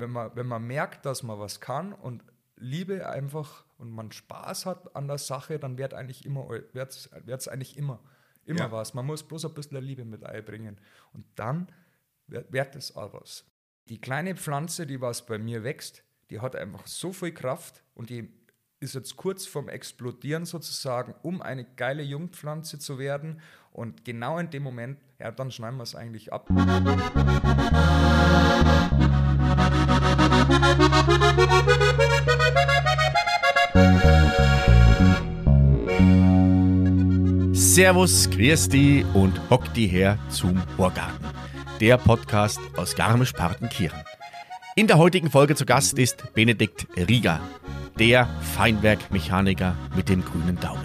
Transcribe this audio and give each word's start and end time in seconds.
wenn 0.00 0.10
man, 0.10 0.30
wenn 0.34 0.46
man 0.46 0.66
merkt, 0.66 1.06
dass 1.06 1.22
man 1.22 1.38
was 1.38 1.60
kann 1.60 1.92
und 1.92 2.24
Liebe 2.56 3.08
einfach 3.08 3.64
und 3.78 3.90
man 3.90 4.12
Spaß 4.12 4.66
hat 4.66 4.94
an 4.94 5.08
der 5.08 5.18
Sache, 5.18 5.58
dann 5.58 5.78
wird 5.78 5.94
eigentlich 5.94 6.24
immer, 6.26 6.48
wird's, 6.72 7.10
wird's 7.24 7.48
eigentlich 7.48 7.76
immer, 7.76 8.00
immer 8.44 8.60
ja. 8.60 8.72
was. 8.72 8.94
Man 8.94 9.06
muss 9.06 9.22
bloß 9.22 9.46
ein 9.46 9.54
bisschen 9.54 9.82
Liebe 9.82 10.04
mit 10.04 10.24
einbringen. 10.24 10.78
Und 11.12 11.24
dann 11.36 11.72
wird, 12.26 12.76
es 12.76 12.94
auch 12.94 13.14
was. 13.14 13.44
Die 13.88 14.00
kleine 14.00 14.36
Pflanze, 14.36 14.86
die 14.86 15.00
was 15.00 15.24
bei 15.26 15.38
mir 15.38 15.64
wächst, 15.64 16.04
die 16.30 16.40
hat 16.40 16.54
einfach 16.54 16.86
so 16.86 17.12
viel 17.12 17.32
Kraft 17.32 17.82
und 17.94 18.10
die 18.10 18.30
ist 18.78 18.94
jetzt 18.94 19.16
kurz 19.16 19.46
vorm 19.46 19.68
Explodieren 19.68 20.46
sozusagen, 20.46 21.14
um 21.22 21.42
eine 21.42 21.64
geile 21.64 22.02
Jungpflanze 22.02 22.78
zu 22.78 22.98
werden. 22.98 23.40
Und 23.72 24.04
genau 24.04 24.38
in 24.38 24.50
dem 24.50 24.62
Moment, 24.62 24.98
ja, 25.18 25.30
dann 25.30 25.50
schneiden 25.50 25.76
wir 25.76 25.82
es 25.82 25.94
eigentlich 25.94 26.32
ab. 26.32 26.48
Servus, 37.80 38.28
Christi 38.30 39.06
und 39.14 39.40
hock 39.48 39.72
die 39.74 39.86
her 39.86 40.18
zum 40.28 40.60
Vorgarten. 40.76 41.24
Der 41.80 41.96
Podcast 41.96 42.60
aus 42.76 42.94
Garmisch-Partenkirchen. 42.94 43.98
In 44.76 44.86
der 44.86 44.98
heutigen 44.98 45.30
Folge 45.30 45.54
zu 45.54 45.64
Gast 45.64 45.98
ist 45.98 46.34
Benedikt 46.34 46.86
Rieger, 46.96 47.40
der 47.98 48.28
Feinwerkmechaniker 48.54 49.76
mit 49.96 50.08
dem 50.08 50.24
grünen 50.24 50.60
Daumen. 50.60 50.84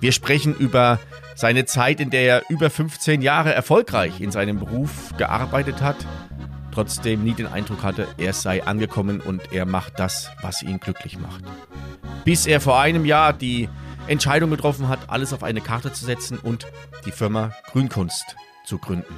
Wir 0.00 0.12
sprechen 0.12 0.54
über 0.54 1.00
seine 1.34 1.64
Zeit, 1.64 2.00
in 2.00 2.10
der 2.10 2.22
er 2.22 2.42
über 2.50 2.70
15 2.70 3.20
Jahre 3.20 3.52
erfolgreich 3.52 4.20
in 4.20 4.30
seinem 4.30 4.58
Beruf 4.58 5.12
gearbeitet 5.16 5.82
hat, 5.82 5.96
trotzdem 6.76 7.24
nie 7.24 7.32
den 7.32 7.46
Eindruck 7.46 7.82
hatte, 7.82 8.06
er 8.18 8.34
sei 8.34 8.62
angekommen 8.62 9.22
und 9.22 9.50
er 9.50 9.64
macht 9.64 9.98
das, 9.98 10.28
was 10.42 10.62
ihn 10.62 10.78
glücklich 10.78 11.18
macht. 11.18 11.42
Bis 12.26 12.44
er 12.44 12.60
vor 12.60 12.78
einem 12.78 13.06
Jahr 13.06 13.32
die 13.32 13.70
Entscheidung 14.08 14.50
getroffen 14.50 14.86
hat, 14.86 15.08
alles 15.08 15.32
auf 15.32 15.42
eine 15.42 15.62
Karte 15.62 15.90
zu 15.94 16.04
setzen 16.04 16.38
und 16.38 16.66
die 17.06 17.12
Firma 17.12 17.52
Grünkunst 17.72 18.36
zu 18.66 18.76
gründen. 18.76 19.14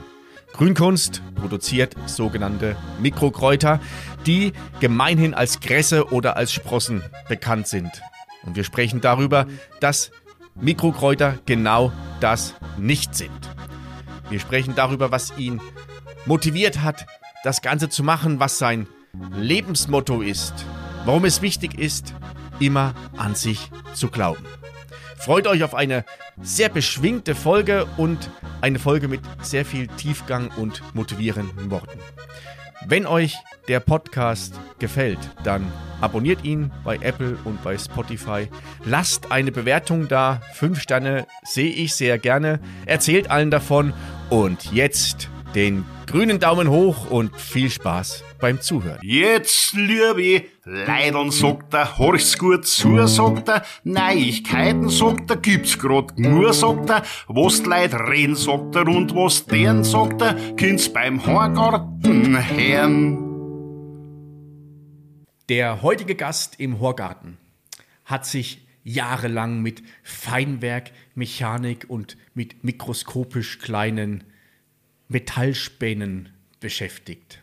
Grünkunst 0.52 1.20
produziert 1.34 1.96
sogenannte 2.06 2.76
Mikrokräuter, 3.00 3.80
die 4.24 4.52
gemeinhin 4.78 5.34
als 5.34 5.58
Gräse 5.58 6.12
oder 6.12 6.36
als 6.36 6.52
Sprossen 6.52 7.02
bekannt 7.28 7.66
sind. 7.66 7.90
Und 8.44 8.54
wir 8.54 8.62
sprechen 8.62 9.00
darüber, 9.00 9.46
dass 9.80 10.12
Mikrokräuter 10.54 11.40
genau 11.44 11.92
das 12.20 12.54
nicht 12.76 13.16
sind. 13.16 13.32
Wir 14.30 14.38
sprechen 14.38 14.76
darüber, 14.76 15.10
was 15.10 15.36
ihn 15.36 15.60
motiviert 16.24 16.82
hat, 16.82 17.06
das 17.48 17.62
Ganze 17.62 17.88
zu 17.88 18.02
machen, 18.02 18.40
was 18.40 18.58
sein 18.58 18.86
Lebensmotto 19.34 20.20
ist, 20.20 20.52
warum 21.06 21.24
es 21.24 21.40
wichtig 21.40 21.78
ist, 21.78 22.14
immer 22.60 22.92
an 23.16 23.34
sich 23.34 23.70
zu 23.94 24.08
glauben. 24.08 24.44
Freut 25.16 25.46
euch 25.46 25.64
auf 25.64 25.74
eine 25.74 26.04
sehr 26.42 26.68
beschwingte 26.68 27.34
Folge 27.34 27.86
und 27.96 28.30
eine 28.60 28.78
Folge 28.78 29.08
mit 29.08 29.22
sehr 29.40 29.64
viel 29.64 29.86
Tiefgang 29.86 30.50
und 30.58 30.82
motivierenden 30.94 31.70
Worten. 31.70 31.98
Wenn 32.86 33.06
euch 33.06 33.38
der 33.66 33.80
Podcast 33.80 34.60
gefällt, 34.78 35.18
dann 35.42 35.72
abonniert 36.02 36.44
ihn 36.44 36.70
bei 36.84 36.96
Apple 36.96 37.38
und 37.44 37.64
bei 37.64 37.78
Spotify. 37.78 38.48
Lasst 38.84 39.32
eine 39.32 39.52
Bewertung 39.52 40.06
da. 40.06 40.42
Fünf 40.52 40.82
Sterne 40.82 41.26
sehe 41.44 41.72
ich 41.72 41.94
sehr 41.94 42.18
gerne. 42.18 42.60
Erzählt 42.84 43.30
allen 43.30 43.50
davon. 43.50 43.94
Und 44.28 44.70
jetzt 44.70 45.30
den 45.54 45.86
grünen 46.08 46.40
Daumen 46.40 46.70
hoch 46.70 47.10
und 47.10 47.36
viel 47.36 47.68
Spaß 47.68 48.24
beim 48.40 48.62
Zuhören. 48.62 48.98
Jetzt, 49.02 49.74
liebe 49.74 50.46
Leidern, 50.64 51.30
sagt 51.30 51.74
er, 51.74 51.98
horch's 51.98 52.38
gut 52.38 52.66
zu, 52.66 53.06
sagt 53.06 53.48
er, 53.48 53.62
Neuigkeiten, 53.84 54.88
sagt 54.88 55.30
er, 55.30 55.36
gibt's 55.36 55.78
grad 55.78 56.18
nur, 56.18 56.54
sagt 56.54 56.88
er, 56.88 57.02
was 57.26 57.62
die 57.62 57.68
Leute 57.68 57.98
reden, 58.08 58.36
sagt 58.36 58.74
er, 58.74 58.88
und 58.88 59.14
was 59.14 59.44
deren, 59.44 59.84
sagt 59.84 60.22
er, 60.22 60.34
kind's 60.56 60.90
beim 60.90 61.26
Horgarten 61.26 62.38
hören. 62.56 63.18
Der 65.50 65.82
heutige 65.82 66.14
Gast 66.14 66.58
im 66.58 66.80
Horgarten 66.80 67.36
hat 68.06 68.24
sich 68.24 68.66
jahrelang 68.82 69.60
mit 69.60 69.82
Feinwerk, 70.02 70.90
Mechanik 71.14 71.84
und 71.88 72.16
mit 72.32 72.64
mikroskopisch 72.64 73.58
kleinen 73.58 74.24
Metallspänen 75.08 76.28
beschäftigt. 76.60 77.40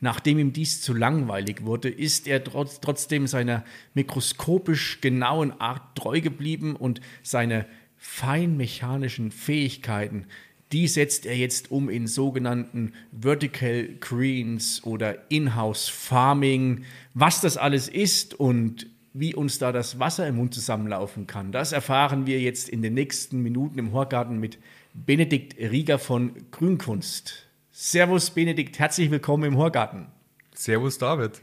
Nachdem 0.00 0.38
ihm 0.38 0.52
dies 0.52 0.80
zu 0.80 0.94
langweilig 0.94 1.64
wurde, 1.64 1.88
ist 1.88 2.26
er 2.26 2.42
trotz, 2.42 2.80
trotzdem 2.80 3.26
seiner 3.26 3.64
mikroskopisch 3.94 5.00
genauen 5.00 5.52
Art 5.60 5.96
treu 5.96 6.20
geblieben 6.20 6.76
und 6.76 7.00
seine 7.22 7.66
feinmechanischen 7.96 9.30
Fähigkeiten, 9.30 10.26
die 10.72 10.88
setzt 10.88 11.24
er 11.24 11.36
jetzt 11.36 11.70
um 11.70 11.88
in 11.88 12.06
sogenannten 12.06 12.92
Vertical 13.18 13.88
Greens 14.00 14.82
oder 14.84 15.30
In-house 15.30 15.88
Farming. 15.88 16.84
Was 17.14 17.40
das 17.40 17.56
alles 17.56 17.88
ist 17.88 18.34
und 18.34 18.88
wie 19.12 19.34
uns 19.34 19.58
da 19.58 19.70
das 19.70 20.00
Wasser 20.00 20.26
im 20.26 20.36
Mund 20.36 20.52
zusammenlaufen 20.52 21.28
kann, 21.28 21.52
das 21.52 21.70
erfahren 21.70 22.26
wir 22.26 22.40
jetzt 22.40 22.68
in 22.68 22.82
den 22.82 22.94
nächsten 22.94 23.40
Minuten 23.40 23.78
im 23.78 23.92
Horgarten 23.92 24.40
mit 24.40 24.58
Benedikt 24.96 25.58
Rieger 25.58 25.98
von 25.98 26.32
Grünkunst. 26.52 27.48
Servus 27.72 28.30
Benedikt, 28.30 28.78
herzlich 28.78 29.10
willkommen 29.10 29.42
im 29.42 29.56
Horgarten. 29.56 30.06
Servus 30.54 30.98
David. 30.98 31.42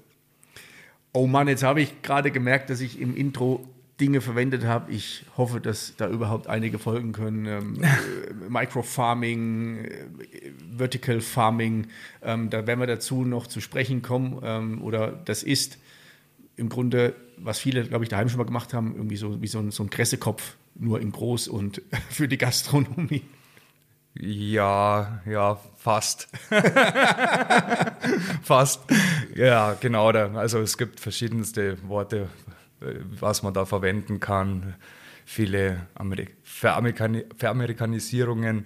Oh 1.12 1.28
Mann, 1.28 1.50
jetzt 1.50 1.61
habe 1.61 1.81
ich 1.81 2.01
gerade 2.01 2.31
gemerkt, 2.31 2.69
dass 2.69 2.79
ich 2.79 3.00
im 3.00 3.13
Intro 3.13 3.67
Dinge 4.00 4.22
verwendet 4.22 4.63
habe. 4.63 4.90
Ich 4.94 5.25
hoffe, 5.35 5.59
dass 5.59 5.95
da 5.97 6.07
überhaupt 6.07 6.47
einige 6.47 6.79
folgen 6.79 7.11
können. 7.11 7.45
Ähm, 7.45 7.84
äh, 7.84 8.50
Microfarming, 8.50 9.79
äh, 9.79 10.06
Vertical 10.78 11.19
Farming, 11.19 11.88
ähm, 12.23 12.50
da 12.50 12.66
werden 12.66 12.79
wir 12.79 12.88
dazu 12.88 13.25
noch 13.25 13.47
zu 13.47 13.59
sprechen 13.59 14.01
kommen. 14.01 14.40
Ähm, 14.44 14.81
oder 14.81 15.11
das 15.11 15.44
ist 15.44 15.78
im 16.56 16.69
Grunde, 16.69 17.16
was 17.35 17.59
viele, 17.59 17.84
glaube 17.84 18.06
ich, 18.06 18.09
daheim 18.09 18.29
schon 18.29 18.38
mal 18.38 18.45
gemacht 18.45 18.73
haben, 18.73 18.95
irgendwie 18.95 19.17
so 19.17 19.41
wie 19.41 19.47
so 19.47 19.59
ein, 19.59 19.72
so 19.72 19.84
ein 19.84 19.90
Kressekopf, 19.90 20.56
nur 20.75 21.01
in 21.01 21.11
groß 21.11 21.50
und 21.50 21.81
für 22.09 22.29
die 22.29 22.38
Gastronomie. 22.38 23.23
Ja, 24.13 25.22
ja, 25.25 25.57
fast. 25.77 26.27
fast. 28.44 28.81
Ja, 29.35 29.73
genau. 29.79 30.07
Also 30.09 30.59
es 30.59 30.77
gibt 30.77 30.99
verschiedenste 30.99 31.77
Worte, 31.88 32.27
was 33.19 33.41
man 33.44 33.53
da 33.53 33.66
verwenden 33.66 34.19
kann. 34.19 34.75
Viele 35.25 35.88
Amerik 35.95 36.35
Veramerikani 36.44 37.25
Veramerikanisierungen 37.38 38.66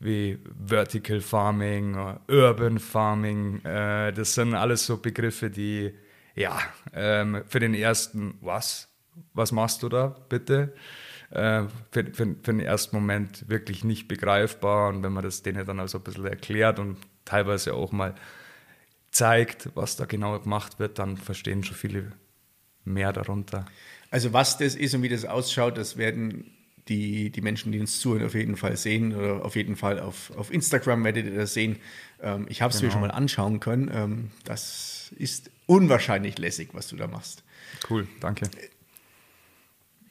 wie 0.00 0.38
Vertical 0.66 1.20
Farming, 1.20 1.96
Urban 2.28 2.78
Farming. 2.78 3.64
Äh, 3.64 4.12
das 4.12 4.34
sind 4.34 4.54
alles 4.54 4.86
so 4.86 4.98
Begriffe, 4.98 5.50
die 5.50 5.92
ja 6.34 6.58
ähm, 6.94 7.42
für 7.46 7.60
den 7.60 7.74
ersten, 7.74 8.34
was? 8.40 8.88
Was 9.34 9.52
machst 9.52 9.82
du 9.82 9.88
da 9.88 10.08
bitte? 10.28 10.74
Äh, 11.30 11.64
für, 11.90 12.04
für, 12.04 12.12
für, 12.12 12.34
den 12.52 12.60
ersten 12.60 12.96
Moment 12.96 13.48
wirklich 13.48 13.84
nicht 13.84 14.08
begreifbar. 14.08 14.88
Und 14.90 15.02
wenn 15.02 15.12
man 15.12 15.24
das 15.24 15.42
denen 15.42 15.66
dann 15.66 15.80
also 15.80 15.98
ein 15.98 16.04
bisschen 16.04 16.26
erklärt 16.26 16.78
und 16.78 16.98
teilweise 17.24 17.74
auch 17.74 17.92
mal 17.92 18.14
zeigt, 19.10 19.70
was 19.74 19.96
da 19.96 20.04
genau 20.04 20.38
gemacht 20.38 20.78
wird, 20.78 20.98
dann 20.98 21.16
verstehen 21.16 21.64
schon 21.64 21.76
viele 21.76 22.12
mehr 22.84 23.12
darunter. 23.12 23.66
Also 24.10 24.32
was 24.32 24.58
das 24.58 24.74
ist 24.74 24.94
und 24.94 25.02
wie 25.02 25.08
das 25.08 25.24
ausschaut, 25.24 25.76
das 25.78 25.96
werden 25.96 26.52
die, 26.88 27.30
die 27.30 27.40
Menschen, 27.40 27.72
die 27.72 27.80
uns 27.80 27.98
zuhören, 27.98 28.24
auf 28.24 28.34
jeden 28.34 28.56
Fall 28.56 28.76
sehen 28.76 29.14
oder 29.14 29.44
auf 29.44 29.56
jeden 29.56 29.74
Fall 29.74 29.98
auf, 29.98 30.30
auf 30.36 30.52
Instagram 30.52 31.02
werdet 31.04 31.26
ihr 31.26 31.34
das 31.34 31.52
sehen. 31.52 31.76
Ähm, 32.22 32.46
ich 32.48 32.62
habe 32.62 32.72
es 32.72 32.78
genau. 32.78 32.88
mir 32.88 32.92
schon 32.92 33.00
mal 33.00 33.10
anschauen 33.10 33.58
können. 33.58 33.90
Ähm, 33.92 34.30
das 34.44 35.12
ist 35.18 35.50
unwahrscheinlich 35.66 36.38
lässig, 36.38 36.68
was 36.72 36.86
du 36.88 36.96
da 36.96 37.08
machst. 37.08 37.42
Cool, 37.90 38.06
danke 38.20 38.48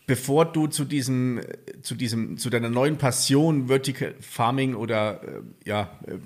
bevor 0.08 0.46
du 0.46 0.68
zu 0.68 0.86
diesem, 0.86 1.42
zu 1.82 1.96
diesem, 1.96 2.38
zu 2.38 2.50
deiner 2.50 2.70
neuen 2.70 2.98
Passion 2.98 3.68
Vertical 3.68 4.14
Farming 4.20 4.76
oder 4.76 5.22
äh, 5.24 5.42
ja, 5.66 6.00
äh, 6.06 6.18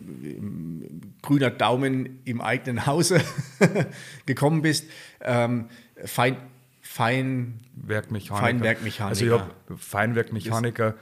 grüner 1.21 1.49
Daumen 1.49 2.19
im 2.25 2.41
eigenen 2.41 2.85
Hause 2.85 3.21
gekommen 4.25 4.61
bist, 4.61 4.85
ähm, 5.21 5.69
Fein, 6.05 6.37
Feinwerkmechaniker. 6.81 8.35
Feinwerkmechaniker. 8.35 9.05
Also 9.05 9.25
ich 9.25 9.31
habe 9.31 9.77
Feinwerkmechaniker 9.77 10.95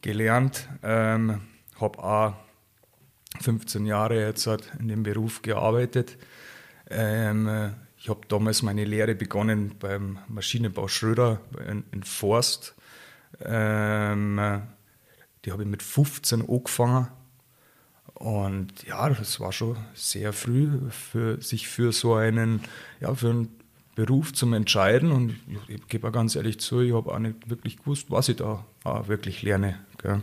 gelernt, 0.00 0.68
ähm, 0.82 1.42
habe 1.80 1.98
auch 1.98 2.34
15 3.40 3.86
Jahre 3.86 4.20
jetzt 4.20 4.48
in 4.78 4.88
dem 4.88 5.02
Beruf 5.02 5.42
gearbeitet. 5.42 6.16
Ähm, 6.90 7.74
ich 8.00 8.08
habe 8.08 8.20
damals 8.28 8.62
meine 8.62 8.84
Lehre 8.86 9.14
begonnen 9.14 9.74
beim 9.78 10.18
Maschinenbau 10.26 10.88
Schröder 10.88 11.40
in, 11.68 11.84
in 11.92 12.02
Forst. 12.02 12.74
Ähm, 13.44 14.62
die 15.44 15.52
habe 15.52 15.62
ich 15.62 15.68
mit 15.68 15.82
15 15.82 16.48
angefangen 16.48 17.08
Und 18.14 18.84
ja, 18.84 19.10
das 19.10 19.38
war 19.38 19.52
schon 19.52 19.76
sehr 19.92 20.32
früh, 20.32 20.70
für 20.90 21.42
sich 21.42 21.68
für 21.68 21.92
so 21.92 22.14
einen, 22.14 22.62
ja, 23.00 23.14
für 23.14 23.30
einen 23.30 23.60
Beruf 23.96 24.32
zum 24.32 24.54
Entscheiden. 24.54 25.12
Und 25.12 25.36
ich, 25.68 25.76
ich 25.76 25.88
gebe 25.88 26.10
ganz 26.10 26.36
ehrlich 26.36 26.58
zu, 26.58 26.80
ich 26.80 26.94
habe 26.94 27.12
auch 27.12 27.18
nicht 27.18 27.50
wirklich 27.50 27.76
gewusst, 27.76 28.06
was 28.08 28.30
ich 28.30 28.36
da 28.36 28.64
auch 28.82 29.08
wirklich 29.08 29.42
lerne. 29.42 29.78
Gell. 29.98 30.22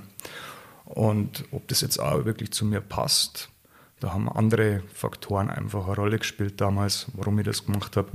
Und 0.86 1.46
ob 1.52 1.68
das 1.68 1.82
jetzt 1.82 2.00
auch 2.00 2.26
wirklich 2.26 2.52
zu 2.52 2.66
mir 2.66 2.82
passt, 2.82 3.50
da 4.00 4.14
haben 4.14 4.30
andere 4.30 4.84
Faktoren 4.94 5.50
einfach 5.50 5.86
eine 5.88 5.96
Rolle 5.96 6.20
gespielt 6.20 6.62
damals, 6.62 7.08
warum 7.14 7.40
ich 7.40 7.46
das 7.46 7.66
gemacht 7.66 7.98
habe. 7.98 8.10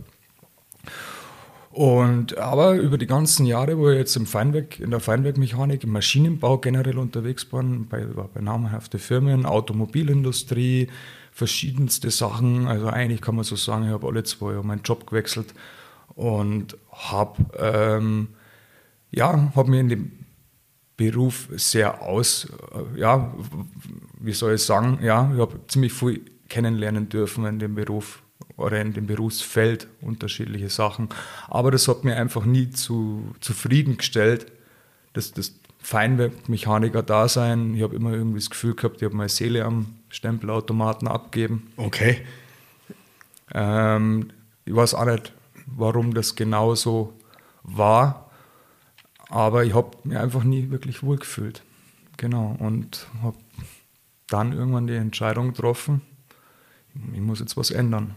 Und 1.71 2.37
aber 2.37 2.75
über 2.75 2.99
die 2.99 3.07
ganzen 3.07 3.47
Jahre, 3.47 3.79
wo 3.79 3.89
ich 3.89 3.97
jetzt 3.97 4.15
im 4.17 4.27
Feinwerk, 4.27 4.79
in 4.79 4.91
der 4.91 5.01
Feinwerkmechanik, 5.01 5.85
im 5.85 5.91
Maschinenbau 5.91 6.59
generell 6.59 6.99
unterwegs 6.99 7.47
bin, 7.47 7.89
bei, 7.89 8.05
bei 8.05 8.41
namhaften 8.43 9.01
Firmen, 9.01 9.47
Automobilindustrie, 9.47 10.89
verschiedenste 11.33 12.11
Sachen. 12.11 12.69
Also 12.69 12.89
eigentlich 12.89 13.23
kann 13.23 13.37
man 13.37 13.45
so 13.45 13.57
sagen, 13.57 13.87
ich 13.87 13.91
habe 13.91 14.07
alle 14.07 14.23
zwei 14.23 14.53
Jahre 14.53 14.65
meinen 14.65 14.83
Job 14.83 15.07
gewechselt 15.07 15.55
und 16.15 16.77
habe 16.91 17.43
ähm, 17.59 18.29
ja, 19.11 19.53
hab 19.57 19.67
mir 19.67 19.81
in 19.81 19.89
dem 19.89 20.13
Beruf 20.99 21.49
sehr 21.53 22.03
aus, 22.03 22.49
äh, 22.75 23.01
ja, 23.01 23.35
wie 24.23 24.33
soll 24.33 24.55
ich 24.55 24.63
sagen, 24.63 24.99
ja, 25.03 25.31
ich 25.35 25.41
habe 25.41 25.61
ziemlich 25.69 25.93
viel 25.93 26.23
kennenlernen 26.49 27.09
dürfen 27.09 27.45
in 27.47 27.59
dem 27.59 27.75
Beruf 27.75 28.23
oder 28.57 28.81
in 28.81 28.93
dem 28.93 29.07
Berufsfeld 29.07 29.89
unterschiedliche 30.01 30.69
Sachen. 30.69 31.09
Aber 31.49 31.71
das 31.71 31.89
hat 31.89 32.05
mir 32.05 32.17
einfach 32.17 32.45
nie 32.45 32.71
zu, 32.71 33.35
zufriedengestellt, 33.41 34.47
dass 35.13 35.33
das 35.33 35.55
Feinwerkmechaniker-Dasein. 35.81 37.75
Ich 37.75 37.83
habe 37.83 37.97
immer 37.97 38.13
irgendwie 38.13 38.39
das 38.39 38.51
Gefühl 38.51 38.75
gehabt, 38.75 38.97
ich 38.99 39.05
habe 39.05 39.17
meine 39.17 39.29
Seele 39.29 39.65
am 39.65 39.87
Stempelautomaten 40.11 41.09
abgeben. 41.09 41.73
Okay. 41.77 42.19
Ähm, 43.53 44.31
ich 44.65 44.75
weiß 44.75 44.95
auch 44.95 45.05
nicht, 45.05 45.33
warum 45.67 46.15
das 46.15 46.37
genau 46.37 46.75
so 46.75 47.13
war, 47.63 48.31
aber 49.29 49.65
ich 49.65 49.75
habe 49.75 49.97
mich 50.05 50.17
einfach 50.17 50.45
nie 50.45 50.71
wirklich 50.71 51.03
wohlgefühlt. 51.03 51.63
Genau, 52.17 52.57
und 52.59 53.07
habe 53.23 53.37
dann 54.33 54.53
irgendwann 54.53 54.87
die 54.87 54.95
Entscheidung 54.95 55.49
getroffen, 55.49 56.03
ich 57.13 57.21
muss 57.21 57.41
jetzt 57.41 57.57
was 57.57 57.71
ändern. 57.71 58.15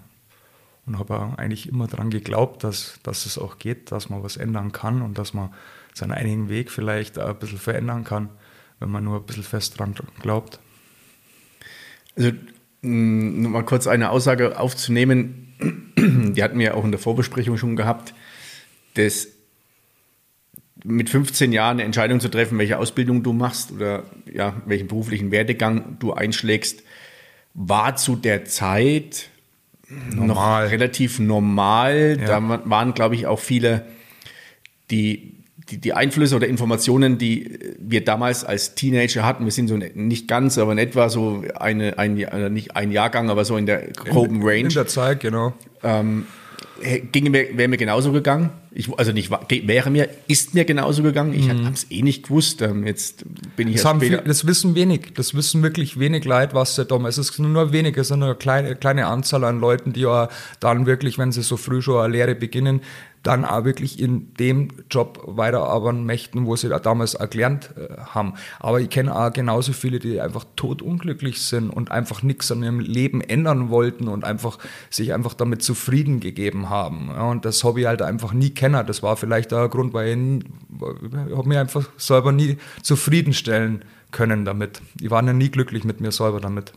Und 0.85 0.99
habe 0.99 1.33
eigentlich 1.37 1.67
immer 1.67 1.87
daran 1.87 2.11
geglaubt, 2.11 2.63
dass, 2.63 2.99
dass 3.01 3.25
es 3.25 3.39
auch 3.39 3.57
geht, 3.57 3.91
dass 3.91 4.09
man 4.09 4.21
was 4.21 4.37
ändern 4.37 4.71
kann 4.71 5.01
und 5.01 5.17
dass 5.17 5.33
man 5.33 5.51
seinen 5.95 6.11
einigen 6.11 6.47
Weg 6.47 6.69
vielleicht 6.69 7.17
ein 7.17 7.39
bisschen 7.39 7.57
verändern 7.57 8.03
kann, 8.03 8.29
wenn 8.79 8.91
man 8.91 9.03
nur 9.03 9.17
ein 9.17 9.25
bisschen 9.25 9.43
fest 9.43 9.79
dran 9.79 9.95
glaubt. 10.21 10.59
Also 12.15 12.31
nur 12.81 13.49
mal 13.49 13.65
kurz 13.65 13.87
eine 13.87 14.11
Aussage 14.11 14.59
aufzunehmen, 14.59 15.55
die 16.35 16.43
hatten 16.43 16.59
wir 16.59 16.77
auch 16.77 16.85
in 16.85 16.91
der 16.91 16.99
Vorbesprechung 16.99 17.57
schon 17.57 17.75
gehabt, 17.75 18.13
dass 18.93 19.27
mit 20.85 21.09
15 21.09 21.51
Jahren 21.51 21.77
eine 21.77 21.83
Entscheidung 21.83 22.19
zu 22.19 22.29
treffen, 22.29 22.57
welche 22.57 22.77
Ausbildung 22.77 23.23
du 23.23 23.33
machst 23.33 23.71
oder 23.71 24.03
ja, 24.31 24.61
welchen 24.65 24.87
beruflichen 24.87 25.31
Werdegang 25.31 25.97
du 25.99 26.13
einschlägst, 26.13 26.83
war 27.53 27.95
zu 27.95 28.15
der 28.15 28.45
Zeit 28.45 29.29
normal. 29.89 30.65
noch 30.65 30.71
relativ 30.71 31.19
normal. 31.19 32.17
Ja. 32.19 32.39
Da 32.39 32.61
waren, 32.65 32.93
glaube 32.93 33.15
ich, 33.15 33.27
auch 33.27 33.39
viele, 33.39 33.85
die 34.91 35.35
die, 35.69 35.77
die 35.79 35.93
Einflüsse 35.93 36.35
oder 36.35 36.47
Informationen, 36.47 37.17
die 37.17 37.57
wir 37.79 38.03
damals 38.03 38.43
als 38.43 38.75
Teenager 38.75 39.25
hatten, 39.25 39.45
wir 39.45 39.51
sind 39.51 39.67
so 39.67 39.77
nicht 39.77 40.27
ganz, 40.27 40.57
aber 40.57 40.73
in 40.73 40.77
etwa 40.77 41.09
so 41.09 41.43
eine, 41.55 41.97
ein, 41.97 42.17
äh, 42.17 42.49
nicht 42.49 42.75
ein 42.75 42.91
Jahrgang, 42.91 43.29
aber 43.29 43.45
so 43.45 43.57
in 43.57 43.65
der 43.65 43.87
groben 43.91 44.43
Range. 44.43 44.67
In 44.67 44.69
der 44.69 44.87
Zeit, 44.87 45.21
genau. 45.21 45.53
Ähm, 45.83 46.27
ginge 47.11 47.29
mir, 47.29 47.57
wäre 47.57 47.67
mir 47.67 47.77
genauso 47.77 48.11
gegangen. 48.11 48.49
Ich, 48.71 48.91
also 48.97 49.13
nicht 49.13 49.31
wäre 49.31 49.89
mir, 49.89 50.09
ist 50.27 50.53
mir 50.53 50.65
genauso 50.65 51.03
gegangen. 51.03 51.33
Ich 51.33 51.47
mhm. 51.47 51.65
habe 51.65 51.73
es 51.73 51.89
eh 51.89 52.01
nicht 52.01 52.23
gewusst. 52.27 52.61
Ähm, 52.61 52.85
jetzt 52.85 53.25
bin 53.55 53.69
ich 53.69 53.75
das, 53.75 53.85
haben 53.85 54.01
viel, 54.01 54.17
das 54.17 54.45
wissen 54.45 54.75
wenig. 54.75 55.13
Das 55.15 55.33
wissen 55.33 55.63
wirklich 55.63 55.99
wenig 55.99 56.25
Leute, 56.25 56.53
was 56.53 56.75
der 56.75 56.85
Dom 56.85 57.05
ist. 57.05 57.17
Es 57.17 57.29
ist 57.29 57.39
nur 57.39 57.71
wenig, 57.71 57.95
es 57.97 58.07
ist 58.07 58.11
eine 58.11 58.35
kleine, 58.35 58.75
kleine 58.75 59.07
Anzahl 59.07 59.45
an 59.45 59.59
Leuten, 59.59 59.93
die 59.93 60.01
ja 60.01 60.29
dann 60.59 60.85
wirklich, 60.85 61.17
wenn 61.17 61.31
sie 61.31 61.43
so 61.43 61.55
früh 61.55 61.81
schon 61.81 62.03
eine 62.03 62.11
Lehre 62.11 62.35
beginnen, 62.35 62.81
dann 63.25 63.43
auch 63.43 63.65
wirklich 63.65 63.99
in 63.99 64.33
dem 64.35 64.69
Job 64.89 65.21
weiterarbeiten 65.25 66.05
möchten, 66.05 66.45
wo 66.45 66.55
sie 66.55 66.69
damals 66.69 67.15
erklärt 67.15 67.73
äh, 67.75 67.97
haben. 68.13 68.35
Aber 68.59 68.79
ich 68.79 68.89
kenne 68.89 69.15
auch 69.15 69.33
genauso 69.33 69.73
viele, 69.73 69.97
die 69.97 70.21
einfach 70.21 70.45
totunglücklich 70.55 71.41
sind 71.41 71.71
und 71.71 71.89
einfach 71.89 72.21
nichts 72.21 72.51
an 72.51 72.61
ihrem 72.61 72.79
Leben 72.79 73.21
ändern 73.21 73.69
wollten 73.69 74.07
und 74.07 74.23
einfach 74.23 74.59
sich 74.91 75.13
einfach 75.13 75.33
damit 75.33 75.63
zufrieden 75.63 76.19
gegeben 76.19 76.69
haben. 76.69 77.09
Ja, 77.09 77.23
und 77.23 77.45
das 77.45 77.63
habe 77.63 77.81
ich 77.81 77.87
halt 77.87 78.03
einfach 78.03 78.31
nie 78.31 78.51
kennen. 78.51 78.85
Das 78.85 79.01
war 79.01 79.17
vielleicht 79.17 79.51
der 79.51 79.69
Grund, 79.69 79.93
weil 79.93 80.09
ich, 80.09 81.31
ich 81.31 81.45
mich 81.45 81.57
einfach 81.57 81.89
selber 81.97 82.31
nie 82.31 82.57
zufriedenstellen 82.83 83.83
können 84.11 84.45
damit. 84.45 84.81
Ich 85.01 85.09
war 85.09 85.23
ja 85.23 85.33
nie 85.33 85.49
glücklich 85.49 85.83
mit 85.83 85.99
mir 85.99 86.11
selber 86.11 86.39
damit. 86.39 86.73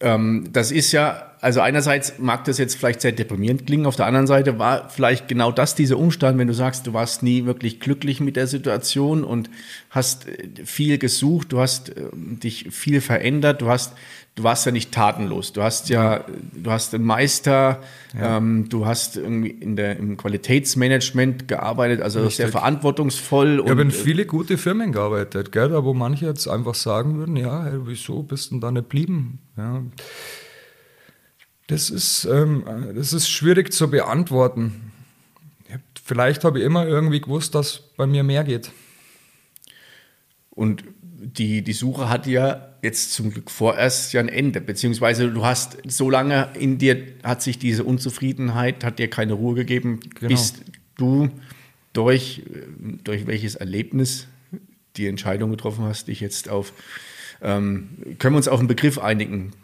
Ähm, 0.00 0.48
das 0.52 0.70
ist 0.70 0.92
ja 0.92 1.31
also 1.42 1.60
einerseits 1.60 2.20
mag 2.20 2.44
das 2.44 2.56
jetzt 2.58 2.76
vielleicht 2.76 3.00
sehr 3.00 3.10
deprimierend 3.10 3.66
klingen, 3.66 3.86
auf 3.86 3.96
der 3.96 4.06
anderen 4.06 4.28
Seite 4.28 4.60
war 4.60 4.88
vielleicht 4.88 5.26
genau 5.26 5.50
das 5.50 5.74
dieser 5.74 5.98
Umstand, 5.98 6.38
wenn 6.38 6.46
du 6.46 6.54
sagst, 6.54 6.86
du 6.86 6.92
warst 6.92 7.24
nie 7.24 7.46
wirklich 7.46 7.80
glücklich 7.80 8.20
mit 8.20 8.36
der 8.36 8.46
Situation 8.46 9.24
und 9.24 9.50
hast 9.90 10.28
äh, 10.28 10.64
viel 10.64 10.98
gesucht, 10.98 11.52
du 11.52 11.58
hast 11.58 11.88
äh, 11.88 12.04
dich 12.12 12.68
viel 12.70 13.00
verändert, 13.00 13.60
du 13.60 13.68
hast, 13.68 13.94
du 14.36 14.44
warst 14.44 14.66
ja 14.66 14.70
nicht 14.70 14.92
tatenlos, 14.92 15.52
du 15.52 15.64
hast 15.64 15.88
ja, 15.88 16.24
du 16.52 16.70
hast 16.70 16.94
einen 16.94 17.04
Meister, 17.04 17.80
ja. 18.16 18.36
ähm, 18.36 18.68
du 18.68 18.86
hast 18.86 19.16
irgendwie 19.16 19.50
in 19.50 19.74
der, 19.74 19.96
im 19.96 20.16
Qualitätsmanagement 20.16 21.48
gearbeitet, 21.48 22.02
also 22.02 22.20
Richtig. 22.20 22.36
sehr 22.36 22.48
verantwortungsvoll. 22.50 23.62
Ich 23.64 23.68
habe 23.68 23.82
in 23.82 23.88
äh, 23.88 23.92
viele 23.92 24.26
gute 24.26 24.58
Firmen 24.58 24.92
gearbeitet, 24.92 25.50
gell, 25.50 25.72
wo 25.82 25.92
manche 25.92 26.26
jetzt 26.26 26.46
einfach 26.46 26.76
sagen 26.76 27.18
würden, 27.18 27.34
ja, 27.34 27.64
hey, 27.64 27.80
wieso 27.82 28.22
bist 28.22 28.50
du 28.50 28.54
denn 28.54 28.60
da 28.60 28.70
nicht 28.70 28.84
geblieben? 28.84 29.40
Ja. 29.56 29.82
Das 31.72 31.88
ist, 31.88 32.26
ähm, 32.26 32.64
das 32.94 33.14
ist 33.14 33.30
schwierig 33.30 33.72
zu 33.72 33.90
beantworten. 33.90 34.92
Vielleicht 36.04 36.44
habe 36.44 36.58
ich 36.58 36.66
immer 36.66 36.86
irgendwie 36.86 37.20
gewusst, 37.20 37.54
dass 37.54 37.78
bei 37.96 38.06
mir 38.06 38.22
mehr 38.24 38.44
geht. 38.44 38.70
Und 40.50 40.84
die, 40.98 41.62
die 41.62 41.72
Suche 41.72 42.10
hat 42.10 42.26
ja 42.26 42.68
jetzt 42.82 43.14
zum 43.14 43.30
Glück 43.30 43.50
vorerst 43.50 44.12
ja 44.12 44.20
ein 44.20 44.28
Ende, 44.28 44.60
beziehungsweise 44.60 45.30
du 45.30 45.46
hast 45.46 45.78
so 45.86 46.10
lange 46.10 46.50
in 46.58 46.76
dir, 46.76 47.06
hat 47.22 47.40
sich 47.40 47.58
diese 47.58 47.84
Unzufriedenheit, 47.84 48.84
hat 48.84 48.98
dir 48.98 49.08
keine 49.08 49.32
Ruhe 49.32 49.54
gegeben, 49.54 50.00
genau. 50.16 50.28
bis 50.28 50.54
du 50.98 51.30
durch, 51.94 52.42
durch 53.02 53.26
welches 53.26 53.54
Erlebnis 53.54 54.26
die 54.96 55.06
Entscheidung 55.06 55.50
getroffen 55.50 55.84
hast, 55.84 56.08
dich 56.08 56.20
jetzt 56.20 56.50
auf, 56.50 56.74
ähm, 57.40 58.16
können 58.18 58.34
wir 58.34 58.38
uns 58.38 58.48
auf 58.48 58.58
einen 58.58 58.68
Begriff 58.68 58.98
einigen, 58.98 59.54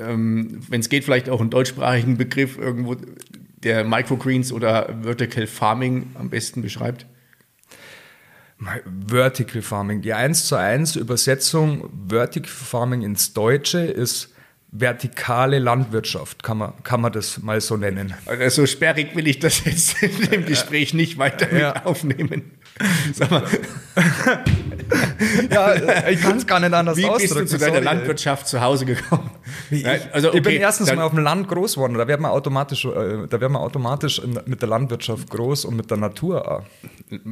ähm, 0.00 0.62
wenn 0.68 0.80
es 0.80 0.88
geht, 0.88 1.04
vielleicht 1.04 1.28
auch 1.28 1.40
einen 1.40 1.50
deutschsprachigen 1.50 2.16
Begriff 2.16 2.58
irgendwo, 2.58 2.96
der 3.62 3.84
Microgreens 3.84 4.52
oder 4.52 4.94
Vertical 5.02 5.46
Farming 5.46 6.10
am 6.14 6.30
besten 6.30 6.62
beschreibt? 6.62 7.06
Vertical 9.06 9.60
Farming. 9.60 10.00
Die 10.02 10.14
1 10.14 10.46
zu 10.46 10.56
1 10.56 10.96
Übersetzung 10.96 11.90
Vertical 12.08 12.48
Farming 12.48 13.02
ins 13.02 13.34
Deutsche 13.34 13.80
ist 13.80 14.32
vertikale 14.72 15.58
Landwirtschaft, 15.58 16.42
kann 16.42 16.58
man, 16.58 16.72
kann 16.82 17.00
man 17.00 17.12
das 17.12 17.42
mal 17.42 17.60
so 17.60 17.76
nennen. 17.76 18.14
Also 18.26 18.62
so 18.62 18.66
sperrig 18.66 19.14
will 19.14 19.26
ich 19.26 19.38
das 19.38 19.64
jetzt 19.64 20.02
in 20.02 20.30
dem 20.30 20.46
Gespräch 20.46 20.94
nicht 20.94 21.18
weiter 21.18 21.56
ja. 21.56 21.84
aufnehmen. 21.84 22.52
Sag 23.14 23.30
mal. 23.30 23.42
ja, 25.50 26.08
ich 26.08 26.20
kann 26.20 26.36
es 26.36 26.46
gar 26.46 26.60
nicht 26.60 26.74
anders 26.74 26.96
Wie 26.96 27.06
ausdrücken. 27.06 27.34
Wie 27.34 27.40
bist 27.40 27.52
du 27.52 27.58
zu 27.58 27.64
deiner. 27.64 27.80
Landwirtschaft 27.80 28.46
zu 28.46 28.60
Hause 28.60 28.84
gekommen? 28.84 29.30
Ich, 29.70 29.86
also, 30.12 30.28
okay, 30.28 30.36
ich 30.38 30.42
bin 30.42 30.60
erstens 30.60 30.94
mal 30.94 31.02
auf 31.02 31.12
dem 31.12 31.22
Land 31.22 31.48
groß 31.48 31.74
geworden. 31.74 31.94
Da 31.94 32.06
werden 32.06 32.22
wir 32.22 32.30
automatisch, 32.30 32.84
äh, 32.84 33.26
da 33.28 33.40
werden 33.40 33.52
wir 33.52 33.60
automatisch 33.60 34.20
mit 34.44 34.60
der 34.60 34.68
Landwirtschaft 34.68 35.30
groß 35.30 35.64
und 35.64 35.76
mit 35.76 35.90
der 35.90 35.96
Natur. 35.96 36.64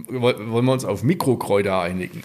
Wollen 0.08 0.64
wir 0.64 0.72
uns 0.72 0.84
auf 0.84 1.02
Mikrokräuter 1.02 1.80
einigen? 1.80 2.22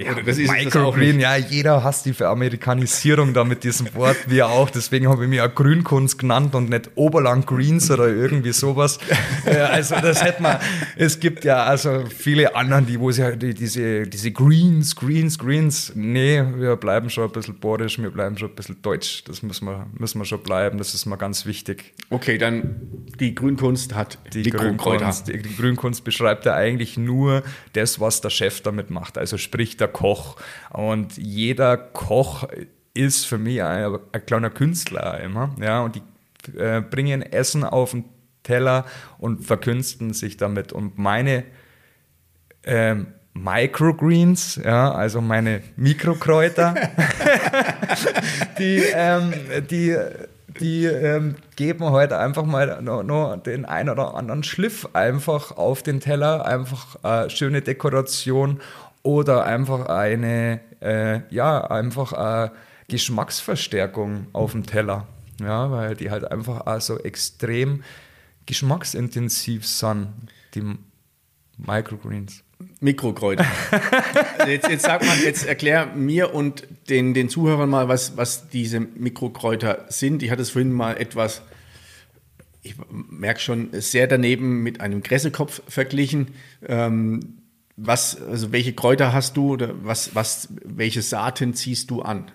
Ja, 0.00 0.14
das 0.14 0.38
ist 0.38 0.52
Microgreen, 0.52 1.18
ja, 1.18 1.34
jeder 1.34 1.82
hasst 1.82 2.06
die 2.06 2.12
Veramerikanisierung 2.12 3.34
da 3.34 3.42
mit 3.42 3.64
diesem 3.64 3.92
Wort, 3.96 4.16
wir 4.28 4.46
auch. 4.46 4.70
Deswegen 4.70 5.08
habe 5.08 5.24
ich 5.24 5.28
mich 5.28 5.40
auch 5.40 5.52
Grünkunst 5.52 6.20
genannt 6.20 6.54
und 6.54 6.70
nicht 6.70 6.90
Oberland 6.94 7.48
Greens 7.48 7.90
oder 7.90 8.06
irgendwie 8.06 8.52
sowas. 8.52 9.00
also 9.44 9.96
das 9.96 10.22
hätte 10.22 10.40
man, 10.40 10.58
es 10.96 11.18
gibt 11.18 11.44
ja 11.44 11.64
also 11.64 12.04
viele 12.06 12.54
anderen, 12.54 12.86
die, 12.86 13.00
wo 13.00 13.10
sie 13.10 13.36
die, 13.36 13.54
diese, 13.54 14.06
diese 14.06 14.30
Greens, 14.30 14.94
Greens, 14.94 15.36
Greens, 15.36 15.90
nee, 15.96 16.44
wir 16.56 16.76
bleiben 16.76 17.10
schon 17.10 17.24
ein 17.24 17.32
bisschen 17.32 17.58
borisch, 17.58 17.98
wir 17.98 18.10
bleiben 18.10 18.38
schon 18.38 18.50
ein 18.50 18.54
bisschen 18.54 18.80
deutsch. 18.80 19.24
Das 19.24 19.42
müssen 19.42 19.66
wir, 19.66 19.88
müssen 19.98 20.20
wir 20.20 20.26
schon 20.26 20.44
bleiben, 20.44 20.78
das 20.78 20.94
ist 20.94 21.06
mal 21.06 21.16
ganz 21.16 21.44
wichtig. 21.44 21.92
Okay, 22.10 22.38
dann 22.38 22.76
die 23.18 23.34
Grünkunst 23.34 23.96
hat 23.96 24.18
die 24.32 24.44
Grünkunst. 24.44 25.26
Die, 25.26 25.42
die 25.42 25.56
Grünkunst 25.56 26.04
beschreibt 26.04 26.46
ja 26.46 26.54
eigentlich 26.54 26.96
nur 26.96 27.42
das, 27.72 27.98
was 27.98 28.20
der 28.20 28.30
Chef 28.30 28.60
damit 28.60 28.90
macht. 28.90 29.18
Also 29.18 29.38
sprich, 29.38 29.76
der 29.76 29.87
jeder 29.88 29.92
Koch. 29.92 30.36
Und 30.70 31.16
jeder 31.16 31.76
Koch 31.76 32.48
ist 32.94 33.26
für 33.26 33.38
mich 33.38 33.62
ein, 33.62 33.98
ein 34.12 34.26
kleiner 34.26 34.50
Künstler 34.50 35.20
immer. 35.20 35.54
Ja, 35.60 35.82
und 35.82 35.96
die 35.96 36.02
äh, 36.58 36.80
bringen 36.80 37.22
Essen 37.22 37.64
auf 37.64 37.92
den 37.92 38.04
Teller 38.42 38.84
und 39.18 39.44
verkünsten 39.44 40.12
sich 40.14 40.36
damit. 40.36 40.72
Und 40.72 40.98
meine 40.98 41.44
ähm, 42.64 43.08
Microgreens, 43.34 44.60
ja, 44.64 44.90
also 44.92 45.20
meine 45.20 45.62
Mikrokräuter, 45.76 46.74
die, 48.58 48.82
ähm, 48.94 49.32
die, 49.70 49.96
die 50.60 50.86
ähm, 50.86 51.36
geben 51.56 51.84
heute 51.90 52.18
einfach 52.18 52.44
mal 52.44 52.82
noch, 52.82 53.02
noch, 53.02 53.36
den 53.36 53.64
ein 53.64 53.88
oder 53.88 54.14
anderen 54.14 54.42
Schliff 54.42 54.88
einfach 54.92 55.56
auf 55.56 55.82
den 55.82 56.00
Teller, 56.00 56.46
einfach 56.46 56.96
eine 57.04 57.30
schöne 57.30 57.62
Dekoration 57.62 58.60
oder 59.08 59.46
einfach 59.46 59.86
eine, 59.86 60.60
äh, 60.82 61.20
ja, 61.30 61.62
einfach 61.70 62.12
eine 62.12 62.52
Geschmacksverstärkung 62.88 64.26
auf 64.34 64.52
dem 64.52 64.66
Teller, 64.66 65.06
ja, 65.40 65.70
weil 65.70 65.96
die 65.96 66.10
halt 66.10 66.30
einfach 66.30 66.66
auch 66.66 66.80
so 66.82 66.98
extrem 66.98 67.82
geschmacksintensiv 68.44 69.66
sind, 69.66 70.08
die 70.54 70.62
Microgreens. 71.56 72.44
Mikrokräuter. 72.80 73.46
jetzt, 74.46 74.68
jetzt 74.68 74.84
sag 74.84 75.02
mal, 75.06 75.16
jetzt 75.20 75.46
erklär 75.46 75.86
mir 75.86 76.34
und 76.34 76.68
den, 76.90 77.14
den 77.14 77.30
Zuhörern 77.30 77.70
mal, 77.70 77.88
was, 77.88 78.18
was 78.18 78.50
diese 78.50 78.80
Mikrokräuter 78.80 79.86
sind. 79.88 80.22
Ich 80.22 80.30
hatte 80.30 80.42
es 80.42 80.50
vorhin 80.50 80.72
mal 80.72 80.98
etwas, 80.98 81.40
ich 82.60 82.74
merke 82.90 83.40
schon, 83.40 83.70
sehr 83.72 84.06
daneben 84.06 84.62
mit 84.62 84.82
einem 84.82 85.02
Gräsekopf 85.02 85.62
verglichen. 85.66 86.34
Ähm, 86.66 87.37
was, 87.80 88.20
also 88.20 88.52
welche 88.52 88.72
Kräuter 88.72 89.12
hast 89.12 89.36
du 89.36 89.52
oder 89.52 89.72
was, 89.82 90.14
was, 90.14 90.48
welche 90.64 91.00
Saaten 91.00 91.54
ziehst 91.54 91.90
du 91.90 92.02
an? 92.02 92.30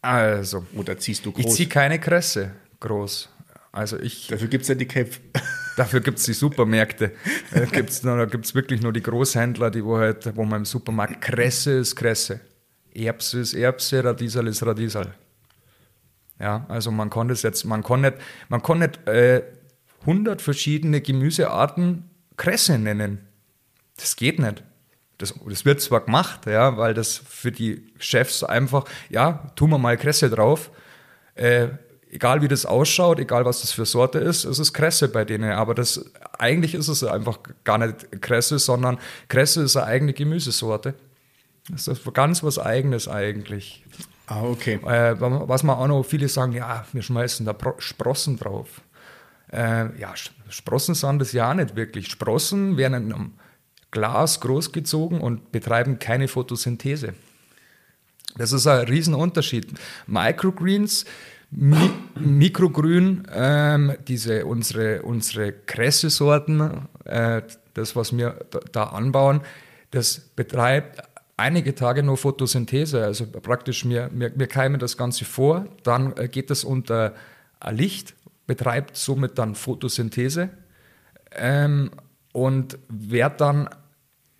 Also. 0.00 0.66
Oder 0.74 0.98
ziehst 0.98 1.26
du 1.26 1.32
groß? 1.32 1.44
Ich 1.44 1.52
ziehe 1.52 1.68
keine 1.68 1.98
Kresse 1.98 2.52
groß. 2.80 3.28
Also 3.72 3.98
ich. 3.98 4.28
Dafür 4.28 4.48
gibt 4.48 4.62
es 4.62 4.68
ja 4.68 4.74
die 4.74 4.88
Köpfe. 4.88 5.20
Dafür 5.76 6.00
gibt 6.00 6.18
es 6.18 6.24
die 6.24 6.32
Supermärkte. 6.32 7.12
Da 7.52 7.64
gibt 7.66 7.90
es 7.90 8.00
da 8.00 8.24
gibt's 8.24 8.54
wirklich 8.54 8.80
nur 8.82 8.92
die 8.92 9.02
Großhändler, 9.02 9.70
die 9.70 9.84
wo, 9.84 9.98
halt, 9.98 10.34
wo 10.34 10.44
man 10.44 10.62
im 10.62 10.64
Supermarkt 10.64 11.20
Kresse 11.20 11.72
ist 11.72 11.94
Kresse. 11.94 12.40
Erbse 12.92 13.40
ist 13.40 13.54
Erbse, 13.54 14.02
Radiesel 14.02 14.48
ist 14.48 14.64
Radiesel. 14.64 15.14
Ja, 16.40 16.66
also 16.68 16.90
man 16.90 17.10
kann 17.10 17.28
das 17.28 17.42
jetzt, 17.42 17.64
man 17.64 17.84
kann 17.84 18.00
nicht, 18.00 18.14
man 18.48 18.62
kann 18.62 18.80
nicht 18.80 19.06
äh, 19.06 19.44
100 20.00 20.42
verschiedene 20.42 21.00
Gemüsearten 21.00 22.10
Kresse 22.36 22.78
nennen. 22.78 23.27
Das 23.98 24.16
geht 24.16 24.38
nicht. 24.38 24.62
Das, 25.18 25.34
das 25.46 25.64
wird 25.64 25.80
zwar 25.80 26.00
gemacht, 26.00 26.46
ja, 26.46 26.76
weil 26.76 26.94
das 26.94 27.16
für 27.16 27.52
die 27.52 27.92
Chefs 27.98 28.44
einfach, 28.44 28.84
ja, 29.10 29.50
tun 29.56 29.70
wir 29.70 29.78
mal 29.78 29.96
Kresse 29.96 30.30
drauf. 30.30 30.70
Äh, 31.34 31.68
egal 32.10 32.40
wie 32.40 32.48
das 32.48 32.64
ausschaut, 32.64 33.18
egal 33.18 33.44
was 33.44 33.60
das 33.60 33.72
für 33.72 33.84
Sorte 33.84 34.18
ist, 34.18 34.44
es 34.44 34.58
ist 34.58 34.72
Kresse 34.72 35.08
bei 35.08 35.24
denen. 35.24 35.50
Aber 35.50 35.74
das, 35.74 36.10
eigentlich 36.38 36.74
ist 36.74 36.88
es 36.88 37.02
einfach 37.04 37.40
gar 37.64 37.78
nicht 37.78 38.22
Kresse, 38.22 38.58
sondern 38.58 38.98
Kresse 39.28 39.62
ist 39.62 39.76
eine 39.76 39.86
eigene 39.86 40.12
Gemüsesorte. 40.12 40.94
Das 41.68 41.88
ist 41.88 42.14
ganz 42.14 42.42
was 42.42 42.58
Eigenes 42.58 43.08
eigentlich. 43.08 43.84
Ah, 44.26 44.42
okay. 44.42 44.74
Äh, 44.86 45.16
was 45.18 45.62
man 45.62 45.76
auch 45.76 45.86
noch, 45.86 46.02
viele 46.02 46.28
sagen, 46.28 46.52
ja, 46.52 46.84
wir 46.92 47.02
schmeißen 47.02 47.44
da 47.44 47.56
Sprossen 47.78 48.38
drauf. 48.38 48.82
Äh, 49.52 49.98
ja, 49.98 50.14
Sprossen 50.48 50.94
sind 50.94 51.18
das 51.18 51.32
ja 51.32 51.52
nicht 51.54 51.76
wirklich. 51.76 52.08
Sprossen 52.08 52.76
werden 52.76 53.34
Glas 53.90 54.40
großgezogen 54.40 55.20
und 55.20 55.52
betreiben 55.52 55.98
keine 55.98 56.28
Photosynthese. 56.28 57.14
Das 58.36 58.52
ist 58.52 58.66
ein 58.66 58.86
Riesenunterschied. 58.86 59.72
Microgreens 60.06 61.04
Mi 61.50 61.90
Mikrogrün, 62.14 63.26
ähm, 63.32 63.94
diese, 64.06 64.44
unsere, 64.44 65.02
unsere 65.02 65.52
Kresse-Sorten, 65.52 66.88
äh, 67.04 67.42
das, 67.72 67.96
was 67.96 68.14
wir 68.14 68.44
da, 68.72 68.84
anbauen, 68.84 69.40
das 69.90 70.18
betreibt 70.18 71.00
einige 71.38 71.74
Tage 71.74 72.02
nur 72.02 72.18
Photosynthese. 72.18 73.02
Also 73.02 73.26
praktisch, 73.26 73.88
wir, 73.88 74.10
wir, 74.12 74.32
wir 74.38 74.46
keimen 74.46 74.78
das 74.78 74.98
Ganze 74.98 75.24
vor, 75.24 75.66
dann 75.84 76.14
äh, 76.18 76.28
geht 76.28 76.50
das 76.50 76.64
unter 76.64 77.14
Licht, 77.70 78.14
betreibt 78.46 78.96
somit 78.96 79.38
dann 79.38 79.54
Photosynthese 79.54 80.50
ähm, 81.32 81.90
und 82.38 82.78
wird 82.88 83.40
dann 83.40 83.68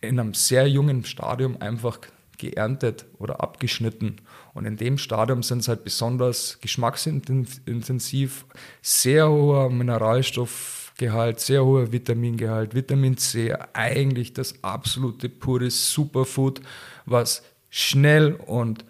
in 0.01 0.21
einem 0.21 0.33
sehr 0.33 0.69
jungen 0.69 1.05
Stadium 1.05 1.61
einfach 1.61 1.99
geerntet 2.39 3.07
oder 3.19 3.41
abgeschnitten. 3.43 4.21
Und 4.55 4.67
in 4.67 4.77
dem 4.77 4.99
Stadium 4.99 5.43
sind 5.43 5.59
es 5.59 5.69
halt 5.69 5.83
besonders 5.83 6.61
geschmacksintensiv, 6.61 8.47
sehr 8.81 9.29
hoher 9.29 9.69
Mineralstoffgehalt, 9.71 11.41
sehr 11.41 11.65
hoher 11.65 11.91
Vitamingehalt, 11.91 12.77
Vitamin 12.77 13.17
C, 13.17 13.53
eigentlich 13.73 14.33
das 14.33 14.63
absolute 14.63 15.29
pure 15.29 15.69
Superfood, 15.69 16.61
was 17.05 17.43
schnell 17.69 18.35
und 18.35 18.85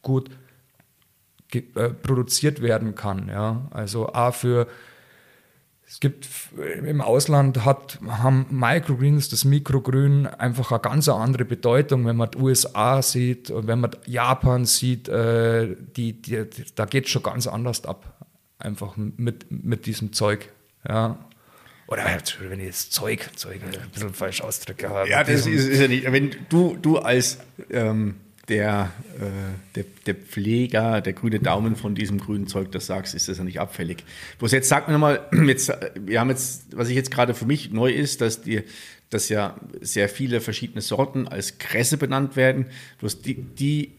gut 0.00 0.30
äh, 1.52 1.60
produziert 1.90 2.62
werden 2.62 2.94
kann. 2.94 3.28
Ja? 3.28 3.68
Also 3.72 4.08
auch 4.08 4.34
für 4.34 4.66
es 5.94 6.00
gibt 6.00 6.28
im 6.84 7.00
Ausland 7.00 7.64
hat, 7.64 8.00
haben 8.08 8.46
Microgreens, 8.50 9.28
das 9.28 9.44
Mikrogrün, 9.44 10.26
einfach 10.26 10.72
eine 10.72 10.80
ganz 10.80 11.08
andere 11.08 11.44
Bedeutung. 11.44 12.04
Wenn 12.04 12.16
man 12.16 12.32
die 12.32 12.38
USA 12.38 13.00
sieht 13.00 13.52
und 13.52 13.68
wenn 13.68 13.78
man 13.78 13.92
Japan 14.04 14.64
sieht, 14.64 15.08
äh, 15.08 15.76
die, 15.96 16.20
die, 16.20 16.46
da 16.74 16.86
geht 16.86 17.04
es 17.04 17.12
schon 17.12 17.22
ganz 17.22 17.46
anders 17.46 17.84
ab. 17.84 18.26
Einfach 18.58 18.96
mit, 18.96 19.46
mit 19.52 19.86
diesem 19.86 20.12
Zeug. 20.12 20.48
Ja. 20.88 21.16
Oder 21.86 22.04
wenn 22.40 22.58
ich 22.58 22.66
jetzt 22.66 22.92
Zeug, 22.92 23.30
Zeug 23.36 23.60
ein 23.62 23.90
bisschen 23.92 24.14
falsch 24.14 24.40
ausdrücke. 24.40 24.90
Ja, 25.08 25.22
das 25.22 25.46
ist, 25.46 25.68
ist, 25.68 25.80
ja 25.80 25.86
nicht. 25.86 26.10
Wenn 26.10 26.34
du, 26.48 26.76
du 26.76 26.98
als 26.98 27.38
ähm, 27.70 28.16
der, 28.48 28.92
äh, 29.18 29.74
der, 29.74 29.84
der, 30.06 30.14
Pfleger, 30.14 31.00
der 31.00 31.12
grüne 31.12 31.40
Daumen 31.40 31.76
von 31.76 31.94
diesem 31.94 32.18
grünen 32.18 32.46
Zeug 32.46 32.70
das 32.72 32.86
sagst, 32.86 33.14
ist 33.14 33.28
das 33.28 33.38
ja 33.38 33.44
nicht 33.44 33.60
abfällig. 33.60 34.04
Bloß 34.38 34.52
jetzt 34.52 34.68
sag 34.68 34.86
mir 34.86 34.92
nochmal, 34.92 35.26
jetzt, 35.46 35.72
wir 35.98 36.20
haben 36.20 36.30
jetzt, 36.30 36.76
was 36.76 36.88
ich 36.88 36.96
jetzt 36.96 37.10
gerade 37.10 37.34
für 37.34 37.46
mich 37.46 37.70
neu 37.72 37.90
ist, 37.90 38.20
dass 38.20 38.42
die, 38.42 38.62
dass 39.10 39.28
ja 39.28 39.56
sehr 39.80 40.08
viele 40.08 40.40
verschiedene 40.40 40.82
Sorten 40.82 41.26
als 41.28 41.58
Kresse 41.58 41.96
benannt 41.96 42.36
werden. 42.36 42.66
Bloß 42.98 43.22
die, 43.22 43.34
die, 43.34 43.92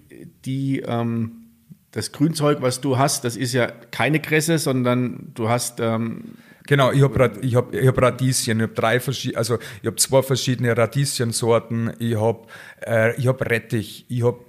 die 0.45 0.81
ähm, 0.81 1.45
das 1.91 2.11
Grünzeug, 2.11 2.61
was 2.61 2.81
du 2.81 2.97
hast, 2.97 3.23
das 3.23 3.37
ist 3.37 3.53
ja 3.53 3.67
keine 3.67 4.19
Kresse, 4.19 4.59
sondern 4.59 5.31
du 5.33 5.47
hast 5.49 5.79
ähm, 5.79 6.35
Genau, 6.67 6.91
ich 6.91 7.03
habe 7.03 7.31
ich 7.41 7.55
hab, 7.55 7.73
ich 7.73 7.87
hab 7.87 8.01
Radieschen, 8.01 8.59
ich 8.59 8.63
habe 8.63 8.73
drei 8.73 8.99
verschiedene, 8.99 9.37
also 9.37 9.59
ich 9.81 9.87
habe 9.87 9.97
zwei 9.97 10.23
verschiedene 10.23 10.75
Radieschensorten, 10.75 11.93
ich 11.99 12.15
habe 12.15 12.47
äh, 12.81 13.13
hab 13.21 13.41
Rettich, 13.47 14.05
ich 14.09 14.23
habe 14.23 14.39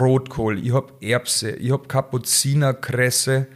Rotkohl, 0.00 0.64
ich 0.64 0.72
habe 0.72 0.92
Erbse, 1.00 1.50
ich 1.50 1.70
habe 1.70 1.86
Kapuzinerkresse, 1.86 3.46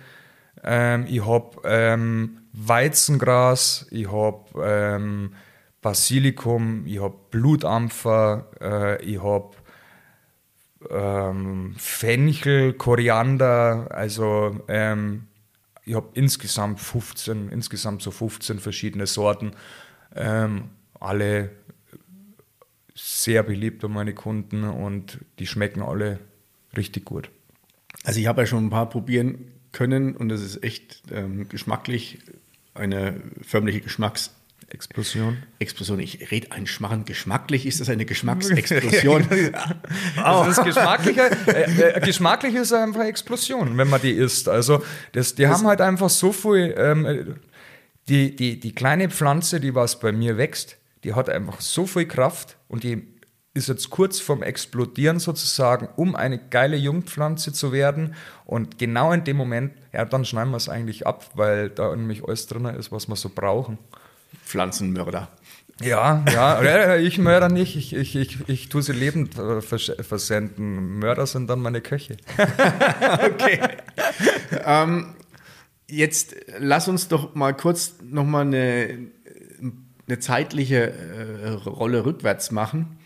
ähm, 0.65 1.07
ich 1.09 1.25
habe 1.25 1.57
ähm, 1.65 2.39
Weizengras, 2.53 3.87
ich 3.91 4.11
habe 4.11 4.45
ähm, 4.63 5.33
Basilikum, 5.81 6.85
ich 6.87 7.01
habe 7.01 7.15
Blutampfer, 7.31 8.51
äh, 8.61 9.03
ich 9.03 9.23
habe 9.23 9.51
ähm, 10.91 11.75
Fenchel, 11.79 12.75
Koriander, 12.75 13.89
also 13.91 14.57
ähm, 14.69 15.29
ich 15.87 15.95
habe 15.95 16.09
insgesamt 16.15 16.81
15, 16.81 17.49
insgesamt 17.49 18.03
so 18.03 18.11
15 18.11 18.59
verschiedene 18.59 19.07
Sorten. 19.07 19.53
Ähm, 20.15 20.71
alle 20.99 21.51
sehr 22.95 23.43
beliebt 23.43 23.81
bei 23.83 23.89
meinen 23.89 24.15
Kunden 24.15 24.65
und 24.65 25.19
die 25.39 25.47
schmecken 25.47 25.83
alle 25.83 26.19
richtig 26.77 27.05
gut. 27.05 27.31
Also 28.05 28.19
ich 28.19 28.27
habe 28.27 28.43
ja 28.43 28.47
schon 28.47 28.67
ein 28.67 28.71
paar 28.71 28.89
probieren 28.89 29.53
können 29.71 30.17
und 30.17 30.29
das 30.29 30.43
ist 30.43 30.63
echt 30.65 31.03
ähm, 31.13 31.49
geschmacklich 31.49 32.19
eine 32.75 33.23
förmliche 33.43 33.81
Geschmacks 33.81 34.35
Explosion. 34.69 35.43
Explosion. 35.59 36.01
Ich 36.01 36.31
rede 36.31 36.53
einen 36.53 36.67
Schmarrn. 36.67 37.05
Geschmacklich 37.05 37.67
ist 37.67 37.81
das 37.81 37.89
eine 37.89 38.05
Geschmacksexplosion. 38.07 39.29
also 40.17 40.45
das 40.45 40.65
Geschmackliche, 40.65 41.31
äh, 41.47 41.97
äh, 41.97 42.01
geschmacklich 42.01 42.55
ist 42.55 42.73
einfach 42.73 43.05
Explosion, 43.05 43.79
wenn 43.79 43.89
man 43.89 44.01
die 44.01 44.13
isst. 44.13 44.49
Also 44.49 44.83
das, 45.13 45.35
die 45.35 45.43
das 45.43 45.59
haben 45.59 45.67
halt 45.67 45.81
einfach 45.81 46.11
so 46.11 46.33
viel. 46.33 46.75
Ähm, 46.77 47.37
die, 48.09 48.37
die, 48.37 48.61
die 48.61 48.73
kleine 48.73 49.11
Pflanze, 49.11 49.61
die 49.61 49.75
was 49.75 49.99
bei 49.99 50.13
mir 50.13 50.37
wächst, 50.37 50.77
die 51.05 51.15
hat 51.15 51.29
einfach 51.29 51.61
so 51.61 51.87
viel 51.87 52.07
Kraft 52.07 52.57
und 52.69 52.85
die 52.85 53.17
ist 53.55 53.69
jetzt 53.69 53.91
kurz 53.91 54.21
vorm 54.21 54.43
Explodieren 54.43 55.19
sozusagen, 55.19 55.89
um 55.97 56.15
eine 56.15 56.39
geile 56.39 56.77
Jungpflanze 56.77 57.53
zu 57.53 57.73
werden. 57.73 58.15
Und 58.45 58.79
genau 58.79 59.13
in 59.13 59.25
dem 59.25 59.37
Moment, 59.37 59.73
ja, 59.93 60.05
dann 60.05 60.27
schneiden 60.27 60.51
wir 60.51 60.59
es 60.59 60.69
eigentlich 60.69 61.07
ab, 61.07 61.31
weil 61.35 61.71
da 61.71 61.97
nämlich 61.97 62.23
alles 62.23 62.47
drin 62.47 62.67
ist, 62.67 62.93
was 62.93 63.09
wir 63.09 63.17
so 63.17 63.31
brauchen. 63.35 63.79
Pflanzenmörder. 64.47 65.29
Ja, 65.83 66.25
ja, 66.33 66.97
ich 66.97 67.19
mörder 67.19 67.51
nicht, 67.51 67.77
ich, 67.77 67.95
ich, 67.95 68.17
ich, 68.17 68.49
ich 68.49 68.69
tue 68.71 68.83
sie 68.83 68.93
lebend 68.93 69.39
äh, 69.39 69.61
versenden. 69.61 70.99
Mörder 70.99 71.27
sind 71.27 71.51
dann 71.51 71.61
meine 71.61 71.83
Köche. 71.83 72.17
okay. 73.23 73.61
ähm, 74.65 75.15
jetzt 75.87 76.35
lass 76.59 76.89
uns 76.89 77.09
doch 77.09 77.35
mal 77.35 77.53
kurz 77.53 77.97
nochmal 78.03 78.47
eine, 78.47 79.09
eine 80.09 80.19
zeitliche 80.19 80.93
äh, 80.95 81.49
Rolle 81.51 82.07
rückwärts 82.07 82.51
machen. 82.53 82.99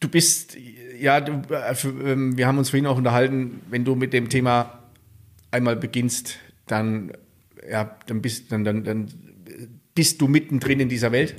Du 0.00 0.08
bist, 0.08 0.56
ja, 0.98 1.20
du, 1.20 1.42
äh, 1.52 1.74
ähm, 2.10 2.38
wir 2.38 2.46
haben 2.46 2.56
uns 2.56 2.70
vorhin 2.70 2.86
auch 2.86 2.96
unterhalten, 2.96 3.60
wenn 3.68 3.84
du 3.84 3.96
mit 3.96 4.14
dem 4.14 4.30
Thema 4.30 4.78
einmal 5.50 5.76
beginnst, 5.76 6.36
dann, 6.66 7.12
ja, 7.70 7.96
dann 8.06 8.22
bist, 8.22 8.52
dann, 8.52 8.64
dann, 8.64 8.84
dann 8.84 9.08
bist 9.94 10.20
du 10.20 10.28
mittendrin 10.28 10.80
in 10.80 10.88
dieser 10.88 11.12
Welt 11.12 11.34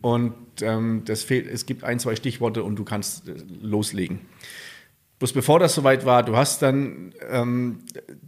und 0.00 0.34
ähm, 0.60 1.02
das 1.04 1.22
fehlt, 1.22 1.46
es 1.46 1.64
gibt 1.64 1.84
ein, 1.84 1.98
zwei 1.98 2.16
Stichworte 2.16 2.62
und 2.62 2.76
du 2.76 2.84
kannst 2.84 3.28
äh, 3.28 3.34
loslegen. 3.62 4.20
Bloß 5.18 5.32
bevor 5.32 5.60
das 5.60 5.74
soweit 5.74 6.04
war, 6.04 6.24
du 6.24 6.36
hast 6.36 6.62
dann 6.62 7.14
ähm, 7.30 7.78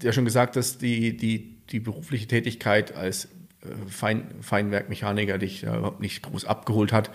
ja 0.01 0.13
schon 0.13 0.25
gesagt, 0.25 0.57
dass 0.57 0.79
die, 0.79 1.17
die, 1.17 1.57
die 1.71 1.81
berufliche 1.81 2.29
Tätigkeit 2.29 2.95
als 2.95 3.25
äh, 3.25 3.69
Fein, 3.89 4.27
Feinwerkmechaniker 4.41 5.39
dich 5.39 5.65
äh, 5.65 5.77
überhaupt 5.77 6.01
nicht 6.01 6.23
groß 6.23 6.45
abgeholt 6.45 6.93
hat. 6.93 7.11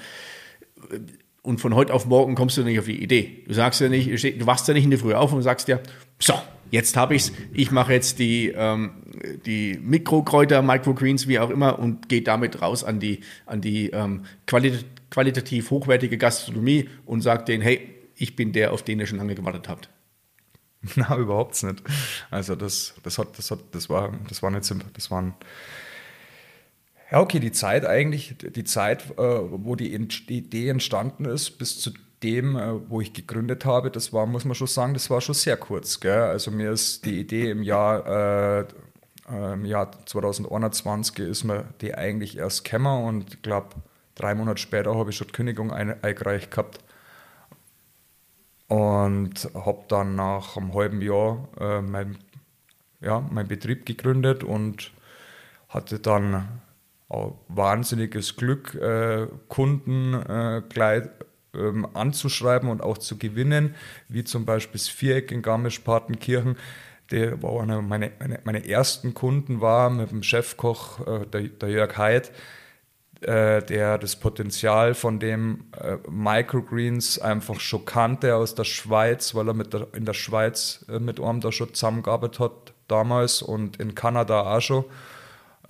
Und 1.41 1.61
von 1.61 1.73
heute 1.73 1.93
auf 1.93 2.05
morgen 2.05 2.35
kommst 2.35 2.57
du 2.57 2.63
nicht 2.63 2.77
auf 2.77 2.85
die 2.85 3.01
Idee. 3.01 3.43
Du 3.47 3.53
sagst 3.53 3.79
ja 3.79 3.87
nicht, 3.89 4.09
du 4.09 4.45
wachst 4.45 4.67
ja 4.67 4.73
nicht 4.73 4.83
in 4.83 4.89
der 4.89 4.99
Früh 4.99 5.13
auf 5.13 5.31
und 5.31 5.41
sagst 5.41 5.69
ja, 5.69 5.79
so, 6.19 6.33
jetzt 6.71 6.95
habe 6.97 7.15
ich 7.15 7.23
es, 7.23 7.31
ich 7.53 7.71
mache 7.71 7.93
jetzt 7.93 8.19
die, 8.19 8.49
ähm, 8.55 8.91
die 9.45 9.79
Mikrokräuter, 9.81 10.61
Microgreens, 10.61 11.27
wie 11.27 11.39
auch 11.39 11.49
immer, 11.49 11.79
und 11.79 12.09
gehe 12.09 12.21
damit 12.21 12.61
raus 12.61 12.83
an 12.83 12.99
die, 12.99 13.21
an 13.45 13.61
die 13.61 13.89
ähm, 13.89 14.25
qualit 14.47 14.85
qualitativ 15.09 15.71
hochwertige 15.71 16.19
Gastronomie 16.19 16.87
und 17.05 17.21
sage 17.21 17.43
denen, 17.43 17.63
hey, 17.63 17.95
ich 18.15 18.35
bin 18.35 18.51
der, 18.51 18.73
auf 18.73 18.83
den 18.83 18.99
ihr 18.99 19.07
schon 19.07 19.17
lange 19.17 19.33
gewartet 19.33 19.67
habt. 19.67 19.89
Na, 20.95 21.17
überhaupt 21.17 21.61
nicht. 21.63 21.81
Also 22.29 22.55
das, 22.55 22.93
das 23.01 23.17
hat, 23.17 23.37
das 23.37 23.49
hat, 23.49 23.59
das 23.71 23.89
war, 23.89 24.17
das 24.27 24.43
war 24.43 24.51
nicht 24.51 24.65
simpel. 24.65 24.87
Das 24.93 25.09
waren 25.09 25.33
ja, 27.11 27.21
okay, 27.21 27.39
die 27.39 27.51
Zeit 27.51 27.85
eigentlich, 27.85 28.35
die 28.37 28.63
Zeit, 28.63 29.11
äh, 29.11 29.17
wo 29.17 29.75
die 29.75 29.93
Idee 29.95 30.69
entstanden 30.69 31.25
ist, 31.25 31.51
bis 31.57 31.79
zu 31.79 31.91
dem, 32.23 32.55
äh, 32.55 32.89
wo 32.89 33.01
ich 33.01 33.13
gegründet 33.13 33.65
habe, 33.65 33.91
das 33.91 34.13
war, 34.13 34.25
muss 34.25 34.45
man 34.45 34.55
schon 34.55 34.67
sagen, 34.67 34.93
das 34.93 35.09
war 35.09 35.21
schon 35.21 35.35
sehr 35.35 35.57
kurz. 35.57 35.99
Gell? 35.99 36.21
Also 36.21 36.51
mir 36.51 36.71
ist 36.71 37.05
die 37.05 37.19
Idee 37.19 37.51
im 37.51 37.63
Jahr, 37.63 38.05
äh, 38.05 38.59
äh 39.31 39.53
im 39.53 39.65
Jahr 39.65 39.91
2021 40.05 41.19
ist 41.19 41.43
mir 41.43 41.65
die 41.81 41.95
eigentlich 41.95 42.37
erst 42.37 42.65
gekommen 42.65 43.05
und 43.05 43.33
ich 43.33 43.41
glaube, 43.41 43.69
drei 44.15 44.35
Monate 44.35 44.61
später 44.61 44.95
habe 44.95 45.11
ich 45.11 45.17
schon 45.17 45.27
die 45.27 45.33
Kündigung 45.33 45.71
eingereicht 45.71 46.51
gehabt. 46.51 46.79
Und 48.67 49.49
habe 49.55 49.85
dann 49.87 50.15
nach 50.15 50.55
einem 50.55 50.75
halben 50.75 51.01
Jahr 51.01 51.47
äh, 51.59 51.81
mein, 51.81 52.19
ja, 53.01 53.19
meinen 53.31 53.47
Betrieb 53.47 53.85
gegründet 53.87 54.43
und 54.43 54.91
hatte 55.69 55.99
dann 55.99 56.61
auch 57.07 57.35
wahnsinniges 57.47 58.35
Glück, 58.35 58.75
äh, 58.75 59.27
Kunden 59.47 60.13
äh, 60.13 60.61
gleich 60.69 61.05
ähm, 61.53 61.87
anzuschreiben 61.93 62.69
und 62.69 62.81
auch 62.81 62.97
zu 62.97 63.17
gewinnen, 63.17 63.75
wie 64.07 64.23
zum 64.23 64.45
Beispiel 64.45 64.79
das 64.79 64.87
Viereck 64.87 65.31
in 65.31 65.41
Garmisch-Partenkirchen. 65.41 66.57
Der 67.11 67.41
war 67.41 67.61
einer 67.61 67.81
meiner 67.81 68.09
meine, 68.19 68.39
meine 68.43 68.67
ersten 68.67 69.13
Kunden 69.13 69.61
war 69.61 69.89
mit 69.89 70.11
dem 70.11 70.23
Chefkoch, 70.23 71.05
äh, 71.07 71.25
der, 71.25 71.41
der, 71.43 71.69
Jörg 71.69 71.97
Heid, 71.97 72.31
äh, 73.21 73.63
der 73.63 73.97
das 73.97 74.15
Potenzial 74.15 74.93
von 74.93 75.19
dem 75.19 75.65
äh, 75.77 75.97
Microgreens 76.09 77.19
einfach 77.19 77.59
schon 77.59 77.85
kannte 77.85 78.35
aus 78.35 78.53
der 78.55 78.63
Schweiz, 78.63 79.33
weil 79.33 79.47
er 79.47 79.53
mit 79.53 79.73
der, 79.73 79.87
in 79.93 80.05
der 80.05 80.13
Schweiz 80.13 80.85
äh, 80.87 80.99
mit 80.99 81.19
einem 81.19 81.41
da 81.41 81.51
schon 81.51 81.73
zusammengearbeitet 81.73 82.39
hat 82.39 82.73
damals 82.87 83.41
und 83.41 83.77
in 83.77 83.95
Kanada 83.95 84.55
auch 84.55 84.61
schon. 84.61 84.85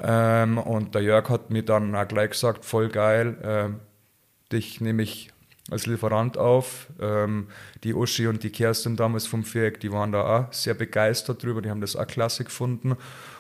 Ähm, 0.02 0.58
und 0.58 0.96
der 0.96 1.02
Jörg 1.02 1.30
hat 1.30 1.50
mir 1.50 1.64
dann 1.64 1.96
auch 1.96 2.08
gleich 2.08 2.32
gesagt, 2.32 2.66
voll 2.66 2.90
geil, 2.90 3.38
äh, 3.42 4.54
dich 4.54 4.82
nehme 4.82 5.04
ich 5.04 5.32
als 5.72 5.86
Lieferant 5.86 6.38
auf. 6.38 6.88
Ähm, 7.00 7.48
die 7.84 7.94
Uschi 7.94 8.28
und 8.28 8.44
die 8.44 8.50
Kerstin 8.50 8.96
damals 8.96 9.28
vom 9.28 9.44
Viereck, 9.44 9.80
die 9.80 9.92
waren 9.92 10.12
da 10.12 10.22
auch 10.22 10.54
sehr 10.54 10.74
begeistert 10.74 11.44
drüber, 11.44 11.62
die 11.62 11.70
haben 11.70 11.82
das 11.82 11.96
auch 11.96 12.08
klasse 12.08 12.44
gefunden. 12.44 12.96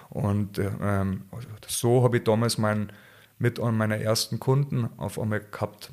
Und 0.10 0.60
ähm, 0.60 1.24
so 1.68 2.04
habe 2.04 2.18
ich 2.18 2.24
damals 2.24 2.58
mein, 2.58 2.92
mit 3.38 3.60
meiner 3.60 3.98
ersten 3.98 4.40
Kunden 4.40 4.90
auf 4.98 5.20
einmal 5.20 5.42
gehabt. 5.42 5.92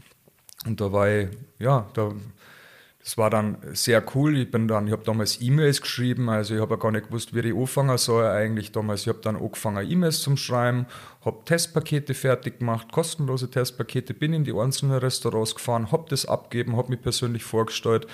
Und 0.64 0.81
da 0.81 0.92
war 0.92 1.09
ich, 1.09 1.29
ja, 1.59 1.87
da 1.94 2.12
das 3.07 3.16
war 3.16 3.31
dann 3.31 3.59
sehr 3.73 4.03
cool. 4.16 4.37
Ich 4.37 4.51
bin 4.51 4.66
dann, 4.66 4.88
ich 4.88 4.92
habe 4.92 5.05
damals 5.05 5.40
E-Mails 5.40 5.81
geschrieben, 5.81 6.29
also 6.29 6.57
ich 6.57 6.61
habe 6.61 6.77
gar 6.77 6.90
nicht 6.90 7.07
gewusst, 7.07 7.33
wie 7.37 7.38
ich 7.38 7.55
anfangen 7.55 7.97
soll 7.99 8.27
eigentlich 8.27 8.73
damals. 8.73 9.03
Ich 9.03 9.09
habe 9.09 9.21
dann 9.23 9.37
angefangen, 9.37 9.88
E-Mails 9.88 10.23
zum 10.23 10.37
Schreiben, 10.37 10.87
habe 11.25 11.45
Testpakete 11.45 12.14
fertig 12.14 12.59
gemacht, 12.59 12.90
kostenlose 12.90 13.49
Testpakete, 13.49 14.12
bin 14.12 14.33
in 14.33 14.42
die 14.42 14.53
einzelnen 14.53 14.99
Restaurants 14.99 15.55
gefahren, 15.55 15.92
habe 15.92 16.07
das 16.09 16.27
abgegeben, 16.27 16.77
habe 16.77 16.90
mich 16.90 17.01
persönlich 17.01 17.45
vorgestellt 17.45 18.09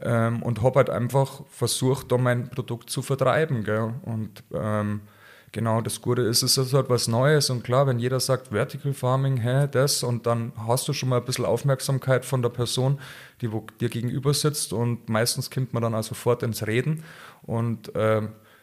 ähm, 0.00 0.42
und 0.42 0.62
habe 0.62 0.78
halt 0.78 0.88
einfach 0.88 1.42
versucht, 1.50 2.10
da 2.10 2.16
mein 2.16 2.48
Produkt 2.48 2.88
zu 2.88 3.02
vertreiben. 3.02 3.62
Gell? 3.62 3.92
Und 4.06 4.42
ähm, 4.54 5.02
Genau, 5.52 5.80
das 5.80 6.00
Gute 6.00 6.22
ist, 6.22 6.42
es 6.42 6.56
ist 6.56 6.72
halt 6.74 6.88
was 6.90 7.08
Neues 7.08 7.50
und 7.50 7.64
klar, 7.64 7.88
wenn 7.88 7.98
jeder 7.98 8.20
sagt 8.20 8.48
Vertical 8.48 8.92
Farming, 8.94 9.38
hä, 9.38 9.66
das 9.68 10.04
und 10.04 10.24
dann 10.26 10.52
hast 10.56 10.86
du 10.86 10.92
schon 10.92 11.08
mal 11.08 11.18
ein 11.18 11.24
bisschen 11.24 11.44
Aufmerksamkeit 11.44 12.24
von 12.24 12.40
der 12.40 12.50
Person, 12.50 13.00
die 13.40 13.50
wo 13.50 13.66
dir 13.80 13.88
gegenüber 13.88 14.32
sitzt 14.32 14.72
und 14.72 15.08
meistens 15.08 15.50
kommt 15.50 15.72
man 15.72 15.82
dann 15.82 15.94
auch 15.96 16.04
sofort 16.04 16.44
ins 16.44 16.68
Reden. 16.68 17.02
Und 17.42 17.92
äh, 17.96 18.22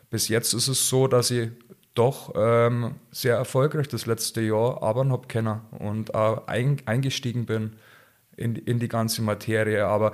bis 0.10 0.30
jetzt 0.30 0.54
ist 0.54 0.70
es 0.70 0.88
so, 0.88 1.08
dass 1.08 1.30
ich 1.30 1.50
doch 1.94 2.32
ähm, 2.38 2.96
sehr 3.12 3.36
erfolgreich 3.36 3.90
das 3.90 4.06
letzte 4.06 4.40
Jahr 4.40 4.82
arbeiten 4.82 5.12
habe 5.12 5.28
können 5.28 5.60
und 5.72 6.16
ein, 6.16 6.78
eingestiegen 6.86 7.46
bin 7.46 7.74
in, 8.38 8.56
in 8.56 8.80
die 8.80 8.88
ganze 8.88 9.22
Materie, 9.24 9.86
aber 9.86 10.14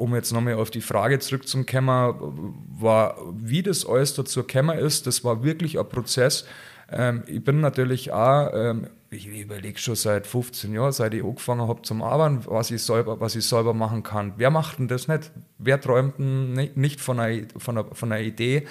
um 0.00 0.14
jetzt 0.14 0.32
nochmal 0.32 0.54
auf 0.54 0.70
die 0.70 0.80
Frage 0.80 1.18
zurückzukommen, 1.18 2.54
war, 2.78 3.16
wie 3.34 3.62
das 3.62 3.84
alles 3.84 4.14
dazu 4.14 4.42
gekommen 4.44 4.78
ist, 4.78 5.06
das 5.06 5.22
war 5.24 5.44
wirklich 5.44 5.78
ein 5.78 5.86
Prozess. 5.86 6.46
Ähm, 6.90 7.22
ich 7.26 7.44
bin 7.44 7.60
natürlich 7.60 8.10
auch, 8.10 8.50
ähm, 8.54 8.86
ich 9.10 9.26
überlege 9.26 9.78
schon 9.78 9.96
seit 9.96 10.26
15 10.26 10.72
Jahren, 10.72 10.92
seit 10.92 11.12
ich 11.12 11.22
angefangen 11.22 11.68
habe 11.68 11.82
zum 11.82 12.02
Arbeiten, 12.02 12.40
was 12.46 12.70
ich 12.70 12.82
selber, 12.82 13.20
was 13.20 13.36
ich 13.36 13.46
selber 13.46 13.74
machen 13.74 14.02
kann. 14.02 14.32
Wer 14.38 14.50
macht 14.50 14.78
denn 14.78 14.88
das 14.88 15.06
nicht? 15.06 15.32
Wer 15.58 15.78
träumt 15.78 16.18
denn 16.18 16.54
nicht 16.74 17.00
von 17.00 17.20
einer, 17.20 17.46
von 17.58 17.76
einer, 17.76 17.94
von 17.94 18.10
einer 18.10 18.22
Idee, 18.22 18.66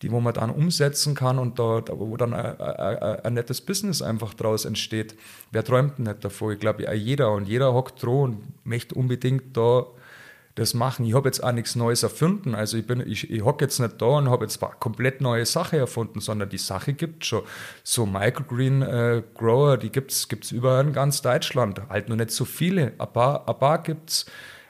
die 0.00 0.10
wo 0.10 0.20
man 0.20 0.32
dann 0.32 0.48
umsetzen 0.48 1.14
kann 1.14 1.38
und 1.38 1.58
da, 1.58 1.84
wo 1.86 2.16
dann 2.16 2.32
ein, 2.32 2.58
ein, 2.58 2.98
ein, 2.98 3.34
nettes 3.34 3.60
Business 3.60 4.00
einfach 4.00 4.32
draus 4.32 4.64
entsteht. 4.64 5.16
Wer 5.50 5.64
träumt 5.64 5.98
denn 5.98 6.06
nicht 6.06 6.24
davon? 6.24 6.54
Ich 6.54 6.60
glaube, 6.60 6.90
jeder 6.96 7.32
und 7.32 7.46
jeder 7.46 7.74
hockt 7.74 8.02
droh 8.02 8.22
und 8.22 8.38
möchte 8.64 8.94
unbedingt 8.94 9.54
da 9.54 9.84
das 10.54 10.74
machen. 10.74 11.06
Ich 11.06 11.14
habe 11.14 11.28
jetzt 11.28 11.42
auch 11.42 11.52
nichts 11.52 11.76
Neues 11.76 12.02
erfunden. 12.02 12.54
Also 12.54 12.76
ich, 12.76 12.86
bin, 12.86 13.00
ich, 13.00 13.30
ich 13.30 13.42
hocke 13.42 13.64
jetzt 13.64 13.78
nicht 13.78 14.00
da 14.00 14.06
und 14.06 14.28
habe 14.28 14.44
jetzt 14.44 14.60
komplett 14.80 15.20
neue 15.20 15.46
Sache 15.46 15.78
erfunden, 15.78 16.20
sondern 16.20 16.48
die 16.48 16.58
Sache 16.58 16.92
gibt 16.92 17.24
schon. 17.24 17.42
So 17.82 18.04
Microgreen 18.06 18.82
äh, 18.82 19.22
Grower, 19.34 19.78
die 19.78 19.90
gibt 19.90 20.12
es 20.12 20.52
überall 20.52 20.86
in 20.86 20.92
ganz 20.92 21.22
Deutschland. 21.22 21.80
Halt 21.88 22.08
nur 22.08 22.16
nicht 22.16 22.30
so 22.30 22.44
viele. 22.44 22.92
Ein 22.98 23.12
paar, 23.12 23.48
ein 23.48 23.58
paar 23.58 23.82
gibt 23.82 24.10
es. 24.10 24.26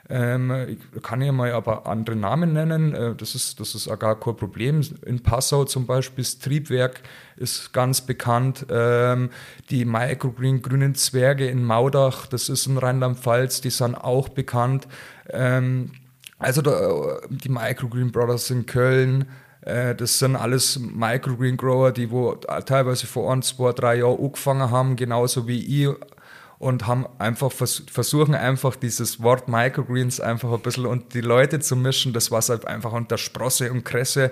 Ähm, 0.09 0.51
ich 0.67 1.01
kann 1.01 1.21
ja 1.21 1.31
mal 1.31 1.51
aber 1.53 1.87
andere 1.87 2.15
Namen 2.15 2.53
nennen. 2.53 2.93
Äh, 2.93 3.15
das, 3.15 3.35
ist, 3.35 3.59
das 3.59 3.73
ist 3.73 3.87
auch 3.87 3.97
gar 3.97 4.19
kein 4.19 4.35
Problem. 4.35 4.81
In 5.05 5.21
Passau 5.21 5.63
zum 5.63 5.85
Beispiel, 5.85 6.23
das 6.23 6.39
Triebwerk 6.39 7.01
ist 7.37 7.71
ganz 7.71 8.01
bekannt. 8.01 8.65
Ähm, 8.69 9.29
die 9.69 9.85
Microgreen 9.85 10.61
Grünen 10.61 10.95
Zwerge 10.95 11.47
in 11.47 11.63
Maudach, 11.63 12.27
das 12.27 12.49
ist 12.49 12.67
in 12.67 12.77
Rheinland-Pfalz, 12.77 13.61
die 13.61 13.69
sind 13.69 13.95
auch 13.95 14.29
bekannt. 14.29 14.87
Ähm, 15.29 15.91
also 16.37 16.61
da, 16.61 17.19
die 17.29 17.49
Microgreen 17.49 18.11
Brothers 18.11 18.49
in 18.49 18.65
Köln, 18.65 19.25
äh, 19.61 19.95
das 19.95 20.19
sind 20.19 20.35
alles 20.35 20.77
Microgreen 20.79 21.55
Grower, 21.55 21.93
die 21.93 22.11
wo 22.11 22.33
teilweise 22.33 23.07
vor 23.07 23.31
ein, 23.31 23.41
zwei, 23.41 23.71
drei 23.71 23.95
Jahren 23.99 24.19
angefangen 24.19 24.69
haben, 24.69 24.95
genauso 24.97 25.47
wie 25.47 25.83
ich 25.83 25.95
und 26.63 26.87
haben 26.87 27.05
einfach 27.19 27.51
vers 27.51 27.83
versuchen 27.91 28.35
einfach 28.35 28.75
dieses 28.75 29.21
Wort 29.21 29.47
Microgreens 29.47 30.19
einfach 30.19 30.51
ein 30.51 30.61
bisschen 30.61 30.85
und 30.85 31.13
die 31.13 31.21
Leute 31.21 31.59
zu 31.59 31.75
mischen, 31.75 32.13
das 32.13 32.31
was 32.31 32.49
halt 32.49 32.65
einfach 32.65 32.93
unter 32.93 33.17
Sprosse 33.17 33.71
und 33.71 33.83
Kresse 33.83 34.31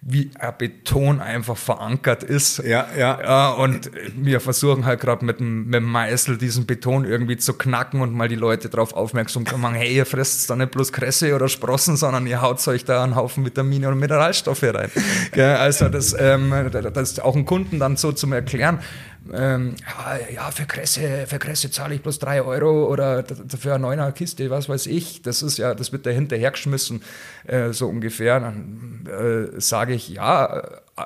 wie 0.00 0.30
ein 0.38 0.54
Beton 0.56 1.20
einfach 1.20 1.56
verankert 1.56 2.22
ist. 2.22 2.58
Ja, 2.58 2.86
ja. 2.96 3.20
ja 3.20 3.50
und 3.50 3.90
wir 4.14 4.40
versuchen 4.40 4.86
halt 4.86 5.00
gerade 5.00 5.24
mit, 5.24 5.40
mit 5.40 5.74
dem 5.74 5.84
Meißel 5.84 6.38
diesen 6.38 6.66
Beton 6.66 7.04
irgendwie 7.04 7.36
zu 7.36 7.54
knacken 7.54 8.00
und 8.00 8.14
mal 8.14 8.28
die 8.28 8.36
Leute 8.36 8.68
darauf 8.68 8.92
aufmerksam 8.92 9.44
zu 9.44 9.58
machen, 9.58 9.74
hey, 9.74 9.96
ihr 9.96 10.06
fresst 10.06 10.48
da 10.50 10.56
nicht 10.56 10.70
bloß 10.70 10.92
Kresse 10.92 11.34
oder 11.34 11.48
Sprossen, 11.48 11.96
sondern 11.96 12.26
ihr 12.28 12.40
haut 12.40 12.66
euch 12.68 12.84
da 12.84 13.02
einen 13.02 13.16
Haufen 13.16 13.44
Vitamine 13.44 13.88
und 13.88 13.98
Mineralstoffe 13.98 14.62
rein. 14.62 14.90
also 15.36 15.88
das, 15.88 16.14
ähm, 16.18 16.52
das 16.94 17.18
auch 17.18 17.34
einen 17.34 17.44
Kunden 17.44 17.80
dann 17.80 17.96
so 17.96 18.12
zum 18.12 18.32
Erklären, 18.32 18.78
ähm, 19.32 19.76
ja, 20.32 20.50
für 20.50 20.64
Kresse, 20.64 21.26
für 21.26 21.38
Kresse 21.38 21.70
zahle 21.70 21.94
ich 21.94 22.02
bloß 22.02 22.18
drei 22.18 22.42
Euro 22.42 22.86
oder 22.86 23.24
für 23.58 23.74
eine 23.74 23.82
neuner 23.82 24.12
Kiste, 24.12 24.50
was 24.50 24.68
weiß 24.68 24.86
ich. 24.86 25.22
Das 25.22 25.42
ist 25.42 25.58
ja, 25.58 25.74
das 25.74 25.92
wird 25.92 26.06
da 26.06 26.10
hinterhergeschmissen, 26.10 27.02
äh, 27.46 27.72
so 27.72 27.88
ungefähr. 27.88 28.40
Dann 28.40 29.06
äh, 29.06 29.60
sage 29.60 29.94
ich, 29.94 30.08
ja, 30.08 30.58
äh, 30.96 31.02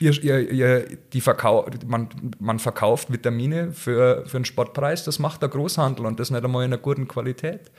ihr, 0.00 0.22
ihr, 0.22 0.50
ihr, 0.50 0.86
die 1.12 1.20
Verkau 1.20 1.68
man, 1.86 2.08
man 2.38 2.58
verkauft 2.58 3.12
Vitamine 3.12 3.72
für, 3.72 4.24
für 4.26 4.36
einen 4.36 4.44
Sportpreis, 4.44 5.04
das 5.04 5.18
macht 5.18 5.42
der 5.42 5.48
Großhandel 5.48 6.06
und 6.06 6.20
das 6.20 6.30
nicht 6.30 6.44
einmal 6.44 6.64
in 6.64 6.72
einer 6.72 6.82
guten 6.82 7.08
Qualität. 7.08 7.70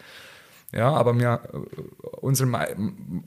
Ja, 0.76 0.92
aber 0.92 1.18
wir, 1.18 1.40
unsere, 2.20 2.50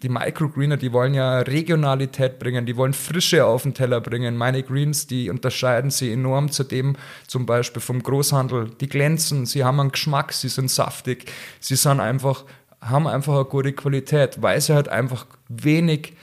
die 0.02 0.10
Microgreener, 0.10 0.76
die 0.76 0.92
wollen 0.92 1.14
ja 1.14 1.38
Regionalität 1.38 2.38
bringen, 2.38 2.66
die 2.66 2.76
wollen 2.76 2.92
Frische 2.92 3.46
auf 3.46 3.62
den 3.62 3.72
Teller 3.72 4.02
bringen. 4.02 4.36
Meine 4.36 4.62
Greens, 4.62 5.06
die 5.06 5.30
unterscheiden 5.30 5.90
sich 5.90 6.12
enorm 6.12 6.50
zu 6.50 6.62
dem 6.62 6.96
zum 7.26 7.46
Beispiel 7.46 7.80
vom 7.80 8.02
Großhandel. 8.02 8.72
Die 8.80 8.88
glänzen, 8.88 9.46
sie 9.46 9.64
haben 9.64 9.80
einen 9.80 9.92
Geschmack, 9.92 10.34
sie 10.34 10.50
sind 10.50 10.70
saftig, 10.70 11.32
sie 11.58 11.76
sind 11.76 12.00
einfach, 12.00 12.44
haben 12.82 13.06
einfach 13.06 13.34
eine 13.34 13.44
gute 13.46 13.72
Qualität, 13.72 14.42
weil 14.42 14.60
sie 14.60 14.74
halt 14.74 14.90
einfach 14.90 15.24
wenig 15.48 16.16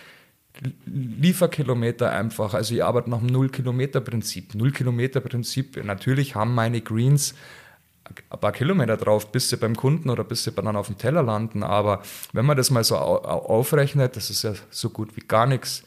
Lieferkilometer 0.86 2.12
einfach, 2.12 2.54
also 2.54 2.76
ich 2.76 2.84
arbeite 2.84 3.10
nach 3.10 3.20
dem 3.20 3.28
Null-Kilometer-Prinzip. 3.28 4.54
Null-Kilometer-Prinzip, 4.54 5.84
natürlich 5.84 6.36
haben 6.36 6.54
meine 6.54 6.82
Greens 6.82 7.34
ein 8.30 8.39
paar 8.39 8.52
Kilometer 8.52 8.98
drauf, 8.98 9.32
bis 9.32 9.50
sie 9.50 9.58
beim 9.58 9.76
Kunden 9.76 10.10
oder 10.10 10.24
bis 10.24 10.44
sie 10.44 10.52
dann 10.52 10.76
auf 10.76 10.88
dem 10.88 10.98
Teller 10.98 11.24
landen. 11.24 11.63
Aber 11.63 12.02
wenn 12.34 12.46
man 12.46 12.58
das 12.58 12.70
mal 12.70 12.84
so 12.84 12.98
aufrechnet, 12.98 14.15
das 14.15 14.30
ist 14.30 14.44
ja 14.44 14.54
so 14.70 14.89
gut 14.89 15.15
wie 15.15 15.22
gar 15.22 15.48
nichts, 15.48 15.84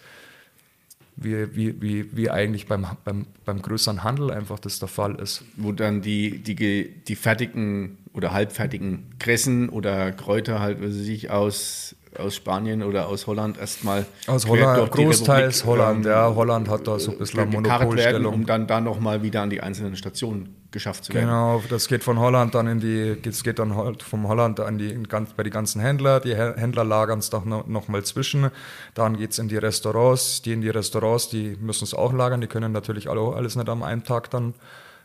wie, 1.17 1.55
wie, 1.55 1.81
wie, 1.83 2.17
wie 2.17 2.31
eigentlich 2.31 2.67
beim, 2.67 2.87
beim, 3.05 3.27
beim 3.45 3.63
größeren 3.63 4.05
Handel 4.05 4.31
einfach 4.31 4.59
das 4.59 4.79
der 4.79 4.89
Fall 4.89 5.17
ist. 5.17 5.43
Wo 5.57 5.73
dann 5.73 6.01
die, 6.01 6.39
die, 6.39 6.55
die 6.55 7.17
fertigen 7.17 7.99
oder 8.13 8.33
halbfertigen 8.33 9.15
Kressen 9.19 9.69
oder 9.69 10.13
Kräuter 10.13 10.61
halt, 10.61 10.83
was 10.83 10.95
sich 10.95 11.31
aus 11.31 11.97
aus 12.17 12.37
Spanien 12.37 12.83
oder 12.83 13.09
aus 13.09 13.27
Holland 13.27 13.59
erstmal. 13.59 14.07
Aus 14.27 14.47
Holland, 14.47 14.91
großteils 14.91 15.65
Holland, 15.65 16.07
ähm, 16.07 16.13
ja. 16.13 16.35
Holland 16.35 16.69
hat 16.69 16.87
da 16.87 16.99
so 16.99 17.13
ein 17.13 17.19
bisschen 17.19 17.41
eine 17.41 17.51
Monopolstellung. 17.51 17.97
Werden, 17.97 18.27
um 18.27 18.47
dann 18.47 18.67
da 18.67 18.81
nochmal 18.81 19.23
wieder 19.23 19.43
an 19.43 19.51
die 19.51 19.61
einzelnen 19.61 19.97
Stationen 19.97 20.55
geschafft 20.71 21.05
zu 21.05 21.15
werden. 21.15 21.27
Genau, 21.27 21.63
das 21.69 21.89
geht 21.89 22.05
von 22.05 22.19
Holland 22.19 22.55
dann 22.55 22.67
in 22.67 22.81
die, 22.81 23.17
es 23.27 23.43
geht 23.43 23.59
dann 23.59 23.75
halt 23.75 24.03
vom 24.03 24.29
Holland 24.29 24.61
an 24.61 24.79
die, 24.79 24.99
bei 25.37 25.43
die 25.43 25.51
ganzen 25.51 25.81
Händler. 25.81 26.21
Die 26.21 26.35
Händler 26.35 26.85
lagern 26.85 27.19
es 27.19 27.31
doch 27.31 27.45
noch, 27.45 27.67
noch 27.67 27.89
mal 27.89 28.05
zwischen. 28.05 28.51
Dann 28.95 29.17
geht 29.17 29.33
es 29.33 29.39
in 29.39 29.49
die 29.49 29.57
Restaurants. 29.57 30.43
Die 30.43 30.53
in 30.53 30.61
die 30.61 30.71
Restaurants, 30.71 31.29
die 31.29 31.57
müssen 31.61 31.85
es 31.85 31.95
auch 31.95 32.13
lagern. 32.13 32.41
Die 32.41 32.47
können 32.47 32.73
natürlich 32.73 33.09
alle, 33.09 33.21
alles 33.35 33.57
nicht 33.57 33.69
am 33.69 33.83
einen 33.83 34.05
Tag 34.05 34.31
dann 34.31 34.55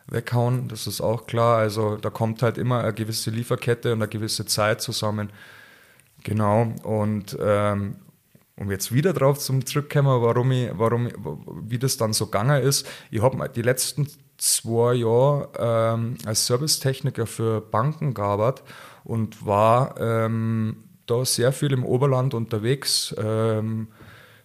weghauen. 0.07 0.67
Das 0.67 0.87
ist 0.87 1.01
auch 1.01 1.27
klar. 1.27 1.57
Also 1.57 1.95
da 1.97 2.09
kommt 2.09 2.41
halt 2.41 2.57
immer 2.57 2.81
eine 2.81 2.93
gewisse 2.93 3.29
Lieferkette 3.29 3.93
und 3.93 4.01
eine 4.01 4.09
gewisse 4.09 4.45
Zeit 4.45 4.81
zusammen. 4.81 5.29
Genau, 6.23 6.73
und 6.83 7.37
ähm, 7.41 7.97
um 8.55 8.71
jetzt 8.71 8.93
wieder 8.93 9.13
drauf 9.13 9.39
zum 9.39 9.65
zurückkommen, 9.65 10.21
warum 10.21 10.51
ich, 10.51 10.69
warum, 10.73 11.09
wie 11.63 11.79
das 11.79 11.97
dann 11.97 12.13
so 12.13 12.25
gegangen 12.25 12.61
ist. 12.61 12.87
Ich 13.11 13.21
habe 13.21 13.49
die 13.49 13.61
letzten 13.61 14.07
zwei 14.37 14.93
Jahre 14.95 15.49
ähm, 15.57 16.17
als 16.25 16.45
Servicetechniker 16.47 17.25
für 17.25 17.61
Banken 17.61 18.13
gearbeitet 18.13 18.63
und 19.03 19.45
war 19.45 19.99
ähm, 19.99 20.83
da 21.05 21.25
sehr 21.25 21.51
viel 21.51 21.73
im 21.73 21.83
Oberland 21.83 22.33
unterwegs. 22.33 23.13
Ähm, 23.17 23.87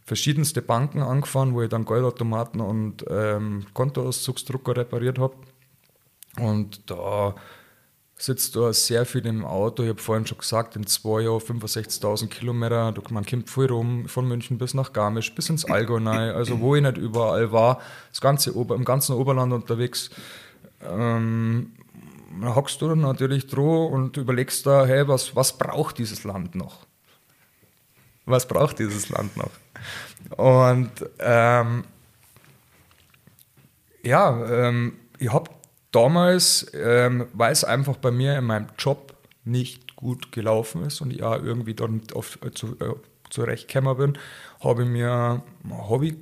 verschiedenste 0.04 0.62
Banken 0.62 1.02
angefahren, 1.02 1.54
wo 1.54 1.62
ich 1.62 1.68
dann 1.68 1.84
Geldautomaten 1.84 2.60
und 2.60 3.04
ähm, 3.10 3.66
Kontoauszugsdrucker 3.74 4.76
repariert 4.76 5.18
habe. 5.18 5.34
Und 6.40 6.90
da 6.90 7.34
sitzt 8.18 8.56
da 8.56 8.72
sehr 8.72 9.06
viel 9.06 9.24
im 9.26 9.44
Auto. 9.44 9.84
Ich 9.84 9.88
habe 9.88 10.02
vorhin 10.02 10.26
schon 10.26 10.38
gesagt, 10.38 10.74
in 10.74 10.86
zwei 10.86 11.22
Jahren 11.22 11.40
65.000 11.40 12.26
Kilometer. 12.26 12.92
Man 13.10 13.24
kommt 13.24 13.48
viel 13.48 13.66
rum, 13.66 14.08
von 14.08 14.26
München 14.26 14.58
bis 14.58 14.74
nach 14.74 14.92
Garmisch, 14.92 15.32
bis 15.34 15.48
ins 15.48 15.64
Allgäu, 15.64 16.00
also 16.04 16.58
wo 16.60 16.74
ich 16.74 16.82
nicht 16.82 16.98
überall 16.98 17.52
war, 17.52 17.80
das 18.10 18.20
ganze 18.20 18.56
Ober, 18.56 18.74
im 18.74 18.84
ganzen 18.84 19.14
Oberland 19.14 19.52
unterwegs. 19.52 20.10
Ähm, 20.82 21.72
da 22.42 22.54
hockst 22.54 22.82
du 22.82 22.88
dann 22.88 23.00
natürlich 23.00 23.46
droh 23.46 23.86
und 23.86 24.16
überlegst 24.16 24.66
da, 24.66 24.84
hey, 24.84 25.06
was, 25.06 25.34
was 25.36 25.56
braucht 25.56 25.98
dieses 25.98 26.24
Land 26.24 26.56
noch? 26.56 26.86
Was 28.26 28.46
braucht 28.46 28.80
dieses 28.80 29.08
Land 29.08 29.36
noch? 29.36 29.50
Und 30.36 30.90
ähm, 31.20 31.84
ja, 34.02 34.68
ähm, 34.68 34.98
ich 35.18 35.32
habe 35.32 35.50
damals, 35.92 36.66
ähm, 36.74 37.26
weil 37.32 37.52
es 37.52 37.64
einfach 37.64 37.96
bei 37.96 38.10
mir 38.10 38.36
in 38.38 38.44
meinem 38.44 38.68
Job 38.78 39.14
nicht 39.44 39.96
gut 39.96 40.30
gelaufen 40.32 40.84
ist 40.84 41.00
und 41.00 41.12
ich 41.12 41.20
ja 41.20 41.36
irgendwie 41.36 41.74
dann 41.74 42.02
auf, 42.14 42.38
äh, 42.44 42.50
zu, 42.50 42.78
äh, 42.80 42.94
zurechtgekommen 43.30 43.96
bin, 43.96 44.18
habe 44.62 44.84
ich 44.84 44.88
mir 44.88 45.42
Hobby, 45.70 46.16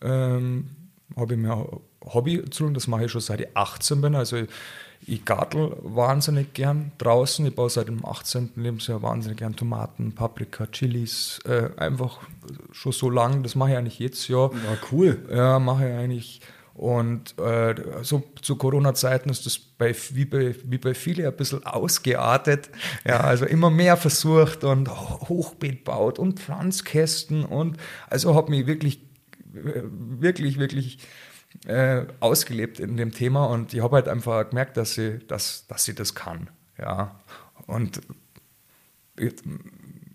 ähm, 0.00 0.68
habe 1.16 1.34
ich 1.34 1.40
mir 1.40 1.80
Hobby 2.04 2.44
zu 2.50 2.68
das 2.70 2.86
mache 2.86 3.04
ich 3.04 3.12
schon 3.12 3.20
seit 3.20 3.40
ich 3.40 3.56
18 3.56 4.00
bin. 4.00 4.14
Also 4.14 4.36
ich, 4.36 4.48
ich 5.04 5.24
gartel 5.24 5.76
wahnsinnig 5.82 6.52
gern 6.54 6.92
draußen. 6.98 7.44
Ich 7.46 7.54
baue 7.54 7.70
seit 7.70 7.88
dem 7.88 8.04
18. 8.04 8.52
Lebensjahr 8.56 9.02
wahnsinnig 9.02 9.38
gern 9.38 9.56
Tomaten, 9.56 10.14
Paprika, 10.14 10.66
Chilis. 10.66 11.40
Äh, 11.44 11.70
einfach 11.76 12.20
schon 12.72 12.92
so 12.92 13.10
lang. 13.10 13.42
Das 13.42 13.54
mache 13.54 13.72
ich 13.72 13.76
eigentlich 13.76 13.98
jedes 13.98 14.28
Jahr. 14.28 14.50
Ja, 14.52 14.78
cool. 14.90 15.26
Ja, 15.32 15.58
mache 15.58 15.88
ich 15.88 15.94
eigentlich 15.94 16.40
und 16.82 17.38
äh, 17.38 17.76
so 18.02 18.24
zu 18.42 18.56
Corona-Zeiten 18.56 19.30
ist 19.30 19.46
das 19.46 19.56
bei, 19.56 19.94
wie, 20.14 20.24
bei, 20.24 20.56
wie 20.64 20.78
bei 20.78 20.94
vielen 20.94 21.26
ein 21.26 21.36
bisschen 21.36 21.64
ausgeartet. 21.64 22.70
Ja, 23.04 23.20
also 23.20 23.44
immer 23.44 23.70
mehr 23.70 23.96
versucht 23.96 24.64
und 24.64 24.90
Hochbeet 24.90 25.84
baut 25.84 26.18
und 26.18 26.40
Pflanzkästen 26.40 27.44
und 27.44 27.76
also 28.10 28.34
habe 28.34 28.50
mich 28.50 28.66
wirklich, 28.66 29.00
wirklich, 29.52 30.58
wirklich 30.58 30.98
äh, 31.68 32.06
ausgelebt 32.18 32.80
in 32.80 32.96
dem 32.96 33.12
Thema 33.12 33.44
und 33.44 33.72
ich 33.72 33.80
habe 33.80 33.94
halt 33.94 34.08
einfach 34.08 34.50
gemerkt, 34.50 34.76
dass 34.76 34.94
sie, 34.94 35.20
dass, 35.20 35.68
dass 35.68 35.84
sie 35.84 35.94
das 35.94 36.16
kann. 36.16 36.50
Ja, 36.76 37.20
und 37.68 38.00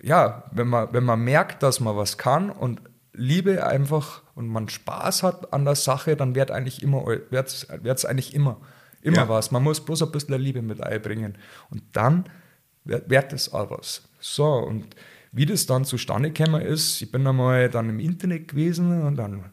ja, 0.03 0.43
wenn 0.51 0.67
man, 0.67 0.91
wenn 0.91 1.05
man 1.05 1.21
merkt, 1.21 1.63
dass 1.63 1.79
man 1.79 1.95
was 1.95 2.17
kann 2.17 2.49
und 2.49 2.81
Liebe 3.13 3.65
einfach 3.65 4.21
und 4.37 4.47
man 4.47 4.69
Spaß 4.69 5.23
hat 5.23 5.51
an 5.51 5.65
der 5.65 5.73
Sache, 5.73 6.15
dann 6.15 6.35
wird 6.35 6.51
eigentlich 6.51 6.83
immer, 6.83 7.07
wird's, 7.07 7.65
wird's 7.81 8.05
eigentlich 8.05 8.35
immer, 8.35 8.61
immer 9.01 9.17
ja. 9.17 9.29
was. 9.29 9.49
Man 9.49 9.63
muss 9.63 9.83
bloß 9.83 10.03
ein 10.03 10.11
bisschen 10.11 10.39
Liebe 10.39 10.61
mit 10.61 10.79
einbringen. 10.79 11.39
Und 11.71 11.81
dann 11.93 12.25
wird, 12.83 13.09
wird 13.09 13.33
es 13.33 13.51
auch 13.51 13.71
was. 13.71 14.07
So, 14.19 14.45
und 14.45 14.95
wie 15.31 15.47
das 15.47 15.65
dann 15.65 15.85
zustande 15.85 16.31
gekommen 16.31 16.61
ist, 16.61 17.01
ich 17.01 17.11
bin 17.11 17.25
einmal 17.25 17.67
dann 17.69 17.89
im 17.89 17.99
Internet 17.99 18.49
gewesen 18.49 19.01
und 19.01 19.15
dann 19.15 19.45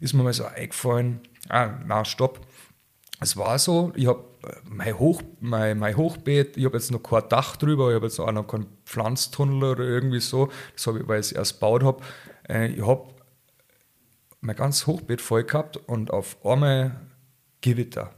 ist 0.00 0.12
mir 0.12 0.24
mal 0.24 0.32
so 0.32 0.44
eingefallen, 0.44 1.20
ah, 1.48 1.78
na, 1.86 2.04
stopp. 2.04 2.40
Es 3.20 3.36
war 3.36 3.60
so, 3.60 3.92
ich 3.94 4.08
habe 4.08 4.24
äh, 4.42 4.56
mein, 4.64 4.98
Hoch, 4.98 5.22
mein, 5.38 5.78
mein 5.78 5.96
Hochbeet, 5.96 6.56
ich 6.56 6.64
habe 6.64 6.76
jetzt 6.76 6.90
noch 6.90 7.02
kein 7.02 7.28
Dach 7.28 7.56
drüber, 7.56 7.90
ich 7.90 7.94
habe 7.94 8.06
jetzt 8.06 8.18
auch 8.18 8.32
noch 8.32 8.48
keinen 8.48 8.66
Pflanztunnel 8.84 9.70
oder 9.70 9.84
irgendwie 9.84 10.20
so, 10.20 10.50
das 10.74 10.84
habe 10.88 10.98
ich, 10.98 11.06
weil 11.06 11.20
ich 11.20 11.26
es 11.26 11.32
erst 11.32 11.54
gebaut 11.54 11.84
habe. 11.84 12.02
Äh, 12.48 12.72
ich 12.72 12.84
habe 12.84 13.15
mein 14.40 14.56
ganzes 14.56 14.86
Hochbeet 14.86 15.20
voll 15.20 15.44
gehabt 15.44 15.76
und 15.76 16.10
auf 16.10 16.44
einmal 16.44 17.00
Gewitter. 17.60 18.12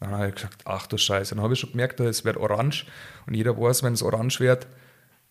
Dann 0.00 0.10
habe 0.10 0.28
ich 0.28 0.34
gesagt, 0.34 0.62
ach 0.64 0.86
du 0.86 0.98
Scheiße. 0.98 1.34
Dann 1.34 1.42
habe 1.42 1.54
ich 1.54 1.60
schon 1.60 1.70
gemerkt, 1.70 2.00
es 2.00 2.24
wird 2.24 2.36
orange 2.36 2.86
und 3.26 3.34
jeder 3.34 3.58
weiß, 3.58 3.82
wenn 3.82 3.94
es 3.94 4.02
orange 4.02 4.40
wird, 4.40 4.66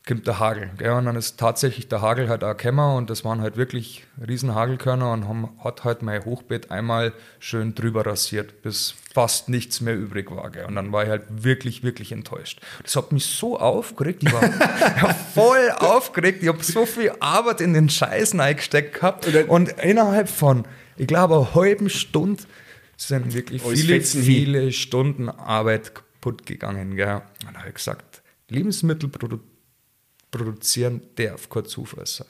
kommt 0.07 0.27
der 0.27 0.39
Hagel. 0.39 0.69
Gell? 0.77 0.91
Und 0.91 1.05
dann 1.05 1.15
ist 1.15 1.39
tatsächlich 1.39 1.87
der 1.87 2.01
Hagel 2.01 2.29
halt 2.29 2.43
auch 2.43 2.55
gekommen 2.55 2.95
und 2.97 3.09
das 3.09 3.25
waren 3.25 3.41
halt 3.41 3.57
wirklich 3.57 4.05
riesen 4.25 4.53
Hagelkörner 4.53 5.11
und 5.11 5.27
haben, 5.27 5.49
hat 5.63 5.83
halt 5.83 6.03
mein 6.03 6.23
Hochbeet 6.23 6.69
einmal 6.69 7.13
schön 7.39 7.73
drüber 7.73 8.05
rasiert, 8.05 8.61
bis 8.61 8.93
fast 9.13 9.49
nichts 9.49 9.81
mehr 9.81 9.95
übrig 9.95 10.29
war. 10.29 10.51
Gell? 10.51 10.65
Und 10.65 10.75
dann 10.75 10.91
war 10.91 11.03
ich 11.03 11.09
halt 11.09 11.23
wirklich, 11.29 11.81
wirklich 11.81 12.11
enttäuscht. 12.11 12.61
Das 12.83 12.95
hat 12.95 13.11
mich 13.11 13.25
so 13.25 13.59
aufgeregt, 13.59 14.23
ich 14.23 14.31
war 14.31 15.15
voll 15.33 15.71
aufgeregt, 15.79 16.43
ich 16.43 16.49
habe 16.49 16.63
so 16.63 16.85
viel 16.85 17.11
Arbeit 17.19 17.61
in 17.61 17.73
den 17.73 17.89
Scheiß 17.89 18.35
eingesteckt 18.35 18.95
gehabt 18.95 19.27
und 19.47 19.69
innerhalb 19.79 20.29
von, 20.29 20.65
ich 20.97 21.07
glaube, 21.07 21.35
einer 21.35 21.55
halben 21.55 21.89
Stunde 21.89 22.43
sind 22.97 23.33
wirklich 23.33 23.61
viele, 23.63 24.01
viele 24.01 24.71
Stunden 24.71 25.29
Arbeit 25.29 25.95
kaputt 25.95 26.45
gegangen. 26.45 26.95
Gell? 26.95 27.15
Und 27.15 27.23
dann 27.45 27.57
habe 27.57 27.69
ich 27.69 27.75
gesagt, 27.75 28.21
Lebensmittelprodukte 28.49 29.54
produzieren 30.35 31.01
darf 31.15 31.49
kein 31.49 31.63
Zufall 31.63 32.05
sein. 32.05 32.27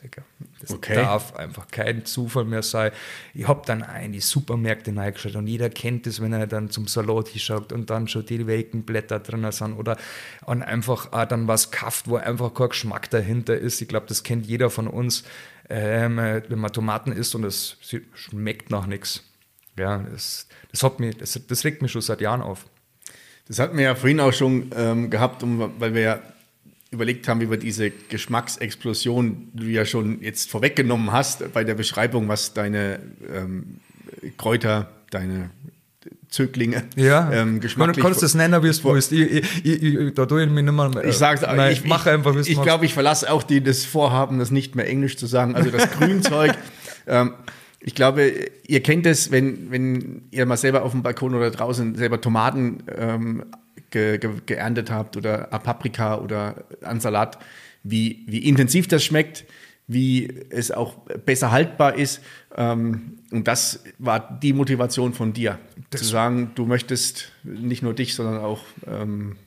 Das 0.60 0.70
okay. 0.72 0.94
darf 0.94 1.36
einfach 1.36 1.68
kein 1.68 2.06
Zufall 2.06 2.46
mehr 2.46 2.62
sein. 2.62 2.92
Ich 3.34 3.48
habe 3.48 3.64
dann 3.66 3.84
in 4.04 4.12
die 4.12 4.20
Supermärkte 4.20 4.96
reingeschaut 4.96 5.36
und 5.36 5.48
jeder 5.48 5.72
kennt 5.72 6.06
das, 6.06 6.22
wenn 6.22 6.32
er 6.32 6.46
dann 6.46 6.70
zum 6.70 6.88
Salat 6.88 7.30
schaut 7.36 7.72
und 7.74 7.90
dann 7.90 8.08
schon 8.08 8.24
die 8.24 8.46
welken 8.46 8.84
Blätter 8.84 9.20
drin 9.20 9.52
sind 9.52 9.74
oder 9.74 9.98
und 10.46 10.62
einfach 10.62 11.12
auch 11.14 11.26
dann 11.26 11.48
was 11.48 11.72
kauft, 11.72 12.08
wo 12.08 12.18
einfach 12.18 12.54
kein 12.54 12.70
Geschmack 12.70 13.10
dahinter 13.10 13.58
ist. 13.58 13.82
Ich 13.82 13.88
glaube, 13.88 14.06
das 14.08 14.22
kennt 14.22 14.46
jeder 14.46 14.70
von 14.70 14.88
uns, 14.88 15.24
ähm, 15.68 16.18
wenn 16.18 16.60
man 16.60 16.72
Tomaten 16.72 17.12
isst 17.12 17.34
und 17.34 17.44
es 17.44 17.78
schmeckt 18.14 18.70
nach 18.70 18.86
nichts. 18.86 19.24
ja, 19.80 19.98
das, 19.98 20.48
das, 20.72 20.84
hat 20.84 21.00
mich, 21.00 21.18
das, 21.18 21.40
das 21.48 21.66
regt 21.66 21.82
mich 21.82 21.92
schon 21.92 22.02
seit 22.02 22.22
Jahren 22.22 22.44
auf. 22.44 22.66
Das 23.48 23.58
hatten 23.58 23.78
wir 23.78 23.86
ja 23.86 23.96
vorhin 23.96 24.20
auch 24.20 24.34
schon 24.34 24.72
ähm, 24.76 25.10
gehabt, 25.10 25.42
um, 25.42 25.74
weil 25.80 25.94
wir 25.96 26.02
ja 26.02 26.20
überlegt 26.96 27.28
haben, 27.28 27.42
wie 27.42 27.50
wir 27.50 27.58
diese 27.58 27.92
Geschmacksexplosion, 27.92 29.50
die 29.54 29.66
du 29.66 29.70
ja 29.72 29.86
schon 29.86 30.22
jetzt 30.22 30.50
vorweggenommen 30.50 31.12
hast, 31.12 31.54
bei 31.54 31.64
der 31.64 31.76
Beschreibung, 31.76 32.28
was 32.28 32.54
deine 32.54 33.00
ähm, 33.34 33.80
Kräuter, 34.38 34.90
deine 35.12 35.52
Zöglinge 36.30 36.84
ja. 36.96 37.32
ähm, 37.32 37.60
geschmacklich. 37.60 37.98
Du 37.98 38.04
kannst 38.04 38.22
es 38.22 38.36
nennen, 38.36 38.62
wie 38.62 38.68
es 38.68 38.84
willst. 38.84 39.12
Ich, 39.12 39.44
ich, 39.64 39.66
ich, 39.84 40.14
da 40.14 40.26
tue 40.26 40.44
ich 40.44 40.50
mich 40.50 40.64
nicht 40.64 40.74
mehr. 40.74 40.92
Äh, 41.04 41.10
ich 41.10 41.18
sag's, 41.18 41.42
nein, 41.42 41.72
ich, 41.72 41.86
mache 41.86 42.12
einfach, 42.12 42.36
wie 42.36 42.40
es 42.40 42.48
Ich 42.48 42.62
glaube, 42.62 42.86
ich 42.86 42.94
verlasse 42.94 43.32
auch 43.32 43.44
die, 43.44 43.64
das 43.64 43.86
Vorhaben, 43.86 44.40
das 44.40 44.52
nicht 44.52 44.76
mehr 44.76 44.88
Englisch 44.88 45.18
zu 45.18 45.28
sagen. 45.28 45.56
Also 45.56 45.70
das 45.72 45.90
Grünzeug. 45.92 46.54
ähm, 47.08 47.34
ich 47.80 47.96
glaube, 47.96 48.32
ihr 48.68 48.82
kennt 48.82 49.06
es, 49.06 49.32
wenn, 49.32 49.72
wenn 49.72 50.24
ihr 50.32 50.46
mal 50.46 50.58
selber 50.58 50.84
auf 50.84 50.92
dem 50.92 51.04
Balkon 51.04 51.36
oder 51.36 51.52
draußen 51.52 51.96
selber 51.96 52.20
Tomaten 52.20 52.84
ähm, 52.98 53.46
ge, 53.96 54.18
ge, 54.18 54.30
geerntet 54.46 54.92
habt 54.92 55.16
oder 55.16 55.48
Paprika 55.48 56.18
oder 56.20 56.66
an 56.82 57.00
Salat, 57.00 57.40
wie, 57.84 58.26
wie 58.28 58.40
intensiv 58.40 58.90
das 58.90 59.06
schmeckt, 59.06 59.46
wie 59.88 60.28
es 60.50 60.70
auch 60.72 60.98
besser 61.26 61.52
haltbar 61.52 61.96
ist. 61.96 62.22
Ähm, 62.58 63.20
und 63.32 63.48
das 63.48 63.84
war 63.98 64.38
die 64.42 64.52
Motivation 64.52 65.14
von 65.14 65.32
dir, 65.32 65.60
das 65.92 66.02
zu 66.02 66.08
sagen, 66.08 66.52
du 66.56 66.66
möchtest 66.66 67.32
nicht 67.44 67.84
nur 67.84 67.94
dich, 67.94 68.16
sondern 68.16 68.40
auch 68.40 68.64
ähm, 68.86 69.38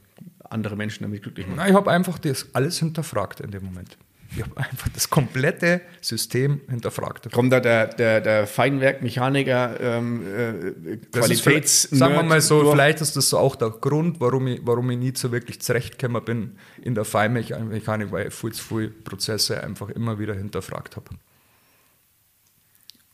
andere 0.49 0.77
Menschen 0.77 1.03
damit 1.03 1.23
glücklich 1.23 1.47
machen. 1.47 1.69
ich 1.69 1.75
habe 1.75 1.91
einfach 1.91 2.19
das 2.19 2.47
alles 2.55 2.79
hinterfragt 2.79 3.41
in 3.41 3.51
dem 3.51 3.65
Moment. 3.65 3.99
Ich 4.31 4.43
habe 4.43 4.57
einfach 4.59 4.89
das 4.91 5.09
komplette 5.09 5.81
System 6.01 6.61
hinterfragt. 6.69 7.33
Kommt 7.33 7.51
da 7.53 7.61
der, 7.61 7.87
der, 7.87 8.21
der 8.21 8.47
Feinwerkmechaniker, 8.47 9.81
ähm, 9.81 10.23
äh, 10.27 10.97
Qualitäts... 11.13 11.85
Sagen 11.85 12.15
wir 12.15 12.23
mal 12.23 12.41
so, 12.43 12.61
durch. 12.61 12.73
vielleicht 12.73 13.01
ist 13.01 13.17
das 13.17 13.31
so 13.31 13.39
auch 13.39 13.57
der 13.57 13.71
Grund, 13.71 14.21
warum 14.21 14.47
ich, 14.49 14.61
warum 14.65 14.91
ich 14.91 14.99
nie 14.99 15.13
so 15.15 15.33
wirklich 15.33 15.63
zurechtgekommen 15.63 16.23
bin 16.25 16.59
in 16.83 16.95
der 16.95 17.07
Feinmechanik, 17.07 18.13
weil 18.13 18.29
ich 18.29 18.35
viel 18.35 18.53
zu 18.53 18.63
viele 18.63 18.89
Prozesse 18.89 19.63
einfach 19.63 19.89
immer 19.89 20.19
wieder 20.19 20.35
hinterfragt 20.35 20.97
habe. 20.97 21.09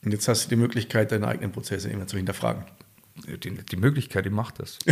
Und 0.04 0.12
jetzt 0.12 0.26
hast 0.26 0.46
du 0.46 0.48
die 0.48 0.56
Möglichkeit, 0.56 1.12
deine 1.12 1.28
eigenen 1.28 1.52
Prozesse 1.52 1.90
immer 1.90 2.08
zu 2.08 2.16
hinterfragen. 2.16 2.64
Die, 3.16 3.52
die 3.52 3.76
Möglichkeit, 3.76 4.26
ich 4.26 4.32
mache 4.32 4.54
das. 4.58 4.78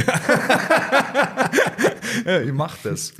ja, 2.25 2.41
ich 2.41 2.53
mache 2.53 2.79
das. 2.85 3.13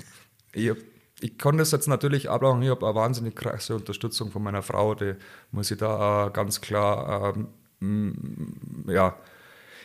Ich 0.53 0.69
habe 0.71 0.81
ich 1.23 1.39
konnte 1.39 1.59
das 1.59 1.71
jetzt 1.71 1.89
natürlich 1.89 2.29
ablachen. 2.29 2.63
Ich 2.63 2.69
habe 2.69 2.85
eine 2.87 2.95
wahnsinnig 2.95 3.37
krasse 3.37 3.77
Unterstützung 3.77 4.31
von 4.31 4.43
meiner 4.43 4.63
Frau, 4.63 4.95
die 4.95 5.15
muss 5.53 5.71
ich 5.71 5.79
da 5.79 6.31
ganz 6.33 6.61
klar 6.61 7.35
ähm, 7.81 8.55
ja, 8.87 9.17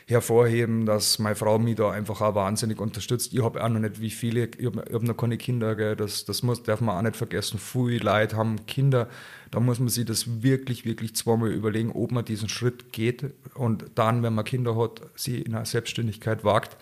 hervorheben, 0.08 0.86
dass 0.86 1.20
meine 1.20 1.36
Frau 1.36 1.60
mich 1.60 1.76
da 1.76 1.92
einfach 1.92 2.22
auch 2.22 2.34
wahnsinnig 2.34 2.80
unterstützt. 2.80 3.34
Ich 3.34 3.44
habe 3.44 3.64
auch 3.64 3.70
noch 3.70 3.80
nicht 3.80 4.00
wie 4.02 4.10
viele, 4.10 4.50
ich 4.58 4.66
habe 4.66 4.84
hab 4.92 5.04
noch 5.04 5.18
keine 5.18 5.38
Kinder, 5.38 5.76
gell. 5.76 5.96
Das, 5.96 6.26
das 6.26 6.44
muss, 6.44 6.64
darf 6.64 6.82
man 6.82 6.98
auch 6.98 7.02
nicht 7.02 7.18
vergessen. 7.18 7.60
Viele 7.60 8.00
Leute 8.00 8.36
haben 8.36 8.66
Kinder, 8.66 9.08
da 9.52 9.60
muss 9.60 9.80
man 9.80 9.90
sich 9.90 10.06
das 10.06 10.42
wirklich, 10.42 10.86
wirklich 10.86 11.16
zweimal 11.16 11.52
überlegen, 11.52 11.92
ob 11.92 12.12
man 12.12 12.26
diesen 12.26 12.50
Schritt 12.50 12.94
geht 12.94 13.26
und 13.54 13.86
dann, 13.96 14.24
wenn 14.24 14.34
man 14.34 14.46
Kinder 14.46 14.76
hat, 14.76 15.02
sie 15.16 15.42
in 15.42 15.54
eine 15.54 15.66
Selbstständigkeit 15.66 16.44
wagt 16.44 16.78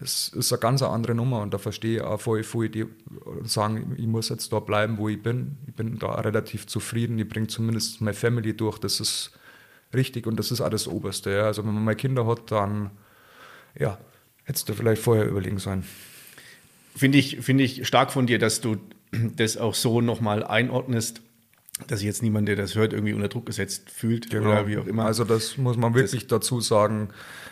das 0.00 0.30
ist 0.30 0.50
eine 0.50 0.60
ganz 0.60 0.82
andere 0.82 1.14
Nummer 1.14 1.42
und 1.42 1.52
da 1.52 1.58
verstehe 1.58 1.96
ich 1.96 2.02
auch 2.02 2.18
voll 2.18 2.42
viele, 2.42 2.70
die 2.70 2.86
sagen, 3.44 3.94
ich 3.98 4.06
muss 4.06 4.30
jetzt 4.30 4.50
da 4.50 4.58
bleiben, 4.58 4.96
wo 4.96 5.10
ich 5.10 5.22
bin. 5.22 5.58
Ich 5.66 5.74
bin 5.74 5.98
da 5.98 6.12
relativ 6.12 6.66
zufrieden, 6.66 7.18
ich 7.18 7.28
bringe 7.28 7.48
zumindest 7.48 8.00
meine 8.00 8.14
Family 8.14 8.56
durch, 8.56 8.78
das 8.78 8.98
ist 8.98 9.32
richtig 9.92 10.26
und 10.26 10.38
das 10.38 10.50
ist 10.52 10.62
auch 10.62 10.70
das 10.70 10.88
Oberste. 10.88 11.30
Ja. 11.30 11.42
Also 11.42 11.66
wenn 11.66 11.74
man 11.74 11.84
mal 11.84 11.96
Kinder 11.96 12.26
hat, 12.26 12.50
dann 12.50 12.92
ja, 13.78 13.98
hättest 14.44 14.70
du 14.70 14.72
vielleicht 14.72 15.02
vorher 15.02 15.26
überlegen 15.26 15.58
sollen. 15.58 15.84
Finde 16.96 17.18
ich, 17.18 17.36
find 17.40 17.60
ich 17.60 17.86
stark 17.86 18.10
von 18.10 18.26
dir, 18.26 18.38
dass 18.38 18.62
du 18.62 18.78
das 19.36 19.58
auch 19.58 19.74
so 19.74 20.00
nochmal 20.00 20.44
einordnest 20.44 21.20
dass 21.86 22.00
sich 22.00 22.06
jetzt 22.06 22.22
niemand, 22.22 22.48
der 22.48 22.56
das 22.56 22.74
hört, 22.74 22.92
irgendwie 22.92 23.12
unter 23.12 23.28
Druck 23.28 23.46
gesetzt 23.46 23.90
fühlt 23.90 24.30
genau. 24.30 24.50
oder 24.50 24.66
wie 24.66 24.78
auch 24.78 24.86
immer. 24.86 25.04
Also 25.04 25.24
das 25.24 25.56
muss 25.56 25.76
man 25.76 25.94
wirklich 25.94 26.26
das 26.26 26.40
dazu 26.40 26.60
sagen. 26.60 27.08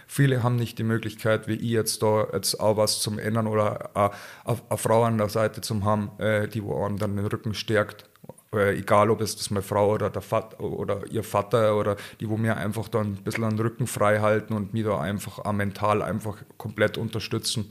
Viele 0.06 0.42
haben 0.42 0.56
nicht 0.56 0.78
die 0.78 0.84
Möglichkeit, 0.84 1.48
wie 1.48 1.54
ich 1.54 1.70
jetzt 1.70 2.02
da 2.02 2.26
jetzt 2.32 2.58
auch 2.60 2.76
was 2.76 3.00
zum 3.00 3.18
ändern 3.18 3.46
oder 3.46 3.90
eine 3.94 4.78
Frau 4.78 5.04
an 5.04 5.18
der 5.18 5.28
Seite 5.28 5.60
zu 5.60 5.84
haben, 5.84 6.10
äh, 6.18 6.48
die 6.48 6.62
wo 6.62 6.84
einem 6.84 6.98
dann 6.98 7.16
den 7.16 7.26
Rücken 7.26 7.54
stärkt. 7.54 8.08
Äh, 8.54 8.78
egal, 8.78 9.10
ob 9.10 9.20
es 9.20 9.36
das 9.36 9.50
meine 9.50 9.62
Frau 9.62 9.92
oder, 9.92 10.08
der 10.08 10.22
Vater, 10.22 10.60
oder 10.60 11.02
ihr 11.10 11.22
Vater 11.22 11.76
oder 11.76 11.96
die, 12.20 12.28
wo 12.30 12.38
mir 12.38 12.56
einfach 12.56 12.88
dann 12.88 13.08
ein 13.08 13.22
bisschen 13.22 13.48
den 13.50 13.58
Rücken 13.58 13.86
frei 13.86 14.20
halten 14.20 14.54
und 14.54 14.72
mich 14.72 14.84
da 14.84 14.98
einfach 14.98 15.50
mental 15.52 16.00
einfach 16.00 16.38
komplett 16.56 16.96
unterstützen. 16.96 17.70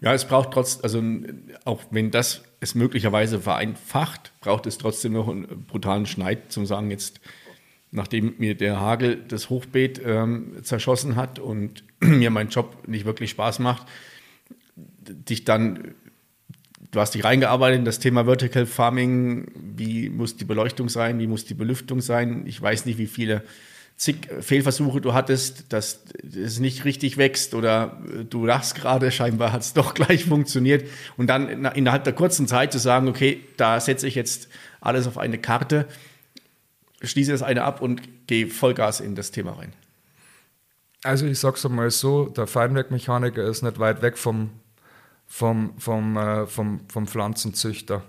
Ja, 0.00 0.14
es 0.14 0.24
braucht 0.24 0.52
trotzdem, 0.52 0.82
also 0.84 1.02
auch 1.64 1.82
wenn 1.90 2.10
das 2.10 2.42
es 2.62 2.76
möglicherweise 2.76 3.40
vereinfacht, 3.40 4.32
braucht 4.40 4.66
es 4.66 4.78
trotzdem 4.78 5.14
noch 5.14 5.28
einen 5.28 5.64
brutalen 5.66 6.06
Schneid 6.06 6.52
zum 6.52 6.64
sagen, 6.64 6.92
jetzt, 6.92 7.20
nachdem 7.90 8.34
mir 8.38 8.54
der 8.54 8.78
Hagel 8.78 9.20
das 9.26 9.50
Hochbeet 9.50 10.00
ähm, 10.04 10.54
zerschossen 10.62 11.16
hat 11.16 11.40
und 11.40 11.82
mir 12.00 12.30
mein 12.30 12.50
Job 12.50 12.86
nicht 12.86 13.04
wirklich 13.04 13.30
Spaß 13.30 13.58
macht, 13.58 13.88
dich 14.76 15.44
dann, 15.44 15.94
du 16.92 17.00
hast 17.00 17.16
dich 17.16 17.24
reingearbeitet 17.24 17.80
in 17.80 17.84
das 17.84 17.98
Thema 17.98 18.26
Vertical 18.26 18.64
Farming, 18.64 19.48
wie 19.56 20.08
muss 20.08 20.36
die 20.36 20.44
Beleuchtung 20.44 20.88
sein, 20.88 21.18
wie 21.18 21.26
muss 21.26 21.44
die 21.44 21.54
Belüftung 21.54 22.00
sein, 22.00 22.44
ich 22.46 22.62
weiß 22.62 22.86
nicht, 22.86 22.98
wie 22.98 23.08
viele 23.08 23.42
zig 23.96 24.28
Fehlversuche 24.40 25.00
du 25.00 25.14
hattest, 25.14 25.72
dass 25.72 26.04
es 26.22 26.58
nicht 26.58 26.84
richtig 26.84 27.16
wächst 27.16 27.54
oder 27.54 28.00
du 28.28 28.46
lachst 28.46 28.74
gerade, 28.74 29.10
scheinbar 29.12 29.52
hat 29.52 29.62
es 29.62 29.72
doch 29.74 29.94
gleich 29.94 30.24
funktioniert. 30.24 30.88
Und 31.16 31.28
dann 31.28 31.64
innerhalb 31.66 32.04
der 32.04 32.12
kurzen 32.12 32.46
Zeit 32.46 32.72
zu 32.72 32.78
sagen, 32.78 33.08
okay, 33.08 33.40
da 33.56 33.78
setze 33.80 34.06
ich 34.06 34.14
jetzt 34.14 34.48
alles 34.80 35.06
auf 35.06 35.18
eine 35.18 35.38
Karte, 35.38 35.86
schließe 37.02 37.32
das 37.32 37.42
eine 37.42 37.64
ab 37.64 37.80
und 37.80 38.26
gehe 38.26 38.48
Vollgas 38.48 39.00
in 39.00 39.14
das 39.14 39.30
Thema 39.30 39.52
rein. 39.52 39.72
Also 41.04 41.26
ich 41.26 41.38
sage 41.38 41.56
es 41.56 41.68
mal 41.68 41.90
so, 41.90 42.26
der 42.26 42.46
Feinwerkmechaniker 42.46 43.42
ist 43.42 43.62
nicht 43.62 43.78
weit 43.78 44.02
weg 44.02 44.16
vom, 44.16 44.50
vom, 45.26 45.74
vom, 45.78 46.16
äh, 46.16 46.46
vom, 46.46 46.80
vom 46.88 47.06
Pflanzenzüchter. 47.06 48.02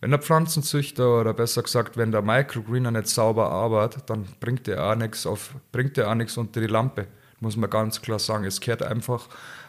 Wenn 0.00 0.10
der 0.10 0.20
Pflanzenzüchter 0.20 1.20
oder 1.20 1.32
besser 1.32 1.62
gesagt, 1.62 1.96
wenn 1.96 2.12
der 2.12 2.22
Microgreener 2.22 2.90
nicht 2.90 3.08
sauber 3.08 3.50
arbeitet, 3.50 4.10
dann 4.10 4.26
bringt 4.40 4.68
er 4.68 4.92
auch 4.92 4.96
nichts 4.96 5.26
auf, 5.26 5.54
bringt 5.72 5.96
er 5.98 6.10
auch 6.10 6.14
nichts 6.14 6.36
unter 6.36 6.60
die 6.60 6.66
Lampe. 6.66 7.06
Muss 7.40 7.56
man 7.56 7.70
ganz 7.70 8.00
klar 8.00 8.18
sagen. 8.18 8.44
Es 8.44 8.60
kehrt 8.60 8.82
einfach 8.82 9.28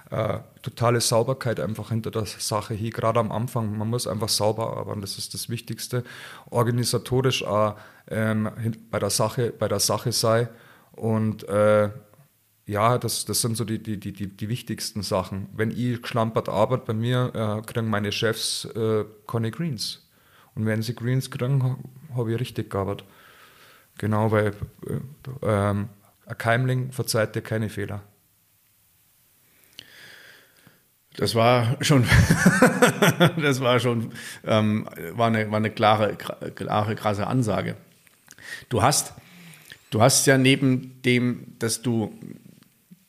äh, 0.09 0.39
totale 0.61 1.01
Sauberkeit 1.01 1.59
einfach 1.59 1.89
hinter 1.89 2.11
der 2.11 2.25
Sache 2.25 2.73
hier, 2.73 2.91
gerade 2.91 3.19
am 3.19 3.31
Anfang. 3.31 3.77
Man 3.77 3.89
muss 3.89 4.07
einfach 4.07 4.29
sauber 4.29 4.77
arbeiten, 4.77 5.01
das 5.01 5.17
ist 5.17 5.33
das 5.33 5.49
Wichtigste. 5.49 6.03
Organisatorisch 6.49 7.43
auch 7.43 7.75
ähm, 8.09 8.49
bei, 8.89 8.99
der 8.99 9.09
Sache, 9.09 9.53
bei 9.57 9.67
der 9.67 9.79
Sache 9.79 10.11
sei. 10.11 10.47
Und 10.93 11.47
äh, 11.49 11.89
ja, 12.65 12.97
das, 12.97 13.25
das 13.25 13.41
sind 13.41 13.55
so 13.55 13.65
die, 13.65 13.81
die, 13.81 13.99
die, 13.99 14.11
die, 14.11 14.49
wichtigsten 14.49 15.01
Sachen. 15.01 15.49
Wenn 15.53 15.71
ich 15.71 16.01
geschlampert 16.01 16.49
arbeite 16.49 16.83
bei 16.85 16.93
mir, 16.93 17.31
äh, 17.33 17.61
kriegen 17.65 17.89
meine 17.89 18.11
Chefs 18.11 18.65
äh, 18.65 19.05
keine 19.25 19.51
Greens. 19.51 20.06
Und 20.57 20.65
wenn 20.65 20.81
sie 20.81 20.95
Greens 20.95 21.29
kriegen, 21.29 21.77
habe 22.15 22.33
ich 22.33 22.39
richtig 22.39 22.71
gearbeitet. 22.71 23.05
Genau, 23.99 24.31
weil 24.31 24.53
äh, 24.87 24.97
ähm, 25.43 25.89
ein 26.25 26.37
Keimling 26.37 26.91
verzeiht 26.91 27.35
dir 27.35 27.43
keine 27.43 27.69
Fehler. 27.69 28.01
Das 31.15 31.35
war 31.35 31.77
schon, 31.81 32.05
das 33.37 33.61
war 33.61 33.79
schon, 33.79 34.11
ähm, 34.45 34.89
war 35.11 35.27
eine, 35.27 35.49
war 35.51 35.57
eine 35.57 35.69
klare, 35.69 36.15
klare, 36.15 36.95
krasse 36.95 37.27
Ansage. 37.27 37.75
Du 38.69 38.81
hast, 38.81 39.13
du 39.91 40.01
hast 40.01 40.25
ja 40.25 40.39
neben 40.39 41.03
dem, 41.03 41.53
dass 41.59 41.83
du 41.83 42.17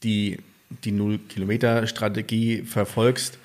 die, 0.03 0.39
die 0.85 0.93
Null-Kilometer-Strategie 0.93 2.65
verfolgst, 2.65 3.39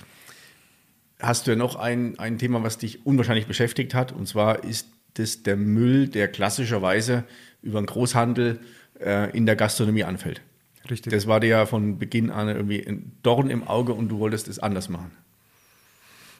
hast 1.24 1.48
du 1.48 1.52
ja 1.52 1.58
noch 1.58 1.76
ein, 1.76 2.20
ein 2.20 2.38
Thema, 2.38 2.64
was 2.64 2.78
dich 2.78 3.06
unwahrscheinlich 3.06 3.48
beschäftigt 3.48 3.94
hat. 3.94 4.12
Und 4.12 4.28
zwar 4.28 4.64
ist 4.64 4.90
das 5.16 5.44
der 5.44 5.56
Müll, 5.56 6.08
der 6.08 6.28
klassischerweise 6.28 7.24
über 7.62 7.82
den 7.82 7.86
Großhandel 7.86 8.60
äh, 9.00 9.36
in 9.36 9.46
der 9.46 9.56
Gastronomie 9.56 10.04
anfällt. 10.04 10.42
Richtig. 10.90 11.14
Das 11.14 11.28
war 11.28 11.40
dir 11.40 11.48
ja 11.48 11.66
von 11.66 11.98
Beginn 11.98 12.30
an 12.30 12.50
irgendwie 12.50 12.86
ein 12.86 13.14
Dorn 13.24 13.50
im 13.50 13.66
Auge 13.66 13.94
und 13.94 14.10
du 14.10 14.20
wolltest 14.20 14.48
es 14.48 14.60
anders 14.60 14.90
machen. 14.90 15.12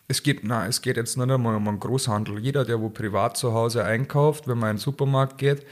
Es 0.10 0.22
geht, 0.22 0.44
na, 0.44 0.68
es 0.68 0.82
geht 0.82 0.98
jetzt 0.98 1.18
nicht 1.18 1.32
einmal 1.32 1.56
um 1.56 1.68
einen 1.68 1.80
Großhandel. 1.80 2.40
Jeder, 2.40 2.66
der 2.66 2.82
wo 2.82 2.90
privat 2.90 3.38
zu 3.38 3.54
Hause 3.54 3.86
einkauft, 3.86 4.48
wenn 4.50 4.58
man 4.58 4.72
in 4.72 4.76
den 4.76 4.82
Supermarkt 4.82 5.38
geht, 5.38 5.66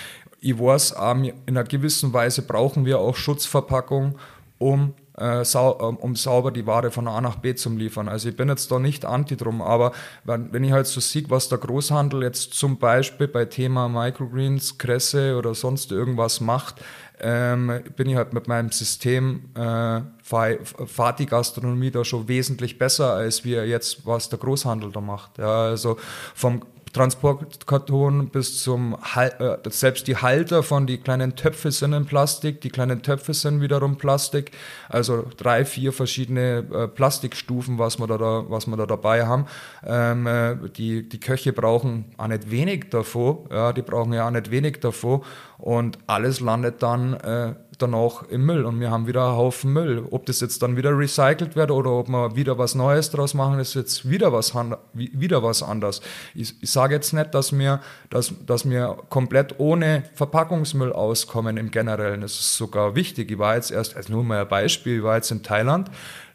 Ich 0.41 0.59
weiß, 0.59 0.93
in 0.93 1.33
einer 1.47 1.65
gewissen 1.65 2.13
Weise 2.13 2.43
brauchen 2.43 2.85
wir 2.85 2.99
auch 2.99 3.17
Schutzverpackung, 3.17 4.19
um 4.59 4.93
äh, 5.17 5.45
sau, 5.45 5.79
ähm, 5.81 5.97
um 5.97 6.17
sauber 6.17 6.51
die 6.51 6.67
Ware 6.67 6.91
von 6.91 7.09
A 7.09 7.21
nach 7.21 7.37
B 7.37 7.55
zu 7.55 7.71
liefern. 7.71 8.09
Also 8.09 8.29
ich 8.29 8.37
bin 8.37 8.49
jetzt 8.49 8.71
da 8.71 8.79
nicht 8.79 9.05
anti 9.05 9.37
drum, 9.37 9.63
aber 9.63 9.93
wenn, 10.25 10.53
wenn 10.53 10.65
ich 10.65 10.73
halt 10.73 10.87
so 10.87 11.01
sehe, 11.01 11.25
was 11.29 11.49
der 11.49 11.59
Großhandel 11.59 12.23
jetzt 12.23 12.55
zum 12.55 12.79
Beispiel 12.79 13.29
bei 13.29 13.45
Thema 13.47 13.89
Microgreens, 13.89 14.79
Kresse 14.79 15.37
oder 15.37 15.55
sonst 15.55 15.93
irgendwas 15.93 16.41
macht, 16.41 16.77
ähm, 17.19 17.83
bin 17.97 18.11
ich 18.11 18.17
halt 18.17 18.35
mit 18.35 18.47
meinem 18.47 18.71
System, 18.71 19.49
äh, 19.55 20.01
fahrt 20.23 21.19
die 21.19 21.27
Gastronomie 21.27 21.91
da 21.91 22.05
schon 22.05 22.29
wesentlich 22.29 22.79
besser, 22.79 23.15
als 23.15 23.45
wir 23.45 23.67
jetzt, 23.67 24.07
was 24.07 24.29
der 24.29 24.39
Großhandel 24.39 24.93
da 24.93 25.01
macht. 25.01 25.39
Ja, 25.39 25.65
also 25.65 25.97
vom 26.35 26.63
Transportkarton 26.97 28.31
bis 28.31 28.63
zum, 28.63 28.97
äh, 29.15 29.57
selbst 29.69 30.09
die 30.09 30.17
Halter 30.17 30.63
von 30.63 30.87
die 30.87 30.97
kleinen 30.97 31.37
Töpfe 31.37 31.71
sind 31.71 31.93
in 31.93 32.07
Plastik, 32.07 32.63
die 32.63 32.71
kleinen 32.71 33.03
Töpfe 33.03 33.35
sind 33.35 33.61
wiederum 33.61 33.99
Plastik, 33.99 34.53
also 34.89 35.27
drei, 35.37 35.67
vier 35.67 35.93
verschiedene 35.93 36.65
äh, 36.73 36.89
Plastikstufen, 36.89 37.79
was 37.79 37.99
wir 37.99 38.07
da, 38.07 38.17
da, 38.17 38.45
was 38.49 38.67
wir 38.67 38.79
da 38.79 38.87
dabei 38.87 39.27
haben. 39.27 39.45
Ähm, 39.85 40.27
äh, 40.27 40.57
die, 40.71 41.07
die 41.07 41.21
Köche 41.21 41.53
brauchen 41.53 42.07
auch 42.17 42.29
nicht 42.29 42.51
wenig 42.51 42.87
davor, 42.89 43.45
ja, 43.51 43.75
die 43.75 43.83
brauchen 43.83 44.15
ja 44.15 44.27
auch 44.27 44.31
nicht 44.31 44.51
wenig 44.51 44.81
davor 44.81 45.21
und 45.59 45.99
alles 46.07 46.41
landet 46.41 46.83
dann 46.83 47.13
äh, 47.13 47.55
danach 47.79 48.23
im 48.29 48.45
Müll 48.47 48.65
und 48.65 48.81
wir 48.81 48.91
haben 48.91 49.07
wieder 49.07 49.27
einen 49.27 49.37
Haufen 49.37 49.73
Müll. 49.73 50.07
Ob 50.11 50.27
das 50.27 50.41
jetzt 50.41 50.63
dann 50.63 50.77
wieder 50.77 50.97
recycelt 50.97 51.57
wird 51.57 51.71
oder 51.71 51.91
ob 51.91 52.09
wir 52.09 52.37
wieder 52.37 52.59
was 52.59 52.75
Neues 52.75 53.11
draus 53.11 53.35
machen, 53.35 53.59
ist 53.59 53.75
jetzt 53.75 54.09
wieder 54.09 54.33
was, 54.33 54.55
wieder 54.93 55.43
was 55.43 55.63
anders. 55.63 56.01
Ich, 56.35 56.55
ich 56.63 56.71
sage 56.71 56.95
jetzt 56.95 57.13
nicht, 57.13 57.35
dass 57.35 57.57
wir, 57.57 57.81
dass, 58.11 58.33
dass 58.45 58.69
wir 58.69 58.97
komplett 59.09 59.59
ohne 59.59 60.05
Verpackungsmüll 60.15 60.93
auskommen 60.93 61.57
im 61.57 61.71
Generellen. 61.71 62.21
Das 62.21 62.33
ist 62.33 62.57
sogar 62.57 62.95
wichtig. 62.95 63.31
Ich 63.31 63.39
war 63.39 63.57
jetzt 63.57 63.71
erst, 63.71 63.97
also 63.97 64.13
nur 64.13 64.25
mal 64.25 64.41
ein 64.41 64.49
Beispiel, 64.49 64.99
ich 64.99 65.03
war 65.03 65.17
jetzt 65.17 65.31
in 65.31 65.43
Thailand. 65.43 65.91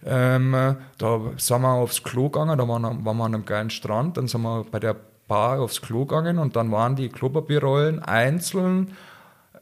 Ähm, 0.06 0.78
da 0.98 1.22
sind 1.38 1.62
wir 1.62 1.70
aufs 1.70 2.04
Klo 2.04 2.30
gegangen, 2.30 2.58
da 2.58 2.68
waren, 2.68 2.84
waren 3.06 3.18
wir 3.18 3.26
an 3.26 3.36
einem 3.36 3.46
geilen 3.46 3.70
Strand, 3.70 4.18
dann 4.18 4.28
sind 4.28 4.42
wir 4.42 4.66
bei 4.70 4.80
der 4.80 4.96
Bar 5.28 5.62
aufs 5.62 5.82
Klo 5.82 6.06
gegangen 6.06 6.40
und 6.40 6.56
dann 6.56 6.72
waren 6.72 6.96
die 6.96 7.10
Klopapierrollen 7.10 8.00
einzeln 8.00 8.98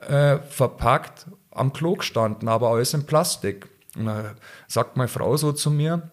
äh, 0.08 0.38
verpackt 0.38 1.28
am 1.60 1.74
Klo 1.74 1.96
gestanden, 1.96 2.48
aber 2.48 2.70
alles 2.70 2.94
in 2.94 3.06
Plastik. 3.06 3.68
Und 3.96 4.10
sagt 4.68 4.98
meine 4.98 5.08
Frau 5.08 5.36
so 5.36 5.52
zu 5.52 5.72
mir, 5.72 6.10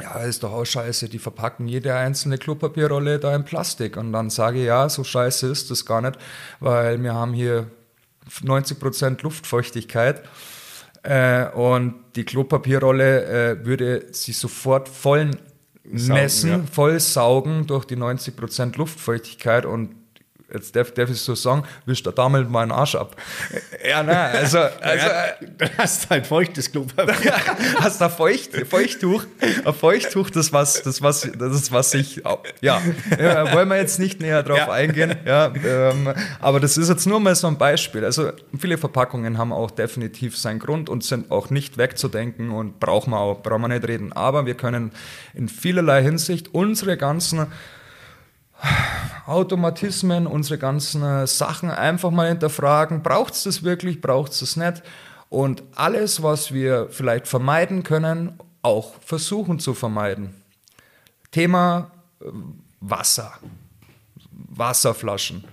ja, 0.00 0.20
ist 0.20 0.42
doch 0.42 0.52
auch 0.52 0.64
scheiße, 0.64 1.08
die 1.08 1.18
verpacken 1.18 1.68
jede 1.68 1.94
einzelne 1.94 2.38
Klopapierrolle 2.38 3.18
da 3.18 3.34
in 3.34 3.44
Plastik. 3.44 3.96
Und 3.96 4.12
dann 4.12 4.30
sage 4.30 4.60
ich, 4.60 4.66
ja, 4.66 4.88
so 4.88 5.04
scheiße 5.04 5.46
ist 5.48 5.70
das 5.70 5.84
gar 5.86 6.00
nicht, 6.00 6.18
weil 6.60 7.02
wir 7.02 7.14
haben 7.14 7.34
hier 7.34 7.66
90% 8.42 9.22
Luftfeuchtigkeit. 9.22 10.22
Äh, 11.02 11.48
und 11.50 11.96
die 12.16 12.24
Klopapierrolle 12.24 13.24
äh, 13.24 13.66
würde 13.66 14.06
sich 14.12 14.38
sofort 14.38 14.88
voll 14.88 15.32
messen, 15.84 16.50
ja. 16.50 16.60
voll 16.70 17.00
saugen 17.00 17.66
durch 17.66 17.84
die 17.84 17.96
90% 17.96 18.78
Luftfeuchtigkeit 18.78 19.66
und 19.66 19.94
jetzt 20.52 20.74
darf, 20.76 20.92
darf 20.92 21.10
ich 21.10 21.20
so 21.20 21.34
sagen, 21.34 21.64
wisch 21.86 22.02
da 22.02 22.10
damit 22.12 22.50
meinen 22.50 22.72
Arsch 22.72 22.94
ab. 22.94 23.16
Ja, 23.88 24.02
na, 24.02 24.26
also, 24.26 24.58
also 24.80 25.06
ja, 25.06 25.68
hast 25.78 26.04
du 26.04 26.10
halt 26.10 26.26
feuchtes 26.26 26.70
Klopapier. 26.70 27.32
hast 27.80 28.00
da 28.00 28.08
Feucht, 28.08 28.54
Feuchttuch, 28.68 29.24
ein 29.64 29.74
Feuchttuch, 29.74 30.30
das 30.30 30.52
was, 30.52 30.82
das 30.82 31.02
was, 31.02 31.28
das 31.38 31.72
was 31.72 31.94
ich, 31.94 32.22
ja, 32.60 32.80
ja 33.18 33.52
wollen 33.52 33.68
wir 33.68 33.76
jetzt 33.76 33.98
nicht 33.98 34.20
näher 34.20 34.42
drauf 34.42 34.58
ja. 34.58 34.70
eingehen, 34.70 35.14
ja, 35.24 35.52
ähm, 35.64 36.12
aber 36.40 36.60
das 36.60 36.76
ist 36.76 36.88
jetzt 36.88 37.06
nur 37.06 37.20
mal 37.20 37.34
so 37.34 37.46
ein 37.46 37.58
Beispiel. 37.58 38.04
Also 38.04 38.32
viele 38.58 38.78
Verpackungen 38.78 39.38
haben 39.38 39.52
auch 39.52 39.70
definitiv 39.70 40.36
seinen 40.36 40.58
Grund 40.58 40.88
und 40.88 41.04
sind 41.04 41.30
auch 41.30 41.50
nicht 41.50 41.78
wegzudenken 41.78 42.50
und 42.50 42.80
brauchen 42.80 43.10
wir 43.10 43.18
auch, 43.18 43.42
brauchen 43.42 43.62
wir 43.62 43.68
nicht 43.68 43.86
reden. 43.86 44.12
Aber 44.12 44.46
wir 44.46 44.54
können 44.54 44.92
in 45.34 45.48
vielerlei 45.48 46.02
Hinsicht 46.02 46.54
unsere 46.54 46.96
ganzen 46.96 47.46
Automatismen, 49.26 50.26
unsere 50.26 50.58
ganzen 50.58 51.02
äh, 51.02 51.26
Sachen 51.26 51.70
einfach 51.70 52.10
mal 52.10 52.28
hinterfragen. 52.28 53.02
Braucht 53.02 53.34
es 53.34 53.44
das 53.44 53.62
wirklich? 53.62 54.00
Braucht 54.00 54.32
es 54.32 54.40
das 54.40 54.56
nicht? 54.56 54.82
Und 55.28 55.62
alles, 55.74 56.22
was 56.22 56.52
wir 56.52 56.88
vielleicht 56.90 57.26
vermeiden 57.26 57.82
können, 57.82 58.38
auch 58.62 58.94
versuchen 59.00 59.58
zu 59.58 59.74
vermeiden. 59.74 60.34
Thema 61.30 61.90
äh, 62.20 62.26
Wasser. 62.80 63.32
Wasserflaschen. 64.30 65.44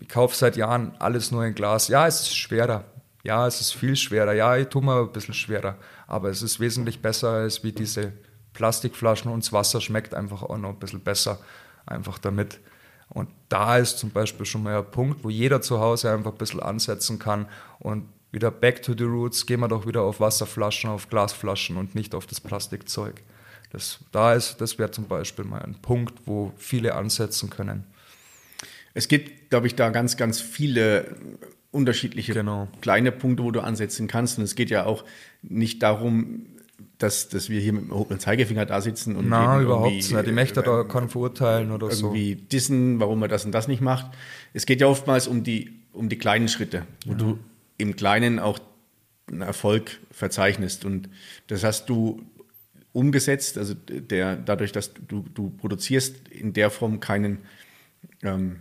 Ich 0.00 0.08
kaufe 0.08 0.36
seit 0.36 0.56
Jahren 0.56 0.94
alles 0.98 1.30
nur 1.30 1.44
in 1.44 1.54
Glas. 1.54 1.88
Ja, 1.88 2.06
es 2.06 2.20
ist 2.20 2.36
schwerer. 2.36 2.84
Ja, 3.22 3.46
es 3.46 3.60
ist 3.60 3.74
viel 3.74 3.96
schwerer. 3.96 4.34
Ja, 4.34 4.56
ich 4.56 4.68
tue 4.68 4.82
mir 4.82 5.00
ein 5.00 5.12
bisschen 5.12 5.34
schwerer. 5.34 5.76
Aber 6.06 6.28
es 6.28 6.42
ist 6.42 6.60
wesentlich 6.60 7.00
besser 7.00 7.30
als 7.30 7.64
wie 7.64 7.72
diese 7.72 8.12
Plastikflaschen 8.52 9.32
und 9.32 9.42
das 9.44 9.52
Wasser 9.52 9.80
schmeckt 9.80 10.14
einfach 10.14 10.42
auch 10.42 10.58
noch 10.58 10.68
ein 10.68 10.78
bisschen 10.78 11.00
besser 11.00 11.38
einfach 11.86 12.18
damit. 12.18 12.60
Und 13.08 13.28
da 13.48 13.78
ist 13.78 13.98
zum 13.98 14.10
Beispiel 14.10 14.46
schon 14.46 14.62
mal 14.62 14.78
ein 14.78 14.90
Punkt, 14.90 15.24
wo 15.24 15.30
jeder 15.30 15.60
zu 15.60 15.80
Hause 15.80 16.10
einfach 16.10 16.32
ein 16.32 16.38
bisschen 16.38 16.60
ansetzen 16.60 17.18
kann 17.18 17.46
und 17.78 18.08
wieder 18.32 18.50
back 18.50 18.82
to 18.82 18.94
the 18.96 19.04
roots, 19.04 19.46
gehen 19.46 19.60
wir 19.60 19.68
doch 19.68 19.86
wieder 19.86 20.02
auf 20.02 20.18
Wasserflaschen, 20.20 20.90
auf 20.90 21.08
Glasflaschen 21.08 21.76
und 21.76 21.94
nicht 21.94 22.14
auf 22.14 22.26
das 22.26 22.40
Plastikzeug. 22.40 23.22
Das, 23.70 24.00
da 24.12 24.34
ist, 24.34 24.60
das 24.60 24.78
wäre 24.78 24.90
zum 24.90 25.06
Beispiel 25.06 25.44
mal 25.44 25.62
ein 25.62 25.74
Punkt, 25.74 26.14
wo 26.26 26.52
viele 26.56 26.94
ansetzen 26.94 27.50
können. 27.50 27.84
Es 28.92 29.08
gibt, 29.08 29.50
glaube 29.50 29.66
ich, 29.66 29.74
da 29.74 29.90
ganz, 29.90 30.16
ganz 30.16 30.40
viele 30.40 31.16
unterschiedliche 31.72 32.32
genau. 32.32 32.68
kleine 32.80 33.10
Punkte, 33.10 33.42
wo 33.42 33.50
du 33.50 33.60
ansetzen 33.60 34.06
kannst. 34.06 34.38
Und 34.38 34.44
es 34.44 34.54
geht 34.54 34.70
ja 34.70 34.86
auch 34.86 35.04
nicht 35.42 35.82
darum, 35.82 36.46
dass, 37.04 37.28
dass 37.28 37.50
wir 37.50 37.60
hier 37.60 37.74
mit 37.74 37.82
dem 37.82 37.90
erhobenen 37.90 38.18
Zeigefinger 38.18 38.64
da 38.64 38.80
sitzen 38.80 39.14
und 39.14 39.28
Nein, 39.28 39.62
überhaupt 39.62 39.92
nicht. 39.92 40.10
Die 40.10 40.32
Mächte 40.32 40.60
äh, 40.60 40.64
da 40.64 40.84
kann 40.84 41.10
verurteilen 41.10 41.70
oder 41.70 41.88
irgendwie 41.88 42.00
so. 42.00 42.06
Irgendwie 42.08 42.36
dissen, 42.36 42.98
warum 42.98 43.20
man 43.20 43.28
das 43.28 43.44
und 43.44 43.52
das 43.52 43.68
nicht 43.68 43.82
macht. 43.82 44.06
Es 44.54 44.64
geht 44.64 44.80
ja 44.80 44.86
oftmals 44.86 45.28
um 45.28 45.44
die, 45.44 45.80
um 45.92 46.08
die 46.08 46.16
kleinen 46.16 46.48
Schritte, 46.48 46.86
wo 47.04 47.12
ja. 47.12 47.18
du 47.18 47.38
im 47.76 47.94
Kleinen 47.94 48.38
auch 48.38 48.58
einen 49.26 49.42
Erfolg 49.42 50.00
verzeichnest. 50.10 50.86
Und 50.86 51.10
das 51.48 51.62
hast 51.62 51.90
du 51.90 52.22
umgesetzt, 52.92 53.58
also 53.58 53.74
der, 53.74 54.36
dadurch, 54.36 54.72
dass 54.72 54.92
du, 54.94 55.26
du 55.34 55.50
produzierst 55.50 56.28
in 56.28 56.54
der 56.54 56.70
Form 56.70 57.00
keinen, 57.00 57.38
ähm, 58.22 58.60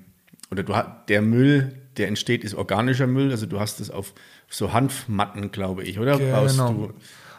oder 0.51 0.63
du 0.63 0.73
der 1.07 1.21
Müll, 1.21 1.77
der 1.95 2.09
entsteht, 2.09 2.43
ist 2.43 2.55
organischer 2.55 3.07
Müll, 3.07 3.31
also 3.31 3.45
du 3.45 3.59
hast 3.61 3.79
es 3.79 3.89
auf 3.89 4.13
so 4.49 4.73
Hanfmatten, 4.73 5.51
glaube 5.51 5.83
ich, 5.83 5.99
oder? 5.99 6.17
Genau. 6.17 6.73
Du, 6.73 6.93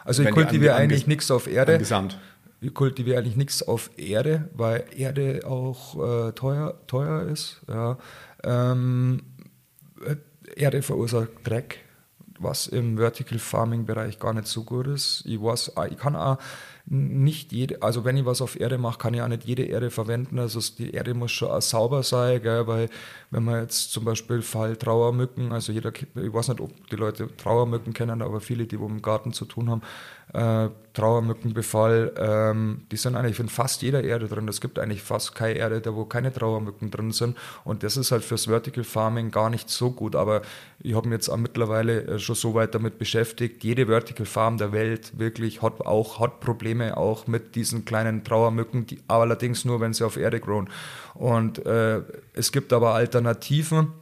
also 0.05 0.23
ich 0.23 0.31
kultiviere 0.31 0.75
eigentlich 0.75 1.07
nichts 1.07 1.29
auf 1.31 1.47
Erde. 1.47 1.73
Angesamt. 1.73 2.17
Ich 2.61 2.73
kultiviere 2.73 3.19
eigentlich 3.19 3.35
nichts 3.35 3.61
auf 3.61 3.91
Erde, 3.97 4.49
weil 4.53 4.85
Erde 4.95 5.41
auch 5.45 6.27
äh, 6.27 6.31
teuer, 6.31 6.79
teuer 6.87 7.23
ist. 7.23 7.61
Ja. 7.67 7.97
Ähm, 8.43 9.21
Erde 10.55 10.81
verursacht 10.81 11.29
Dreck, 11.43 11.79
was 12.39 12.67
im 12.67 12.97
Vertical 12.97 13.39
Farming 13.39 13.85
Bereich 13.85 14.19
gar 14.19 14.33
nicht 14.33 14.47
so 14.47 14.63
gut 14.63 14.87
ist. 14.87 15.23
Ich 15.25 15.41
weiß, 15.41 15.73
ich 15.89 15.97
kann 15.97 16.15
auch 16.15 16.37
nicht 16.87 17.51
jede, 17.51 17.81
also 17.81 18.05
wenn 18.05 18.15
ich 18.15 18.25
was 18.25 18.41
auf 18.41 18.59
Erde 18.59 18.77
mache, 18.77 18.99
kann 18.99 19.13
ich 19.15 19.21
auch 19.21 19.27
nicht 19.27 19.43
jede 19.45 19.63
Erde 19.63 19.89
verwenden. 19.89 20.37
Also 20.37 20.59
die 20.77 20.91
Erde 20.91 21.15
muss 21.15 21.31
schon 21.31 21.49
auch 21.49 21.61
sauber 21.61 22.03
sein, 22.03 22.41
gell? 22.41 22.67
weil 22.67 22.89
wenn 23.31 23.43
man 23.43 23.61
jetzt 23.61 23.91
zum 23.91 24.05
Beispiel 24.05 24.43
Fall 24.43 24.75
Trauermücken, 24.75 25.51
also 25.51 25.71
jeder, 25.71 25.91
ich 25.95 26.33
weiß 26.33 26.49
nicht, 26.49 26.61
ob 26.61 26.71
die 26.89 26.95
Leute 26.95 27.35
Trauermücken 27.37 27.93
kennen, 27.93 28.21
aber 28.21 28.39
viele, 28.39 28.67
die 28.67 28.79
wo 28.79 28.85
im 28.85 29.01
Garten 29.01 29.33
zu 29.33 29.45
tun 29.45 29.69
haben, 29.69 29.81
äh, 30.33 30.69
Trauermückenbefall, 30.93 32.13
ähm, 32.17 32.87
die 32.91 32.97
sind 32.97 33.15
eigentlich 33.15 33.39
in 33.39 33.49
fast 33.49 33.81
jeder 33.81 34.03
Erde 34.03 34.27
drin. 34.27 34.47
Es 34.47 34.61
gibt 34.61 34.79
eigentlich 34.79 35.01
fast 35.01 35.35
keine 35.35 35.59
Erde, 35.59 35.81
da 35.81 35.93
wo 35.93 36.05
keine 36.05 36.33
Trauermücken 36.33 36.89
drin 36.89 37.11
sind. 37.11 37.37
Und 37.63 37.83
das 37.83 37.97
ist 37.97 38.11
halt 38.11 38.23
fürs 38.23 38.45
Vertical 38.45 38.83
Farming 38.83 39.29
gar 39.29 39.49
nicht 39.49 39.69
so 39.69 39.91
gut. 39.91 40.15
Aber 40.15 40.41
ich 40.79 40.95
habe 40.95 41.07
mich 41.07 41.17
jetzt 41.17 41.29
auch 41.29 41.37
mittlerweile 41.37 42.03
äh, 42.03 42.19
schon 42.19 42.35
so 42.35 42.53
weit 42.53 42.73
damit 42.73 42.97
beschäftigt. 42.97 43.63
Jede 43.63 43.87
Vertical 43.87 44.25
Farm 44.25 44.57
der 44.57 44.71
Welt 44.71 45.19
wirklich 45.19 45.61
hat 45.61 45.81
auch 45.81 46.19
hat 46.19 46.39
Probleme 46.39 46.97
auch 46.97 47.27
mit 47.27 47.55
diesen 47.55 47.85
kleinen 47.85 48.23
Trauermücken, 48.23 48.85
die 48.85 48.99
allerdings 49.07 49.65
nur, 49.65 49.81
wenn 49.81 49.93
sie 49.93 50.05
auf 50.05 50.17
Erde 50.17 50.39
grown. 50.39 50.69
Und 51.13 51.65
äh, 51.65 52.01
es 52.33 52.51
gibt 52.51 52.73
aber 52.73 52.93
Alternativen. 52.93 53.93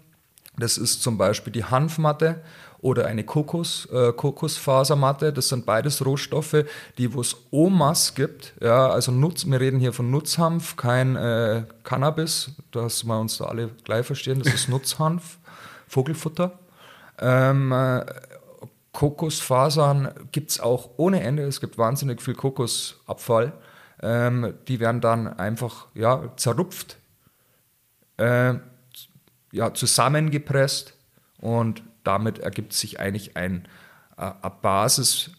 Das 0.58 0.78
ist 0.78 1.02
zum 1.02 1.18
Beispiel 1.18 1.52
die 1.52 1.66
Hanfmatte 1.66 2.44
oder 2.84 3.06
eine 3.06 3.24
Kokos, 3.24 3.88
äh, 3.92 4.12
Kokosfasermatte. 4.12 5.32
Das 5.32 5.48
sind 5.48 5.66
beides 5.66 6.06
Rohstoffe, 6.06 6.66
die 6.98 7.14
wo 7.14 7.22
es 7.22 7.38
Omas 7.50 8.14
gibt. 8.14 8.54
Ja, 8.62 8.90
also 8.90 9.12
Nutz, 9.12 9.46
wir 9.46 9.60
reden 9.60 9.80
hier 9.80 9.94
von 9.94 10.12
Nutzhanf, 10.12 10.76
kein 10.76 11.16
äh, 11.16 11.64
Cannabis, 11.84 12.52
dass 12.72 13.06
wir 13.06 13.20
uns 13.20 13.38
da 13.38 13.46
alle 13.46 13.70
gleich 13.86 14.06
verstehen. 14.06 14.40
Das 14.44 14.54
ist 14.54 14.68
Nutzhanf, 14.70 15.40
Vogelfutter. 15.88 16.60
Ähm, 17.20 17.72
äh, 17.72 18.06
Kokosfasern 18.92 20.14
gibt 20.34 20.52
es 20.52 20.60
auch 20.60 20.90
ohne 20.98 21.22
Ende. 21.22 21.44
Es 21.44 21.62
gibt 21.62 21.78
wahnsinnig 21.78 22.22
viel 22.22 22.36
Kokosabfall. 22.36 23.54
ähm, 24.02 24.56
die 24.68 24.82
werden 24.82 25.00
dann 25.00 25.28
einfach 25.28 25.88
ja, 25.94 26.34
zerrupft, 26.36 26.98
äh, 28.18 28.56
ja, 29.54 29.74
zusammengepresst 29.74 30.96
und 31.40 31.82
damit 32.04 32.40
ergibt 32.40 32.74
sich 32.74 33.00
eigentlich 33.00 33.38
ein, 33.38 33.68
äh, 34.18 34.32
eine 34.42 34.54
Basis, 34.62 35.32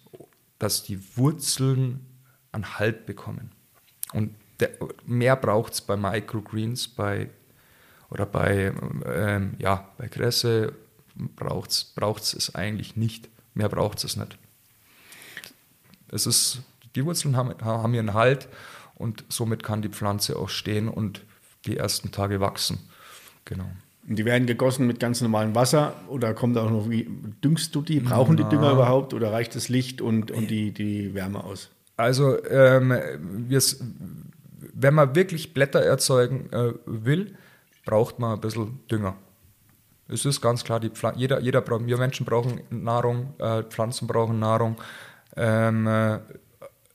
dass 0.59 0.83
die 0.83 1.17
Wurzeln 1.17 2.07
an 2.53 2.79
Halt 2.79 3.07
bekommen. 3.07 3.51
Und 4.13 4.35
der, 4.61 4.71
mehr 5.05 5.37
braucht 5.37 5.75
es 5.75 5.81
bei 5.81 5.97
Microgreens, 5.97 6.89
bei 6.89 7.31
oder 8.11 8.27
bei, 8.27 8.73
ähm, 9.07 9.55
ja, 9.59 9.89
bei 9.99 10.09
Kresse 10.09 10.75
braucht 11.37 11.71
es 11.71 12.35
es 12.35 12.55
eigentlich 12.55 12.97
nicht. 12.97 13.29
Mehr 13.55 13.69
braucht 13.69 14.05
es 14.05 14.17
nicht. 14.17 14.39
Es 16.09 16.27
ist, 16.27 16.63
die 16.95 17.05
Wurzeln 17.05 17.37
haben, 17.37 17.55
haben 17.65 17.95
ihren 17.95 18.15
Halt 18.15 18.49
und 18.95 19.25
somit 19.29 19.63
kann 19.63 19.83
die 19.83 19.89
Pflanze 19.89 20.39
auch 20.39 20.49
stehen 20.49 20.89
und 20.89 21.23
die 21.67 21.77
ersten 21.77 22.13
Tage 22.13 22.41
wachsen. 22.41 22.79
Genau. 23.45 23.69
Und 24.07 24.17
die 24.17 24.25
werden 24.25 24.47
gegossen 24.47 24.87
mit 24.87 25.01
ganz 25.01 25.21
normalem 25.23 25.55
Wasser 25.55 25.95
oder 26.09 26.35
kommt 26.35 26.59
auch 26.59 26.71
noch, 26.71 26.91
wie 26.91 27.09
düngst 27.43 27.75
du 27.75 27.81
die? 27.81 28.01
Brauchen 28.01 28.37
die 28.37 28.45
Dünger 28.45 28.73
überhaupt 28.73 29.15
oder 29.15 29.33
reicht 29.33 29.55
das 29.57 29.69
Licht 29.69 30.03
und, 30.03 30.31
und 30.31 30.51
die, 30.51 30.73
die 30.73 31.15
Wärme 31.15 31.43
aus? 31.43 31.71
Also, 31.97 32.45
ähm, 32.45 32.93
wenn 34.75 34.95
man 34.95 35.15
wirklich 35.15 35.55
Blätter 35.55 35.81
erzeugen 35.81 36.53
äh, 36.53 36.73
will, 36.85 37.35
braucht 37.87 38.19
man 38.19 38.35
ein 38.35 38.41
bisschen 38.41 38.81
Dünger. 38.91 39.17
Es 40.09 40.27
ist 40.27 40.41
ganz 40.41 40.65
klar, 40.65 40.81
die 40.81 40.91
jeder, 41.17 41.41
jeder, 41.41 41.65
wir 41.87 41.97
Menschen 41.97 42.27
brauchen 42.27 42.61
Nahrung, 42.71 43.35
äh, 43.39 43.63
Pflanzen 43.63 44.07
brauchen 44.07 44.39
Nahrung. 44.39 44.77
Ähm, 45.37 45.87
äh, 45.87 46.19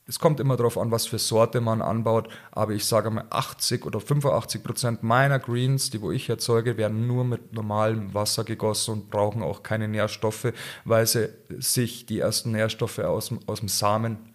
es 0.09 0.17
kommt 0.19 0.39
immer 0.39 0.57
darauf 0.57 0.77
an, 0.77 0.89
was 0.89 1.05
für 1.05 1.19
Sorte 1.19 1.61
man 1.61 1.83
anbaut, 1.83 2.29
aber 2.51 2.73
ich 2.73 2.85
sage 2.85 3.11
mal 3.11 3.25
80 3.29 3.85
oder 3.85 3.99
85 3.99 4.63
Prozent 4.63 5.03
meiner 5.03 5.37
Greens, 5.37 5.91
die 5.91 6.01
wo 6.01 6.11
ich 6.11 6.27
erzeuge, 6.29 6.77
werden 6.77 7.05
nur 7.05 7.23
mit 7.23 7.53
normalem 7.53 8.11
Wasser 8.15 8.43
gegossen 8.43 8.93
und 8.93 9.09
brauchen 9.11 9.43
auch 9.43 9.61
keine 9.61 9.87
Nährstoffe, 9.87 10.51
weil 10.83 11.05
sie 11.05 11.29
sich 11.59 12.07
die 12.07 12.19
ersten 12.19 12.51
Nährstoffe 12.51 12.97
aus, 12.99 13.31
aus 13.45 13.59
dem 13.59 13.69
Samen 13.69 14.33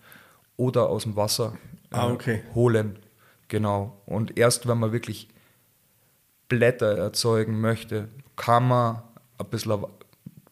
oder 0.57 0.89
aus 0.89 1.03
dem 1.03 1.17
Wasser 1.17 1.59
äh, 1.91 1.97
ah, 1.97 2.13
okay. 2.13 2.45
holen. 2.55 3.01
Genau. 3.49 4.01
Und 4.07 4.39
erst 4.39 4.69
wenn 4.69 4.79
man 4.79 4.93
wirklich 4.93 5.29
Blätter 6.49 6.97
erzeugen 6.97 7.61
möchte, 7.61 8.09
kann 8.37 8.69
man 8.69 9.03
ein 9.39 9.47
bisschen 9.51 9.85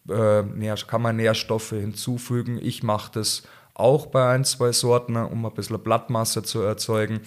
äh, 0.08 0.76
kann 0.88 1.02
man 1.02 1.14
Nährstoffe 1.14 1.70
hinzufügen. 1.70 2.58
Ich 2.60 2.82
mache 2.82 3.12
das 3.14 3.44
auch 3.74 4.06
bei 4.06 4.28
ein, 4.28 4.44
zwei 4.44 4.72
Sorten, 4.72 5.16
um 5.16 5.46
ein 5.46 5.54
bisschen 5.54 5.82
Blattmasse 5.82 6.42
zu 6.42 6.60
erzeugen. 6.62 7.20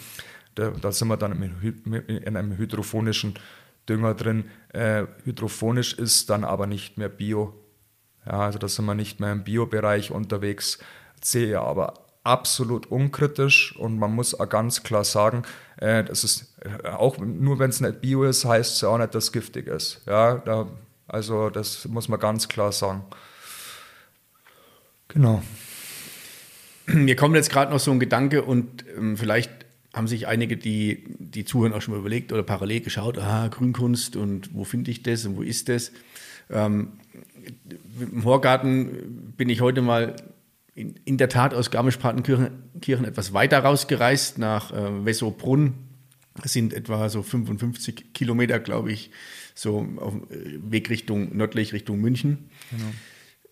Da, 0.56 0.70
da 0.70 0.92
sind 0.92 1.08
wir 1.08 1.18
dann 1.18 1.42
in 2.08 2.38
einem 2.38 2.58
hydrophonischen 2.58 3.36
Dünger 3.90 4.14
drin. 4.14 4.46
Äh, 4.74 5.06
hydrophonisch 5.24 5.94
ist 5.94 6.30
dann 6.30 6.44
aber 6.44 6.68
nicht 6.68 6.98
mehr 6.98 7.10
Bio. 7.10 7.54
Ja, 8.26 8.40
also 8.42 8.58
da 8.58 8.68
sind 8.68 8.86
wir 8.86 8.96
nicht 8.96 9.20
mehr 9.20 9.32
im 9.32 9.44
Bio-Bereich 9.44 10.12
unterwegs. 10.12 10.80
Sehe 11.22 11.60
aber 11.60 11.94
absolut 12.24 12.88
unkritisch 12.88 13.76
und 13.78 14.00
man 14.00 14.14
muss 14.14 14.38
auch 14.38 14.50
ganz 14.50 14.82
klar 14.82 15.04
sagen, 15.04 15.44
äh, 15.78 16.04
das 16.04 16.24
ist 16.24 16.58
äh, 16.62 16.90
auch 16.90 17.20
nur 17.20 17.60
wenn 17.60 17.70
es 17.70 17.82
nicht 17.82 18.02
Bio 18.02 18.24
ist, 18.24 18.46
heißt 18.46 18.78
es 18.78 18.84
auch 18.84 18.98
nicht, 18.98 19.14
dass 19.14 19.26
es 19.26 19.32
giftig 19.32 19.68
ist. 19.68 20.02
Ja, 20.08 20.36
da, 20.36 20.68
also 21.08 21.50
das 21.52 21.86
muss 21.88 22.10
man 22.10 22.20
ganz 22.20 22.48
klar 22.48 22.72
sagen. 22.72 23.06
Genau. 25.08 25.44
Mir 26.94 27.16
kommt 27.16 27.36
jetzt 27.36 27.50
gerade 27.50 27.72
noch 27.72 27.80
so 27.80 27.92
ein 27.92 28.00
Gedanke 28.00 28.44
und 28.44 28.86
ähm, 28.96 29.18
vielleicht 29.18 29.52
haben 29.94 30.08
sich 30.08 30.28
einige, 30.28 30.58
die, 30.58 31.04
die 31.20 31.46
zuhören, 31.46 31.74
auch 31.74 31.82
schon 31.82 31.94
mal 31.94 32.00
überlegt 32.00 32.34
oder 32.34 32.44
parallel 32.44 32.82
geschaut, 32.82 33.18
aha, 33.18 33.48
Grünkunst 33.48 34.16
und 34.16 34.54
wo 34.54 34.66
finde 34.66 34.92
ich 34.92 35.04
das 35.04 35.26
und 35.26 35.38
wo 35.38 35.42
ist 35.42 35.70
das? 35.70 35.92
Ähm, 36.50 36.94
Im 38.00 38.26
Horgarten 38.26 39.34
bin 39.38 39.50
ich 39.50 39.62
heute 39.62 39.82
mal 39.82 40.16
in, 40.76 40.96
in 41.06 41.18
der 41.18 41.30
Tat 41.30 41.54
aus 41.54 41.72
Garmisch-Partenkirchen 41.72 43.06
etwas 43.06 43.34
weiter 43.34 43.60
rausgereist 43.60 44.38
nach 44.38 44.74
äh, 44.74 45.06
Wessobrunn. 45.06 45.74
Das 46.42 46.52
sind 46.52 46.74
etwa 46.74 47.08
so 47.08 47.24
55 47.24 48.14
Kilometer, 48.14 48.60
glaube 48.60 48.92
ich, 48.92 49.12
so 49.54 49.88
auf 49.98 50.14
dem 50.14 50.72
Weg 50.72 50.90
Richtung 50.90 51.36
nördlich, 51.38 51.72
Richtung 51.72 52.02
München. 52.02 52.50
Genau. 52.72 52.92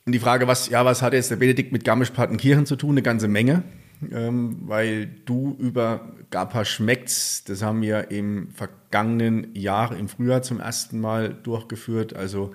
Und 0.05 0.11
die 0.11 0.19
Frage, 0.19 0.47
was, 0.47 0.69
ja, 0.69 0.83
was 0.83 1.01
hat 1.01 1.13
jetzt 1.13 1.31
der 1.31 1.37
Benedikt 1.37 1.71
mit 1.71 1.85
Garmisch-Partenkirchen 1.85 2.65
zu 2.65 2.75
tun? 2.75 2.91
Eine 2.91 3.01
ganze 3.01 3.27
Menge. 3.27 3.63
Ähm, 4.11 4.57
weil 4.63 5.07
du 5.25 5.55
über 5.59 6.13
Gapa 6.29 6.65
schmeckt's, 6.65 7.43
das 7.45 7.61
haben 7.61 7.81
wir 7.81 8.11
im 8.11 8.49
vergangenen 8.49 9.55
Jahr, 9.55 9.95
im 9.95 10.09
Frühjahr 10.09 10.41
zum 10.41 10.59
ersten 10.59 10.99
Mal 10.99 11.33
durchgeführt. 11.33 12.15
Also 12.15 12.53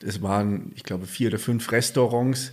das 0.00 0.22
waren, 0.22 0.72
ich 0.74 0.82
glaube, 0.82 1.06
vier 1.06 1.28
oder 1.28 1.38
fünf 1.38 1.70
Restaurants, 1.70 2.52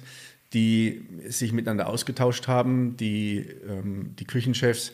die 0.53 1.07
sich 1.27 1.51
miteinander 1.51 1.87
ausgetauscht 1.87 2.47
haben. 2.47 2.97
Die, 2.97 3.47
ähm, 3.67 4.15
die 4.19 4.25
Küchenchefs 4.25 4.91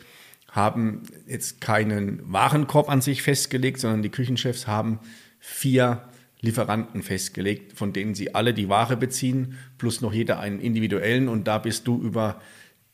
haben 0.49 1.03
jetzt 1.27 1.61
keinen 1.61 2.21
Warenkorb 2.31 2.89
an 2.89 3.01
sich 3.01 3.21
festgelegt, 3.21 3.79
sondern 3.79 4.01
die 4.01 4.09
Küchenchefs 4.09 4.67
haben 4.67 4.99
vier 5.39 6.03
Lieferanten 6.41 7.03
festgelegt, 7.03 7.77
von 7.77 7.93
denen 7.93 8.15
sie 8.15 8.33
alle 8.33 8.53
die 8.53 8.67
Ware 8.67 8.97
beziehen, 8.97 9.57
plus 9.77 10.01
noch 10.01 10.13
jeder 10.13 10.39
einen 10.39 10.59
individuellen. 10.59 11.27
Und 11.27 11.47
da 11.47 11.59
bist 11.59 11.87
du 11.87 12.01
über 12.01 12.41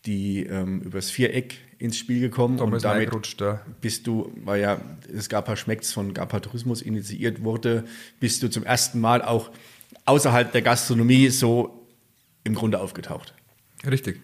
die 0.06 0.44
ähm, 0.44 0.82
übers 0.82 1.10
Viereck 1.10 1.56
ins 1.80 1.98
Spiel 1.98 2.20
gekommen. 2.20 2.60
und 2.60 2.84
damit 2.84 3.12
ja. 3.40 3.62
bist 3.82 4.08
du, 4.08 4.32
weil 4.44 4.62
ja 4.62 4.82
das 5.12 5.30
GAPA 5.30 5.56
Schmecks 5.56 5.94
von 5.94 6.14
GAPA 6.14 6.40
Tourismus 6.40 6.82
initiiert 6.82 7.44
wurde, 7.44 7.86
bist 8.20 8.42
du 8.44 8.50
zum 8.50 8.64
ersten 8.64 9.00
Mal 9.00 9.22
auch 9.22 9.52
außerhalb 10.06 10.52
der 10.52 10.62
Gastronomie 10.62 11.30
so 11.30 11.88
im 12.44 12.56
Grunde 12.56 12.80
aufgetaucht. 12.80 13.34
Richtig. 13.90 14.22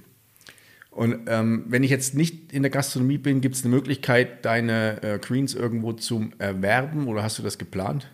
Und 0.89 1.27
ähm, 1.27 1.65
wenn 1.67 1.83
ich 1.83 1.89
jetzt 1.89 2.13
nicht 2.13 2.53
in 2.53 2.61
der 2.61 2.71
Gastronomie 2.71 3.17
bin, 3.17 3.41
gibt 3.41 3.55
es 3.55 3.63
eine 3.63 3.73
Möglichkeit, 3.73 4.45
deine 4.45 5.01
äh, 5.01 5.19
Greens 5.19 5.55
irgendwo 5.55 5.93
zu 5.93 6.29
erwerben 6.37 7.07
oder 7.07 7.23
hast 7.23 7.39
du 7.39 7.43
das 7.43 7.57
geplant? 7.57 8.07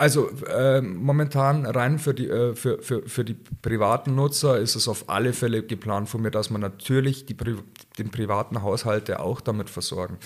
Also 0.00 0.30
äh, 0.46 0.80
momentan 0.80 1.66
rein 1.66 1.98
für 1.98 2.14
die, 2.14 2.26
äh, 2.26 2.54
für, 2.54 2.82
für, 2.82 3.02
für 3.06 3.22
die 3.22 3.34
privaten 3.34 4.14
Nutzer 4.14 4.58
ist 4.58 4.74
es 4.74 4.88
auf 4.88 5.10
alle 5.10 5.34
Fälle 5.34 5.62
geplant 5.62 6.08
von 6.08 6.22
mir, 6.22 6.30
dass 6.30 6.48
man 6.48 6.62
natürlich 6.62 7.26
die, 7.26 7.36
den 7.36 8.10
privaten 8.10 8.62
Haushalte 8.62 9.20
auch 9.20 9.42
damit 9.42 9.68
versorgen. 9.68 10.16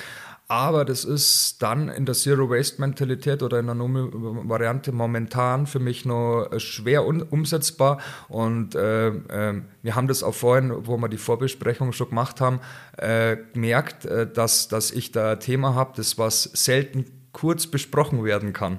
Aber 0.46 0.84
das 0.84 1.04
ist 1.04 1.60
dann 1.60 1.88
in 1.88 2.06
der 2.06 2.14
Zero-Waste-Mentalität 2.14 3.42
oder 3.42 3.58
in 3.58 3.66
der 3.66 3.76
Variante 3.76 4.92
momentan 4.92 5.66
für 5.66 5.80
mich 5.80 6.04
noch 6.04 6.50
schwer 6.58 7.04
umsetzbar. 7.04 7.98
Und 8.28 8.76
äh, 8.76 9.08
äh, 9.08 9.60
wir 9.82 9.96
haben 9.96 10.06
das 10.06 10.22
auch 10.22 10.34
vorhin, 10.34 10.72
wo 10.86 10.98
wir 10.98 11.08
die 11.08 11.16
Vorbesprechung 11.16 11.92
schon 11.92 12.10
gemacht 12.10 12.40
haben, 12.40 12.60
äh, 12.96 13.38
gemerkt, 13.52 14.04
äh, 14.04 14.30
dass, 14.32 14.68
dass 14.68 14.92
ich 14.92 15.10
da 15.10 15.32
ein 15.32 15.40
Thema 15.40 15.74
habe, 15.74 15.94
das 15.96 16.16
was 16.16 16.44
selten 16.44 17.06
kurz 17.32 17.66
besprochen 17.66 18.22
werden 18.22 18.52
kann. 18.52 18.78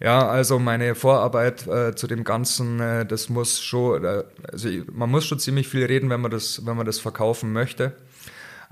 Ja, 0.00 0.28
also 0.28 0.60
meine 0.60 0.94
Vorarbeit 0.94 1.66
äh, 1.66 1.92
zu 1.94 2.06
dem 2.06 2.22
Ganzen, 2.22 2.78
äh, 2.78 3.04
das 3.04 3.28
muss 3.28 3.60
schon, 3.60 4.04
äh, 4.04 4.22
also 4.50 4.68
man 4.92 5.10
muss 5.10 5.26
schon 5.26 5.40
ziemlich 5.40 5.66
viel 5.66 5.84
reden, 5.84 6.08
wenn 6.08 6.20
man 6.20 6.30
das, 6.30 6.64
wenn 6.64 6.76
man 6.76 6.86
das 6.86 7.00
verkaufen 7.00 7.52
möchte. 7.52 7.96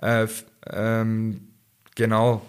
Äh, 0.01 0.29
ähm, 0.71 1.49
genau. 1.97 2.43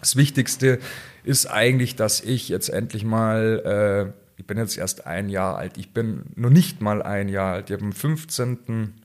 Das 0.00 0.16
Wichtigste 0.16 0.80
ist 1.24 1.46
eigentlich, 1.46 1.96
dass 1.96 2.20
ich 2.20 2.50
jetzt 2.50 2.68
endlich 2.68 3.04
mal, 3.04 3.62
äh, 3.64 4.12
ich 4.36 4.46
bin 4.46 4.58
jetzt 4.58 4.76
erst 4.76 5.06
ein 5.06 5.30
Jahr 5.30 5.56
alt, 5.56 5.78
ich 5.78 5.94
bin 5.94 6.24
noch 6.34 6.50
nicht 6.50 6.82
mal 6.82 7.00
ein 7.02 7.30
Jahr 7.30 7.54
alt. 7.54 7.70
Ich 7.70 7.74
habe 7.74 7.86
am 7.86 7.92
15. 7.92 9.00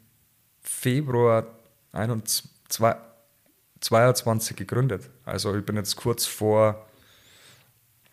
Februar 0.62 1.47
2022 1.93 4.58
gegründet. 4.58 5.10
Also 5.24 5.56
ich 5.56 5.66
bin 5.66 5.78
jetzt 5.78 5.95
kurz 5.95 6.26
vor 6.26 6.86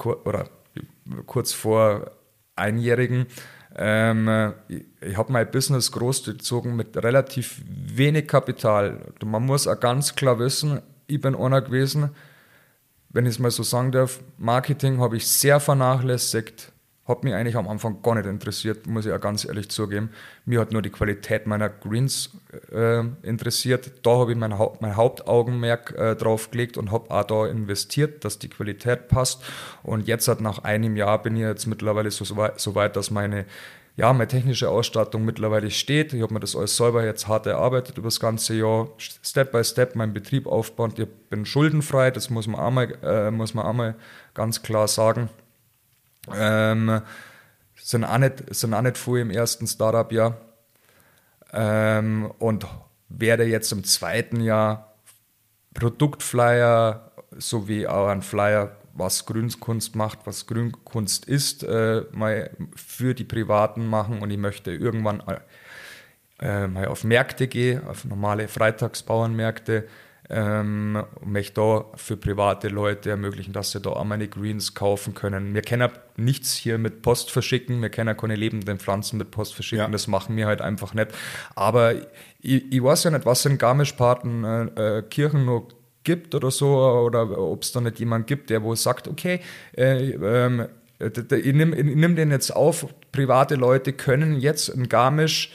oder 0.05 0.49
kurz 1.27 1.53
vor 1.53 2.11
Einjährigen. 2.57 3.27
Ähm, 3.77 4.55
ich, 4.69 4.85
ich 5.01 5.17
habe 5.17 5.33
mein 5.33 5.51
Business 5.51 5.93
großgezogen 5.93 6.75
mit 6.75 6.97
relativ 6.97 7.63
wenig 7.67 8.27
Kapital. 8.27 9.01
Man 9.25 9.45
muss 9.45 9.67
auch 9.67 9.79
ganz 9.79 10.15
klar 10.15 10.39
wissen, 10.39 10.83
ich 11.07 11.21
bin 11.21 11.35
einer 11.35 11.63
gewesen, 11.63 12.11
wenn 13.11 13.25
ich 13.25 13.33
es 13.33 13.39
mal 13.39 13.51
so 13.51 13.63
sagen 13.63 13.93
darf, 13.93 14.21
Marketing 14.37 15.01
habe 15.01 15.17
ich 15.17 15.27
sehr 15.27 15.61
vernachlässigt 15.61 16.73
hat 17.09 17.25
mich 17.25 17.35
eigentlich 17.35 17.57
am 17.57 17.67
Anfang 17.67 18.03
gar 18.03 18.15
nicht 18.15 18.27
interessiert, 18.27 18.87
muss 18.87 19.07
ich 19.07 19.13
auch 19.13 19.21
ganz 19.21 19.47
ehrlich 19.47 19.71
zugeben. 19.71 20.11
Mir 20.45 20.61
hat 20.61 20.73
nur 20.73 20.83
die 20.83 20.91
Qualität 20.91 21.47
meiner 21.47 21.71
Greens 21.71 22.37
äh, 22.71 23.01
interessiert. 23.23 23.91
Da 24.03 24.19
habe 24.19 24.33
ich 24.33 24.39
mein, 24.39 24.59
Haupt, 24.59 24.83
mein 24.83 24.95
Hauptaugenmerk 24.95 25.95
äh, 25.97 26.15
drauf 26.15 26.51
gelegt 26.51 26.77
und 26.77 26.93
habe 26.93 27.11
auch 27.11 27.25
da 27.25 27.47
investiert, 27.47 28.25
dass 28.25 28.39
die 28.39 28.49
Qualität 28.49 29.09
passt. 29.09 29.43
Und 29.83 30.07
jetzt, 30.07 30.29
halt 30.29 30.43
nach 30.43 30.65
einem 30.65 30.97
Jahr, 30.97 31.23
bin 31.23 31.35
ich 31.37 31.43
jetzt 31.43 31.67
mittlerweile 31.67 32.11
so, 32.11 32.25
so 32.25 32.75
weit, 32.75 32.97
dass 32.97 33.11
meine 33.11 33.47
ja, 33.99 34.13
meine 34.13 34.29
technische 34.29 34.71
Ausstattung 34.71 35.25
mittlerweile 35.25 35.73
steht. 35.73 36.13
Ich 36.13 36.23
habe 36.23 36.33
mir 36.33 36.39
das 36.39 36.55
alles 36.55 36.77
selber 36.77 37.05
jetzt 37.05 37.27
hart 37.27 37.47
erarbeitet 37.47 37.99
über 37.99 38.07
das 38.07 38.21
ganze 38.21 38.55
Jahr, 38.55 38.91
Step 38.97 39.51
by 39.51 39.65
Step 39.65 39.97
meinen 39.97 40.15
Betrieb 40.15 40.47
aufbaut. 40.47 40.97
Ich 41.01 41.09
bin 41.29 41.45
schuldenfrei, 41.45 42.13
das 42.13 42.31
muss 42.31 42.47
man 42.47 42.61
einmal, 42.61 42.97
äh, 43.03 43.33
muss 43.33 43.55
man 43.55 43.67
einmal 43.67 43.97
ganz 44.35 44.63
klar 44.63 44.87
sagen. 44.87 45.31
Ähm, 46.35 47.01
sind, 47.77 48.05
auch 48.05 48.19
nicht, 48.19 48.55
sind 48.55 48.75
auch 48.75 48.83
nicht 48.83 48.99
viel 48.99 49.19
im 49.19 49.31
ersten 49.31 49.67
Startup-Jahr. 49.67 50.37
Ähm, 51.53 52.31
und 52.39 52.67
werde 53.09 53.45
jetzt 53.45 53.73
im 53.73 53.85
zweiten 53.85 54.41
Jahr 54.41 54.95
Produktflyer 55.75 57.13
sowie 57.37 57.87
auch 57.87 58.09
ein 58.09 58.23
Flyer 58.23 58.77
was 58.99 59.27
Grünkunst 59.27 59.95
macht, 59.95 60.21
was 60.25 60.47
Grünkunst 60.47 61.25
ist, 61.25 61.63
äh, 61.63 62.03
mal 62.13 62.51
für 62.75 63.15
die 63.15 63.25
Privaten 63.25 63.87
machen 63.87 64.21
und 64.21 64.31
ich 64.31 64.39
möchte 64.39 64.73
irgendwann 64.73 65.23
äh, 66.41 66.67
mal 66.67 66.89
auf 66.89 67.05
Märkte 67.05 67.47
gehen, 67.47 67.87
auf 67.87 68.05
normale 68.05 68.49
Freitagsbauernmärkte 68.49 69.89
ähm, 70.31 71.03
möchte 71.25 71.55
da 71.55 71.85
für 71.95 72.17
private 72.17 72.69
Leute 72.69 73.11
ermöglichen, 73.11 73.53
dass 73.53 73.73
sie 73.73 73.81
da 73.81 73.91
auch 73.91 74.05
meine 74.05 74.29
Greens 74.29 74.75
kaufen 74.75 75.15
können. 75.15 75.55
Wir 75.55 75.63
können 75.63 75.91
nichts 76.17 76.55
hier 76.55 76.79
mit 76.79 77.03
Post 77.03 77.31
verschicken, 77.31 77.81
wir 77.81 77.89
können 77.89 78.17
keine 78.17 78.37
lebenden 78.37 78.79
Pflanzen 78.79 79.19
mit 79.19 79.31
Post 79.31 79.55
verschicken, 79.55 79.87
ja. 79.87 79.91
das 79.91 80.07
machen 80.07 80.37
wir 80.37 80.47
halt 80.47 80.61
einfach 80.61 80.93
nicht. 80.93 81.09
Aber 81.55 81.95
ich, 82.41 82.73
ich 82.73 82.83
weiß 82.83 83.05
ja 83.05 83.11
nicht, 83.11 83.25
was 83.27 83.47
in 83.47 83.59
Garmisch-Partenkirchen 83.59 85.41
äh, 85.41 85.43
äh 85.43 85.45
noch 85.45 85.69
gibt 86.05 86.35
oder 86.35 86.51
so, 86.51 86.77
oder 86.77 87.39
ob 87.39 87.63
es 87.63 87.73
da 87.73 87.81
nicht 87.81 87.99
jemand 87.99 88.27
gibt, 88.27 88.51
der 88.51 88.63
wo 88.63 88.75
sagt, 88.75 89.09
okay, 89.09 89.41
äh, 89.77 90.11
ähm, 90.11 90.67
ich 91.01 91.55
nehme 91.55 91.77
nehm 91.77 92.17
den 92.17 92.31
jetzt 92.31 92.51
auf, 92.51 92.87
private 93.13 93.55
Leute 93.55 93.93
können 93.93 94.41
jetzt 94.41 94.69
in 94.69 94.89
Garmisch 94.89 95.55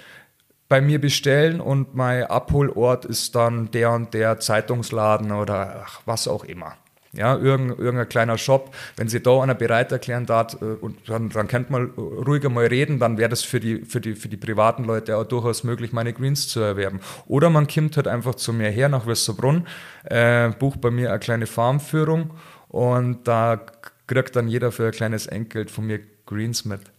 bei 0.74 0.82
mir 0.82 1.00
bestellen 1.00 1.62
und 1.62 1.94
mein 1.94 2.24
Abholort 2.24 3.06
ist 3.06 3.36
dann 3.36 3.70
der 3.70 3.92
und 3.92 4.16
der 4.16 4.40
Zeitungsladen 4.40 5.32
oder 5.32 5.84
ach, 5.86 6.02
was 6.08 6.28
auch 6.28 6.46
immer. 6.46 6.74
Ja, 7.12 7.38
irgendein, 7.38 7.78
irgendein 7.78 8.10
kleiner 8.10 8.40
Shop, 8.40 8.74
wenn 8.98 9.08
sie 9.08 9.22
da 9.22 9.40
einer 9.44 9.54
bereit 9.54 9.92
erklären 9.92 10.26
darf, 10.26 10.60
äh, 10.64 10.66
und 10.82 10.98
dann, 11.08 11.30
dann 11.30 11.48
könnt 11.48 11.70
man 11.70 11.92
ruhiger 11.92 12.50
mal 12.50 12.66
reden, 12.66 12.98
dann 12.98 13.20
wäre 13.20 13.30
das 13.30 13.44
für 13.44 13.60
die, 13.60 13.86
für, 13.86 14.02
die, 14.02 14.16
für 14.16 14.30
die 14.30 14.38
privaten 14.38 14.84
Leute 14.86 15.16
auch 15.16 15.26
durchaus 15.26 15.64
möglich, 15.64 15.94
meine 15.94 16.12
Greens 16.12 16.48
zu 16.48 16.60
erwerben. 16.62 17.02
Oder 17.28 17.52
man 17.52 17.68
kommt 17.68 17.96
halt 17.96 18.08
einfach 18.08 18.34
zu 18.34 18.52
mir 18.52 18.72
her 18.72 18.90
nach 18.90 19.06
Westerbrunn, 19.06 19.68
äh, 20.06 20.50
bucht 20.58 20.82
bei 20.82 20.90
mir 20.90 21.12
eine 21.12 21.20
kleine 21.20 21.46
Farmführung 21.46 22.32
und 22.68 23.28
da 23.28 23.62
kriegt 24.08 24.36
dann 24.36 24.48
jeder 24.48 24.72
für 24.72 24.88
ein 24.88 24.92
kleines 24.92 25.28
Entgelt 25.28 25.70
von 25.70 25.86
mir 25.86 26.00
Greens 26.26 26.66
mit. 26.66 26.93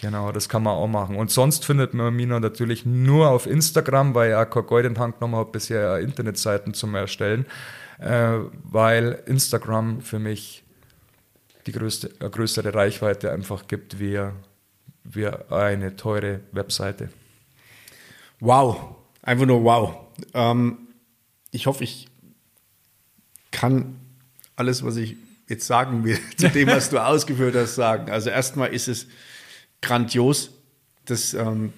Genau, 0.00 0.32
das 0.32 0.48
kann 0.48 0.62
man 0.62 0.74
auch 0.74 0.88
machen. 0.88 1.16
Und 1.16 1.30
sonst 1.30 1.66
findet 1.66 1.92
man 1.92 2.14
mich 2.14 2.26
natürlich 2.26 2.86
nur 2.86 3.28
auf 3.28 3.46
Instagram, 3.46 4.14
weil 4.14 4.30
ich 4.30 4.36
auch 4.36 4.48
kein 4.48 4.66
Gold 4.66 4.86
in 4.86 4.98
Hand 4.98 5.18
genommen 5.18 5.36
habe, 5.36 5.50
bisher 5.50 5.98
Internetseiten 5.98 6.72
zum 6.72 6.94
Erstellen 6.94 7.44
äh, 8.00 8.38
weil 8.64 9.22
Instagram 9.26 10.00
für 10.00 10.18
mich 10.18 10.64
die 11.66 11.72
größte, 11.72 12.10
äh, 12.20 12.30
größere 12.30 12.74
Reichweite 12.74 13.30
einfach 13.30 13.68
gibt 13.68 14.00
wie, 14.00 14.18
wie 15.04 15.26
eine 15.26 15.96
teure 15.96 16.40
Webseite. 16.52 17.10
Wow, 18.40 18.96
einfach 19.22 19.46
nur 19.46 19.62
wow. 19.64 19.96
Ähm, 20.32 20.78
ich 21.50 21.66
hoffe, 21.66 21.84
ich 21.84 22.08
kann 23.50 24.00
alles, 24.56 24.84
was 24.84 24.96
ich 24.96 25.16
jetzt 25.48 25.66
sagen 25.66 26.04
will, 26.04 26.18
zu 26.38 26.48
dem, 26.48 26.68
was 26.68 26.88
du 26.88 26.98
ausgeführt 27.04 27.54
hast, 27.54 27.74
sagen. 27.74 28.10
Also 28.10 28.30
erstmal 28.30 28.72
ist 28.72 28.88
es 28.88 29.06
grandios, 29.82 30.50
dass 31.06 31.34
ähm, 31.34 31.72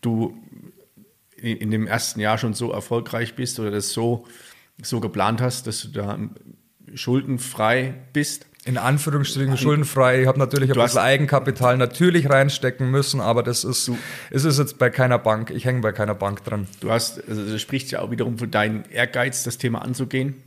du 0.00 0.36
in, 1.36 1.56
in, 1.56 1.70
dem 1.70 1.86
ersten 1.86 2.20
Jahr 2.20 2.38
schon 2.38 2.54
so 2.54 2.70
erfolgreich 2.70 3.34
bist 3.34 3.58
oder 3.58 3.70
das 3.70 3.90
so 3.90 4.26
so 4.82 5.00
geplant 5.00 5.40
hast, 5.40 5.66
dass 5.66 5.82
du 5.82 5.88
da 5.88 6.18
schuldenfrei 6.94 7.94
bist. 8.12 8.46
In 8.66 8.76
Anführungsstrichen 8.76 9.56
schuldenfrei. 9.56 10.20
Ich 10.20 10.26
habe 10.26 10.38
natürlich 10.38 10.70
ein 10.70 10.80
bisschen 10.80 11.00
Eigenkapital 11.00 11.78
natürlich 11.78 12.28
reinstecken 12.28 12.90
müssen, 12.90 13.20
aber 13.20 13.42
das 13.42 13.64
ist, 13.64 13.88
du, 13.88 13.96
ist 14.30 14.44
es 14.44 14.58
jetzt 14.58 14.78
bei 14.78 14.90
keiner 14.90 15.18
Bank. 15.18 15.50
Ich 15.50 15.64
hänge 15.64 15.80
bei 15.80 15.92
keiner 15.92 16.14
Bank 16.14 16.44
dran. 16.44 16.68
Du 16.80 16.90
hast, 16.90 17.26
also 17.26 17.50
das 17.50 17.60
spricht 17.60 17.90
ja 17.90 18.00
auch 18.00 18.10
wiederum 18.10 18.36
von 18.36 18.50
deinem 18.50 18.82
Ehrgeiz, 18.90 19.44
das 19.44 19.56
Thema 19.56 19.80
anzugehen. 19.80 20.42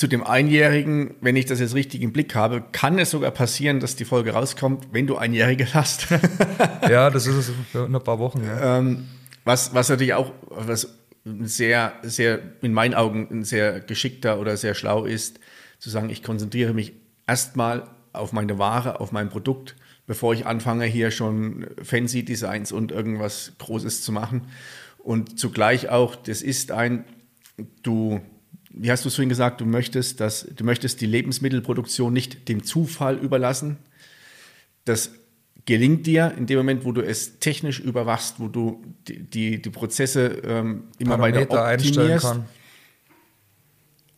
Zu 0.00 0.06
dem 0.06 0.24
Einjährigen, 0.24 1.12
wenn 1.20 1.36
ich 1.36 1.44
das 1.44 1.60
jetzt 1.60 1.74
richtig 1.74 2.00
im 2.00 2.10
Blick 2.10 2.34
habe, 2.34 2.64
kann 2.72 2.98
es 2.98 3.10
sogar 3.10 3.32
passieren, 3.32 3.80
dass 3.80 3.96
die 3.96 4.06
Folge 4.06 4.32
rauskommt, 4.32 4.88
wenn 4.92 5.06
du 5.06 5.18
Einjährige 5.18 5.66
hast. 5.74 6.06
ja, 6.88 7.10
das 7.10 7.26
ist 7.26 7.34
es 7.34 7.52
in 7.74 7.94
ein 7.94 8.02
paar 8.02 8.18
Wochen. 8.18 8.42
Ja. 8.42 8.78
Ähm, 8.78 9.08
was, 9.44 9.74
was 9.74 9.90
natürlich 9.90 10.14
auch 10.14 10.32
was 10.48 10.96
sehr, 11.24 11.92
sehr, 12.00 12.40
in 12.62 12.72
meinen 12.72 12.94
Augen 12.94 13.28
ein 13.30 13.44
sehr 13.44 13.80
geschickter 13.80 14.40
oder 14.40 14.56
sehr 14.56 14.74
schlau 14.74 15.04
ist, 15.04 15.38
zu 15.78 15.90
sagen, 15.90 16.08
ich 16.08 16.22
konzentriere 16.22 16.72
mich 16.72 16.94
erstmal 17.26 17.86
auf 18.14 18.32
meine 18.32 18.58
Ware, 18.58 19.00
auf 19.00 19.12
mein 19.12 19.28
Produkt, 19.28 19.76
bevor 20.06 20.32
ich 20.32 20.46
anfange, 20.46 20.86
hier 20.86 21.10
schon 21.10 21.66
fancy 21.82 22.24
Designs 22.24 22.72
und 22.72 22.90
irgendwas 22.90 23.52
Großes 23.58 24.00
zu 24.00 24.12
machen. 24.12 24.46
Und 24.96 25.38
zugleich 25.38 25.90
auch, 25.90 26.16
das 26.16 26.40
ist 26.40 26.72
ein, 26.72 27.04
du, 27.82 28.22
wie 28.70 28.90
hast 28.90 29.04
du 29.04 29.08
es 29.08 29.14
vorhin 29.14 29.28
gesagt, 29.28 29.60
du 29.60 29.66
möchtest, 29.66 30.20
dass, 30.20 30.46
du 30.54 30.64
möchtest 30.64 31.00
die 31.00 31.06
Lebensmittelproduktion 31.06 32.12
nicht 32.12 32.48
dem 32.48 32.62
Zufall 32.62 33.18
überlassen. 33.18 33.78
Das 34.84 35.10
gelingt 35.66 36.06
dir 36.06 36.32
in 36.36 36.46
dem 36.46 36.58
Moment, 36.58 36.84
wo 36.84 36.92
du 36.92 37.00
es 37.00 37.38
technisch 37.40 37.80
überwachst, 37.80 38.36
wo 38.38 38.48
du 38.48 38.82
die, 39.08 39.22
die, 39.22 39.62
die 39.62 39.70
Prozesse 39.70 40.40
ähm, 40.44 40.84
immer 40.98 41.18
Parameter 41.18 41.50
weiter 41.50 41.74
optimierst, 41.74 42.40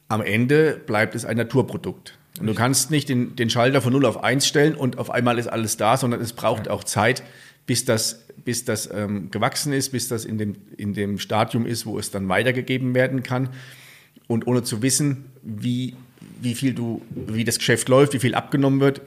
am 0.09 0.20
Ende 0.20 0.80
bleibt 0.86 1.14
es 1.14 1.24
ein 1.24 1.38
Naturprodukt. 1.38 2.18
Und 2.38 2.46
du 2.46 2.55
kannst 2.55 2.90
nicht 2.90 3.09
den, 3.09 3.36
den 3.36 3.50
Schalter 3.50 3.80
von 3.80 3.92
0 3.92 4.05
auf 4.07 4.22
1 4.22 4.46
stellen 4.46 4.74
und 4.74 4.98
auf 4.98 5.11
einmal 5.11 5.38
ist 5.38 5.46
alles 5.46 5.76
da, 5.78 5.96
sondern 5.96 6.20
es 6.20 6.34
braucht 6.34 6.68
auch 6.68 6.84
Zeit, 6.84 7.22
bis 7.66 7.84
das, 7.84 8.26
bis 8.44 8.64
das 8.64 8.90
ähm, 8.92 9.30
gewachsen 9.30 9.72
ist, 9.72 9.90
bis 9.90 10.09
das 10.09 10.24
in 10.24 10.38
dem, 10.38 10.57
in 10.76 10.92
dem 10.92 11.18
Stadium 11.18 11.66
ist, 11.66 11.86
wo 11.86 11.98
es 11.98 12.11
dann 12.11 12.28
weitergegeben 12.28 12.94
werden 12.94 13.22
kann. 13.22 13.50
Und 14.33 14.47
ohne 14.47 14.62
zu 14.62 14.83
wissen, 14.83 15.26
wie, 15.43 15.95
wie 16.41 16.55
viel 16.55 16.74
du, 16.74 17.03
wie 17.11 17.45
das 17.45 17.59
Geschäft 17.59 17.89
läuft, 17.89 18.14
wie 18.14 18.18
viel 18.18 18.35
abgenommen 18.35 18.80
wird, 18.80 19.03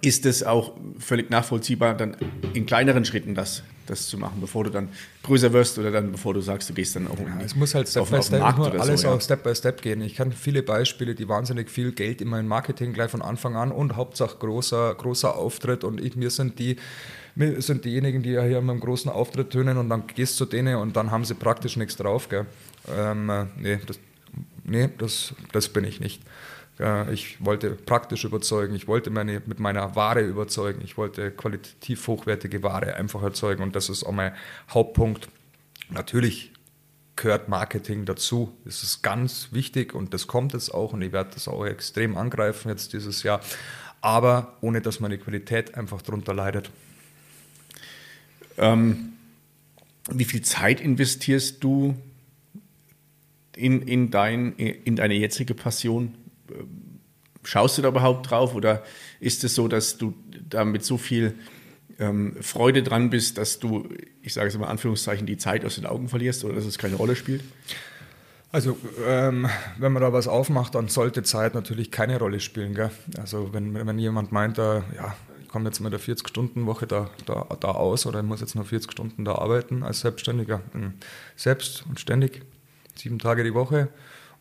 ist 0.00 0.26
es 0.26 0.44
auch 0.44 0.74
völlig 0.98 1.30
nachvollziehbar, 1.30 1.96
dann 1.96 2.16
in 2.52 2.66
kleineren 2.66 3.04
Schritten 3.04 3.34
das, 3.34 3.64
das 3.86 4.06
zu 4.06 4.16
machen, 4.16 4.40
bevor 4.40 4.62
du 4.64 4.70
dann 4.70 4.90
größer 5.24 5.52
wirst 5.52 5.76
oder 5.78 5.90
dann 5.90 6.12
bevor 6.12 6.34
du 6.34 6.40
sagst, 6.40 6.70
du 6.70 6.74
gehst 6.74 6.94
dann 6.94 7.08
auch 7.08 7.18
ja, 7.18 7.40
Es 7.44 7.56
muss 7.56 7.74
halt 7.74 7.88
Step 7.88 8.08
by 8.08 8.22
Step 8.22 8.56
nur 8.56 8.80
alles 8.80 9.00
so, 9.00 9.08
ja. 9.08 9.14
auch 9.14 9.20
Step 9.20 9.42
by 9.42 9.54
Step 9.54 9.82
gehen. 9.82 10.00
Ich 10.02 10.14
kann 10.14 10.30
viele 10.30 10.62
Beispiele, 10.62 11.16
die 11.16 11.28
wahnsinnig 11.28 11.68
viel 11.68 11.90
Geld 11.92 12.20
in 12.20 12.28
mein 12.28 12.46
Marketing 12.46 12.92
gleich 12.92 13.10
von 13.10 13.22
Anfang 13.22 13.56
an 13.56 13.72
und 13.72 13.96
Hauptsache 13.96 14.36
großer, 14.38 14.94
großer 14.94 15.34
Auftritt 15.36 15.82
und 15.82 16.00
ich, 16.00 16.14
mir 16.14 16.30
sind 16.30 16.58
die 16.58 16.76
wir 17.34 17.62
sind 17.62 17.84
diejenigen, 17.84 18.22
die 18.22 18.32
ja 18.32 18.42
hier 18.42 18.60
mit 18.60 18.70
einem 18.70 18.80
großen 18.80 19.10
Auftritt 19.10 19.50
tönen 19.50 19.78
und 19.78 19.88
dann 19.88 20.06
gehst 20.06 20.38
du 20.38 20.44
zu 20.44 20.50
denen 20.50 20.76
und 20.76 20.96
dann 20.96 21.10
haben 21.10 21.24
sie 21.24 21.34
praktisch 21.34 21.76
nichts 21.76 21.96
drauf. 21.96 22.28
Gell? 22.28 22.46
Ähm, 22.94 23.30
äh, 23.30 23.44
nee, 23.56 23.78
das, 23.86 23.98
nee 24.64 24.88
das, 24.98 25.34
das 25.52 25.68
bin 25.68 25.84
ich 25.84 26.00
nicht. 26.00 26.22
Ich 27.12 27.44
wollte 27.44 27.70
praktisch 27.70 28.24
überzeugen, 28.24 28.74
ich 28.74 28.88
wollte 28.88 29.10
meine, 29.10 29.42
mit 29.46 29.60
meiner 29.60 29.94
Ware 29.94 30.22
überzeugen, 30.22 30.80
ich 30.82 30.96
wollte 30.96 31.30
qualitativ 31.30 32.08
hochwertige 32.08 32.62
Ware 32.62 32.94
einfach 32.96 33.22
erzeugen 33.22 33.62
und 33.62 33.76
das 33.76 33.88
ist 33.88 34.04
auch 34.04 34.12
mein 34.12 34.34
Hauptpunkt. 34.70 35.28
Natürlich 35.90 36.50
gehört 37.14 37.48
Marketing 37.48 38.06
dazu, 38.06 38.56
das 38.64 38.82
ist 38.82 39.02
ganz 39.02 39.48
wichtig 39.52 39.94
und 39.94 40.14
das 40.14 40.26
kommt 40.26 40.54
jetzt 40.54 40.72
auch 40.72 40.94
und 40.94 41.02
ich 41.02 41.12
werde 41.12 41.30
das 41.34 41.46
auch 41.46 41.64
extrem 41.66 42.16
angreifen 42.16 42.70
jetzt 42.70 42.94
dieses 42.94 43.22
Jahr, 43.22 43.42
aber 44.00 44.56
ohne 44.62 44.80
dass 44.80 44.98
meine 44.98 45.18
Qualität 45.18 45.74
einfach 45.74 46.00
darunter 46.00 46.32
leidet. 46.32 46.70
Ähm, 48.56 49.12
wie 50.10 50.24
viel 50.24 50.42
Zeit 50.42 50.80
investierst 50.80 51.62
du 51.62 51.96
in, 53.62 53.82
in, 53.82 54.10
dein, 54.10 54.52
in 54.56 54.96
deine 54.96 55.14
jetzige 55.14 55.54
Passion? 55.54 56.14
Schaust 57.44 57.78
du 57.78 57.82
da 57.82 57.88
überhaupt 57.88 58.30
drauf 58.30 58.54
oder 58.54 58.82
ist 59.20 59.44
es 59.44 59.54
so, 59.54 59.68
dass 59.68 59.98
du 59.98 60.14
da 60.48 60.64
mit 60.64 60.84
so 60.84 60.98
viel 60.98 61.34
ähm, 61.98 62.36
Freude 62.40 62.82
dran 62.82 63.10
bist, 63.10 63.38
dass 63.38 63.58
du, 63.58 63.88
ich 64.22 64.34
sage 64.34 64.48
es 64.48 64.58
mal 64.58 64.66
Anführungszeichen, 64.66 65.26
die 65.26 65.36
Zeit 65.36 65.64
aus 65.64 65.76
den 65.76 65.86
Augen 65.86 66.08
verlierst 66.08 66.44
oder 66.44 66.54
dass 66.54 66.64
es 66.64 66.78
keine 66.78 66.96
Rolle 66.96 67.16
spielt? 67.16 67.42
Also, 68.50 68.76
ähm, 69.06 69.48
wenn 69.78 69.92
man 69.92 70.02
da 70.02 70.12
was 70.12 70.28
aufmacht, 70.28 70.74
dann 70.74 70.88
sollte 70.88 71.22
Zeit 71.22 71.54
natürlich 71.54 71.90
keine 71.90 72.18
Rolle 72.18 72.38
spielen. 72.38 72.74
Gell? 72.74 72.90
Also, 73.16 73.54
wenn, 73.54 73.74
wenn 73.74 73.98
jemand 73.98 74.30
meint, 74.30 74.58
da, 74.58 74.84
ja, 74.94 75.16
ich 75.40 75.48
komme 75.48 75.64
jetzt 75.66 75.80
mit 75.80 75.92
der 75.92 76.00
40-Stunden-Woche 76.00 76.86
da, 76.86 77.10
da, 77.24 77.46
da 77.58 77.68
aus 77.68 78.04
oder 78.04 78.20
ich 78.20 78.26
muss 78.26 78.40
jetzt 78.40 78.54
nur 78.54 78.66
40 78.66 78.92
Stunden 78.92 79.24
da 79.24 79.36
arbeiten 79.36 79.82
als 79.82 80.00
Selbstständiger, 80.00 80.60
selbst 81.34 81.84
und 81.88 81.98
ständig, 81.98 82.42
sieben 82.96 83.18
Tage 83.18 83.44
die 83.44 83.54
Woche, 83.54 83.88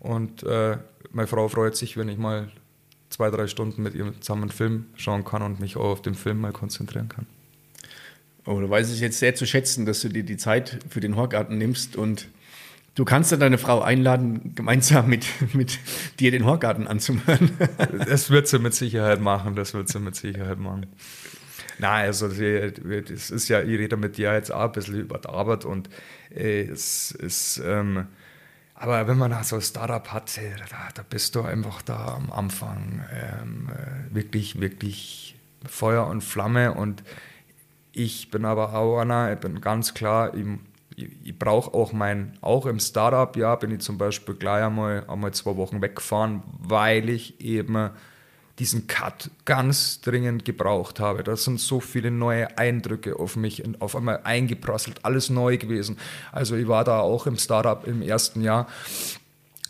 und 0.01 0.41
äh, 0.43 0.77
meine 1.11 1.27
Frau 1.27 1.47
freut 1.47 1.77
sich, 1.77 1.95
wenn 1.95 2.09
ich 2.09 2.17
mal 2.17 2.49
zwei, 3.09 3.29
drei 3.29 3.45
Stunden 3.45 3.83
mit 3.83 3.93
ihr 3.93 4.11
zusammen 4.19 4.43
einen 4.43 4.51
Film 4.51 4.85
schauen 4.95 5.23
kann 5.23 5.43
und 5.43 5.59
mich 5.59 5.77
auch 5.77 5.91
auf 5.91 6.01
den 6.01 6.15
Film 6.15 6.41
mal 6.41 6.51
konzentrieren 6.51 7.07
kann. 7.07 7.27
Oder 8.45 8.67
weiß 8.67 8.91
ich 8.91 8.99
jetzt 8.99 9.19
sehr 9.19 9.35
zu 9.35 9.45
schätzen, 9.45 9.85
dass 9.85 10.01
du 10.01 10.09
dir 10.09 10.23
die 10.23 10.37
Zeit 10.37 10.79
für 10.89 10.99
den 11.01 11.15
Horgarten 11.15 11.59
nimmst 11.59 11.95
und 11.95 12.29
du 12.95 13.05
kannst 13.05 13.31
dann 13.31 13.39
deine 13.39 13.59
Frau 13.59 13.81
einladen, 13.81 14.55
gemeinsam 14.55 15.07
mit, 15.07 15.27
mit 15.53 15.77
dir 16.19 16.31
den 16.31 16.45
Horgarten 16.45 16.87
anzumachen. 16.87 17.51
Das 18.07 18.31
wird 18.31 18.47
sie 18.47 18.57
mit 18.57 18.73
Sicherheit 18.73 19.21
machen, 19.21 19.55
das 19.55 19.75
wird 19.75 19.87
sie 19.87 19.99
mit 19.99 20.15
Sicherheit 20.15 20.57
machen. 20.57 20.87
Nein, 21.77 22.05
also 22.07 22.27
das 22.27 22.39
ist 22.39 23.49
ja, 23.49 23.61
ich 23.61 23.77
rede 23.77 23.97
mit 23.97 24.17
dir 24.17 24.33
jetzt 24.33 24.51
auch 24.51 24.61
ein 24.61 24.71
bisschen 24.71 24.99
über 24.99 25.19
die 25.19 25.29
Arbeit 25.29 25.63
und 25.65 25.89
äh, 26.33 26.63
es 26.63 27.11
ist, 27.11 27.61
ähm, 27.63 28.07
aber 28.81 29.07
wenn 29.07 29.17
man 29.17 29.43
so 29.43 29.57
ein 29.57 29.61
Startup 29.61 30.11
hat, 30.11 30.35
da, 30.37 30.89
da, 30.95 31.03
bist 31.07 31.35
du 31.35 31.43
einfach 31.43 31.83
da 31.83 32.15
am 32.15 32.31
Anfang 32.31 33.05
ähm, 33.13 33.69
äh, 33.69 34.15
wirklich, 34.15 34.59
wirklich 34.59 35.35
Feuer 35.67 36.07
und 36.07 36.21
Flamme. 36.21 36.73
Und 36.73 37.03
ich 37.91 38.31
bin 38.31 38.43
aber 38.43 38.73
auch 38.73 38.99
einer, 38.99 39.31
ich 39.33 39.39
bin 39.39 39.61
ganz 39.61 39.93
klar, 39.93 40.33
ich, 40.33 40.45
ich, 40.95 41.09
ich 41.23 41.37
brauche 41.37 41.75
auch 41.75 41.93
mein, 41.93 42.33
auch 42.41 42.65
im 42.65 42.79
Startup, 42.79 43.37
ja, 43.37 43.55
bin 43.55 43.69
ich 43.69 43.81
zum 43.81 43.99
Beispiel 43.99 44.33
gleich 44.33 44.63
einmal, 44.63 45.05
einmal 45.07 45.31
zwei 45.31 45.55
Wochen 45.57 45.79
weggefahren, 45.83 46.41
weil 46.57 47.07
ich 47.09 47.39
eben 47.39 47.91
diesen 48.61 48.85
Cut 48.85 49.31
ganz 49.43 50.01
dringend 50.01 50.45
gebraucht 50.45 50.99
habe. 50.99 51.23
Da 51.23 51.35
sind 51.35 51.59
so 51.59 51.79
viele 51.79 52.11
neue 52.11 52.59
Eindrücke 52.59 53.17
auf 53.17 53.35
mich 53.35 53.63
auf 53.79 53.95
einmal 53.95 54.19
eingeprasselt, 54.23 55.03
alles 55.03 55.31
neu 55.31 55.57
gewesen. 55.57 55.97
Also 56.31 56.55
ich 56.55 56.67
war 56.67 56.83
da 56.83 56.99
auch 56.99 57.25
im 57.25 57.37
Startup 57.37 57.87
im 57.87 58.03
ersten 58.03 58.41
Jahr 58.41 58.67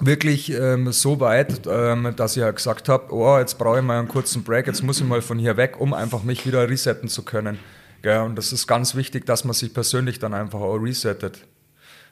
wirklich 0.02 0.52
ähm, 0.52 0.92
so 0.92 1.22
weit, 1.22 1.62
ähm, 1.70 2.14
dass 2.18 2.36
ich 2.36 2.42
ja 2.42 2.52
gesagt 2.52 2.89
habe, 2.89 3.14
oh, 3.14 3.38
jetzt 3.38 3.58
brauche 3.58 3.78
ich 3.78 3.84
mal 3.84 3.98
einen 3.98 4.10
kurzen 4.10 4.44
Break, 4.44 4.68
jetzt 4.68 4.84
muss 4.84 5.00
ich 5.00 5.08
mal 5.08 5.22
von 5.22 5.39
hier 5.39 5.56
weg, 5.56 5.80
um 5.80 5.94
einfach 5.94 6.24
mich 6.24 6.46
wieder 6.46 6.68
resetten 6.68 7.08
zu 7.08 7.24
können. 7.24 7.60
Gell? 8.02 8.20
Und 8.20 8.36
das 8.36 8.52
ist 8.52 8.68
ganz 8.68 8.96
wichtig, 8.96 9.26
dass 9.26 9.46
man 9.46 9.54
sich 9.54 9.74
persönlich 9.74 10.20
dann 10.20 10.34
einfach 10.34 10.60
auch 10.60 10.76
resettet. 10.76 11.46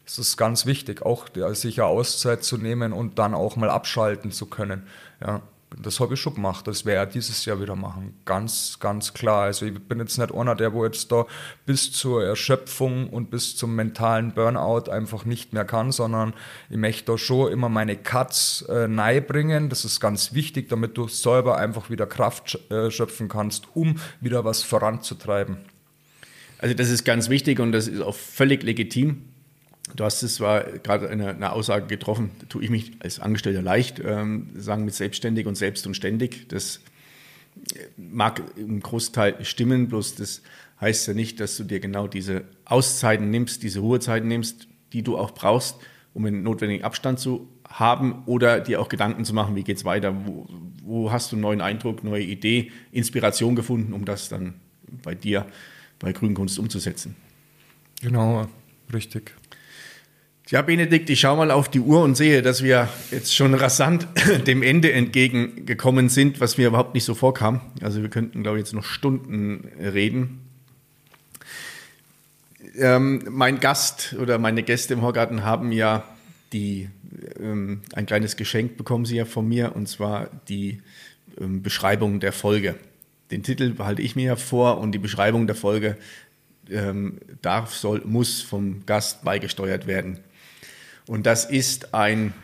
Das 0.05 0.17
ist 0.17 0.37
ganz 0.37 0.65
wichtig, 0.65 1.01
auch 1.01 1.25
sich 1.51 1.81
eine 1.81 1.89
Auszeit 1.89 2.45
zu 2.45 2.57
nehmen 2.57 2.93
und 2.93 3.19
dann 3.19 3.33
auch 3.33 3.57
mal 3.57 3.69
abschalten 3.69 4.31
zu 4.31 4.45
können. 4.45 4.83
Ja. 5.19 5.41
Das 5.77 5.99
habe 5.99 6.15
ich 6.15 6.19
schon 6.19 6.33
gemacht. 6.33 6.67
Das 6.67 6.83
werde 6.85 7.09
ich 7.09 7.13
dieses 7.13 7.45
Jahr 7.45 7.61
wieder 7.61 7.75
machen. 7.75 8.15
Ganz, 8.25 8.77
ganz 8.79 9.13
klar. 9.13 9.43
Also 9.43 9.67
ich 9.67 9.79
bin 9.79 9.99
jetzt 9.99 10.17
nicht 10.17 10.33
einer, 10.33 10.55
der 10.55 10.73
wo 10.73 10.83
jetzt 10.83 11.11
da 11.11 11.25
bis 11.65 11.91
zur 11.91 12.23
Erschöpfung 12.23 13.09
und 13.09 13.29
bis 13.29 13.55
zum 13.55 13.75
mentalen 13.75 14.33
Burnout 14.33 14.89
einfach 14.89 15.25
nicht 15.25 15.53
mehr 15.53 15.65
kann, 15.65 15.91
sondern 15.91 16.33
ich 16.71 16.77
möchte 16.77 17.11
da 17.11 17.17
schon 17.19 17.51
immer 17.51 17.69
meine 17.69 17.95
Cuts 17.95 18.63
äh, 18.63 18.87
nahe 18.87 19.21
bringen. 19.21 19.69
Das 19.69 19.85
ist 19.85 19.99
ganz 19.99 20.33
wichtig, 20.33 20.69
damit 20.69 20.97
du 20.97 21.07
selber 21.07 21.57
einfach 21.57 21.91
wieder 21.91 22.07
Kraft 22.07 22.59
äh, 22.71 22.89
schöpfen 22.89 23.29
kannst, 23.29 23.67
um 23.75 23.99
wieder 24.21 24.43
was 24.45 24.63
voranzutreiben. 24.63 25.57
Also 26.57 26.75
das 26.75 26.89
ist 26.89 27.05
ganz 27.05 27.29
wichtig 27.29 27.59
und 27.59 27.71
das 27.71 27.87
ist 27.87 28.01
auch 28.01 28.15
völlig 28.15 28.63
legitim. 28.63 29.28
Du 29.95 30.03
hast 30.03 30.21
es 30.21 30.35
zwar 30.35 30.63
gerade 30.63 31.09
eine, 31.09 31.29
eine, 31.29 31.51
Aussage 31.51 31.87
getroffen, 31.87 32.31
tue 32.47 32.63
ich 32.63 32.69
mich 32.69 32.91
als 32.99 33.19
Angestellter 33.19 33.61
leicht, 33.61 33.99
ähm, 34.03 34.49
sagen 34.55 34.85
mit 34.85 34.93
selbstständig 34.93 35.47
und 35.47 35.55
selbst 35.55 35.87
und 35.87 35.95
ständig. 35.95 36.47
Das 36.49 36.81
mag 37.97 38.43
im 38.55 38.81
Großteil 38.81 39.43
stimmen, 39.43 39.87
bloß 39.87 40.15
das 40.15 40.41
heißt 40.81 41.07
ja 41.07 41.13
nicht, 41.13 41.39
dass 41.39 41.57
du 41.57 41.63
dir 41.63 41.79
genau 41.79 42.07
diese 42.07 42.43
Auszeiten 42.65 43.29
nimmst, 43.29 43.63
diese 43.63 43.79
Ruhezeiten 43.79 44.27
nimmst, 44.27 44.67
die 44.93 45.03
du 45.03 45.17
auch 45.17 45.31
brauchst, 45.31 45.77
um 46.13 46.25
einen 46.25 46.43
notwendigen 46.43 46.83
Abstand 46.83 47.19
zu 47.19 47.49
haben 47.67 48.23
oder 48.25 48.59
dir 48.59 48.81
auch 48.81 48.89
Gedanken 48.89 49.25
zu 49.25 49.33
machen, 49.33 49.55
wie 49.55 49.63
geht 49.63 49.77
es 49.77 49.85
weiter, 49.85 50.25
wo, 50.25 50.47
wo, 50.83 51.11
hast 51.11 51.31
du 51.31 51.35
einen 51.35 51.41
neuen 51.41 51.61
Eindruck, 51.61 52.03
neue 52.03 52.23
Idee, 52.23 52.71
Inspiration 52.91 53.55
gefunden, 53.55 53.93
um 53.93 54.05
das 54.05 54.29
dann 54.29 54.55
bei 55.03 55.13
dir 55.15 55.45
bei 55.99 56.13
Grünkunst 56.13 56.57
umzusetzen. 56.57 57.15
Genau, 58.01 58.47
richtig. 58.91 59.33
Ja, 60.51 60.63
Benedikt, 60.63 61.07
ich 61.11 61.19
schaue 61.19 61.37
mal 61.37 61.51
auf 61.51 61.69
die 61.69 61.79
Uhr 61.79 62.01
und 62.01 62.15
sehe, 62.15 62.41
dass 62.41 62.63
wir 62.63 62.89
jetzt 63.11 63.35
schon 63.35 63.53
rasant 63.53 64.07
dem 64.47 64.63
Ende 64.63 64.91
entgegengekommen 64.91 66.09
sind, 66.09 66.39
was 66.39 66.57
mir 66.57 66.69
überhaupt 66.69 66.95
nicht 66.95 67.03
so 67.03 67.13
vorkam. 67.13 67.61
Also 67.83 68.01
wir 68.01 68.09
könnten, 68.09 68.41
glaube 68.41 68.57
ich, 68.57 68.63
jetzt 68.63 68.73
noch 68.73 68.83
Stunden 68.83 69.69
reden. 69.79 70.39
Ähm, 72.75 73.27
mein 73.29 73.59
Gast 73.59 74.15
oder 74.19 74.39
meine 74.39 74.63
Gäste 74.63 74.95
im 74.95 75.03
Horgarten 75.03 75.43
haben 75.43 75.71
ja 75.71 76.03
die, 76.51 76.89
ähm, 77.39 77.81
ein 77.93 78.07
kleines 78.07 78.35
Geschenk 78.35 78.75
bekommen 78.75 79.05
sie 79.05 79.17
ja 79.17 79.25
von 79.25 79.47
mir, 79.47 79.75
und 79.75 79.87
zwar 79.87 80.31
die 80.47 80.81
ähm, 81.39 81.61
Beschreibung 81.61 82.19
der 82.19 82.33
Folge. 82.33 82.73
Den 83.29 83.43
Titel 83.43 83.69
behalte 83.69 84.01
ich 84.01 84.15
mir 84.15 84.25
ja 84.25 84.35
vor 84.35 84.79
und 84.79 84.93
die 84.93 84.99
Beschreibung 84.99 85.45
der 85.45 85.55
Folge 85.55 85.95
ähm, 86.71 87.19
darf, 87.43 87.75
soll, 87.75 88.01
muss 88.03 88.41
vom 88.41 88.83
Gast 88.87 89.23
beigesteuert 89.23 89.85
werden. 89.85 90.17
Und 91.09 91.25
das 91.25 91.45
ist 91.45 91.95
ein, 91.95 92.35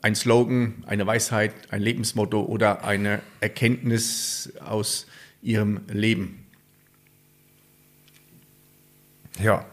ein 0.00 0.14
Slogan, 0.14 0.84
eine 0.86 1.08
Weisheit, 1.08 1.52
ein 1.70 1.82
Lebensmotto 1.82 2.40
oder 2.40 2.84
eine 2.84 3.20
Erkenntnis 3.40 4.52
aus 4.60 5.08
ihrem 5.42 5.80
Leben. 5.88 6.46
Ja. 9.42 9.66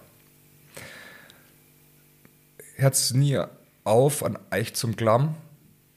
Herz 2.74 3.14
nie 3.14 3.40
auf 3.84 4.24
an 4.24 4.40
Eich 4.50 4.74
zum 4.74 4.96
Klamm. 4.96 5.36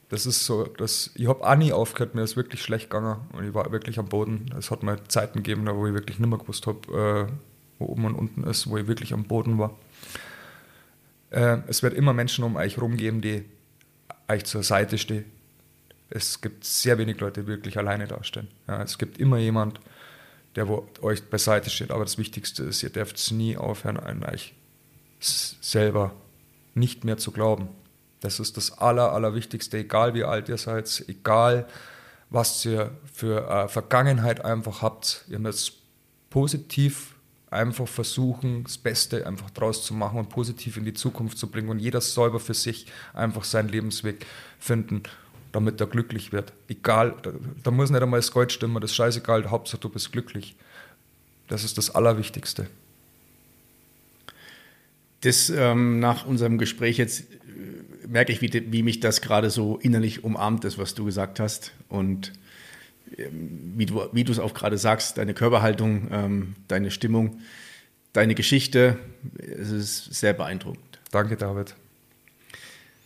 Das 0.09 0.27
ist 0.27 0.45
so, 0.45 0.65
das, 0.65 1.09
ich 1.15 1.27
habe 1.27 1.43
auch 1.43 1.55
nie 1.55 1.73
aufgehört, 1.73 2.13
mir 2.13 2.21
ist 2.21 2.37
wirklich 2.37 2.61
schlecht 2.61 2.91
gegangen 2.91 3.17
und 3.31 3.47
ich 3.47 3.53
war 3.55 3.71
wirklich 3.71 3.97
am 3.97 4.09
Boden. 4.09 4.53
Es 4.59 4.69
hat 4.69 4.83
mal 4.83 5.03
Zeiten 5.07 5.41
gegeben, 5.41 5.65
wo 5.65 5.87
ich 5.87 5.93
wirklich 5.95 6.19
nicht 6.19 6.29
mehr 6.29 6.37
gewusst 6.37 6.67
habe, 6.67 7.29
äh, 7.31 7.33
wo 7.79 7.85
oben 7.85 8.05
und 8.05 8.13
unten 8.13 8.43
ist, 8.43 8.69
wo 8.69 8.77
ich 8.77 8.85
wirklich 8.85 9.11
am 9.11 9.23
Boden 9.23 9.57
war. 9.57 9.75
Äh, 11.33 11.57
es 11.67 11.83
wird 11.83 11.93
immer 11.93 12.13
Menschen 12.13 12.43
um 12.43 12.55
euch 12.55 12.77
herum 12.77 12.95
geben, 12.95 13.21
die 13.21 13.43
euch 14.29 14.45
zur 14.45 14.63
Seite 14.63 14.97
stehen. 14.97 15.25
Es 16.09 16.41
gibt 16.41 16.63
sehr 16.63 16.97
wenig 16.99 17.19
Leute, 17.19 17.41
die 17.41 17.47
wirklich 17.47 17.77
alleine 17.77 18.07
dastehen. 18.07 18.47
Ja, 18.67 18.83
es 18.83 18.97
gibt 18.99 19.17
immer 19.17 19.37
jemand, 19.37 19.79
der 20.55 20.67
wo 20.67 20.87
euch 21.01 21.23
beiseite 21.29 21.71
steht. 21.71 21.89
Aber 21.89 22.03
das 22.03 22.19
Wichtigste 22.19 22.63
ist, 22.63 22.83
ihr 22.83 22.91
dürft 22.91 23.31
nie 23.31 23.57
aufhören, 23.57 23.97
an 23.97 24.23
euch 24.23 24.53
selber 25.19 26.13
nicht 26.75 27.03
mehr 27.03 27.17
zu 27.17 27.31
glauben. 27.31 27.69
Das 28.19 28.39
ist 28.39 28.55
das 28.57 28.77
Aller, 28.77 29.11
Allerwichtigste, 29.11 29.79
egal 29.79 30.13
wie 30.13 30.23
alt 30.23 30.49
ihr 30.49 30.57
seid, 30.57 31.03
egal 31.07 31.67
was 32.29 32.63
ihr 32.65 32.91
für 33.11 33.49
äh, 33.49 33.67
Vergangenheit 33.67 34.45
einfach 34.45 34.81
habt. 34.81 35.25
Ihr 35.29 35.39
müsst 35.39 35.73
positiv 36.29 37.12
einfach 37.53 37.87
versuchen, 37.87 38.63
das 38.63 38.77
Beste 38.77 39.25
einfach 39.27 39.49
draus 39.51 39.85
zu 39.85 39.93
machen 39.93 40.19
und 40.19 40.29
positiv 40.29 40.77
in 40.77 40.85
die 40.85 40.93
Zukunft 40.93 41.37
zu 41.37 41.47
bringen 41.47 41.69
und 41.69 41.79
jeder 41.79 42.01
selber 42.01 42.39
für 42.39 42.53
sich 42.53 42.87
einfach 43.13 43.43
seinen 43.43 43.69
Lebensweg 43.69 44.25
finden, 44.59 45.03
damit 45.51 45.79
er 45.79 45.87
glücklich 45.87 46.31
wird. 46.31 46.53
Egal, 46.67 47.15
da, 47.21 47.31
da 47.63 47.71
muss 47.71 47.89
nicht 47.89 48.01
einmal 48.01 48.19
das 48.19 48.31
Gold 48.31 48.51
stimmen, 48.51 48.81
das 48.81 48.91
ist 48.91 48.95
scheißegal, 48.95 49.49
Hauptsache 49.49 49.81
du 49.81 49.89
bist 49.89 50.11
glücklich. 50.11 50.55
Das 51.47 51.63
ist 51.63 51.77
das 51.77 51.93
Allerwichtigste. 51.93 52.67
Das 55.21 55.49
ähm, 55.49 55.99
nach 55.99 56.25
unserem 56.25 56.57
Gespräch 56.57 56.97
jetzt 56.97 57.21
äh, 57.21 58.07
merke 58.07 58.33
ich, 58.33 58.41
wie, 58.41 58.71
wie 58.71 58.83
mich 58.83 58.99
das 58.99 59.21
gerade 59.21 59.49
so 59.49 59.77
innerlich 59.77 60.23
umarmt 60.23 60.65
ist, 60.65 60.77
was 60.77 60.95
du 60.95 61.05
gesagt 61.05 61.39
hast. 61.39 61.71
Und 61.87 62.33
wie 63.17 63.85
du, 63.85 64.01
wie 64.11 64.23
du 64.23 64.31
es 64.31 64.39
auch 64.39 64.53
gerade 64.53 64.77
sagst, 64.77 65.17
deine 65.17 65.33
Körperhaltung, 65.33 66.07
ähm, 66.11 66.55
deine 66.67 66.91
Stimmung, 66.91 67.41
deine 68.13 68.35
Geschichte, 68.35 68.97
es 69.37 69.71
ist 69.71 70.13
sehr 70.13 70.33
beeindruckend. 70.33 70.99
Danke, 71.11 71.35
David. 71.35 71.75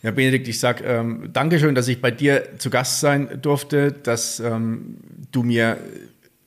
Ja, 0.04 0.12
Benedikt, 0.12 0.48
ich 0.48 0.60
sage 0.60 0.84
ähm, 0.84 1.32
Dankeschön, 1.34 1.76
dass 1.76 1.88
ich 1.88 2.02
bei 2.02 2.12
dir 2.12 2.58
zu 2.60 2.70
Gast 2.70 3.00
sein 3.00 3.42
durfte, 3.42 3.92
dass 3.92 4.40
ähm, 4.40 4.98
du 5.32 5.44
mir 5.44 5.80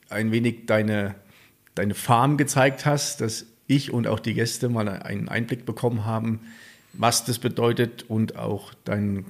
ein 0.09 0.33
wenig 0.33 0.67
deine, 0.67 1.17
deine 1.75 1.95
Farm 1.95 2.37
gezeigt 2.37 2.87
hast, 2.87 3.21
dass 3.21 3.47
ich 3.67 3.93
und 3.93 4.07
auch 4.07 4.21
die 4.21 4.35
Gäste 4.35 4.69
mal 4.69 4.89
einen 4.89 5.29
Einblick 5.29 5.67
bekommen 5.67 6.05
haben, 6.05 6.41
was 6.93 7.25
das 7.25 7.39
bedeutet 7.39 8.05
und 8.09 8.37
auch 8.37 8.73
deinen 8.85 9.27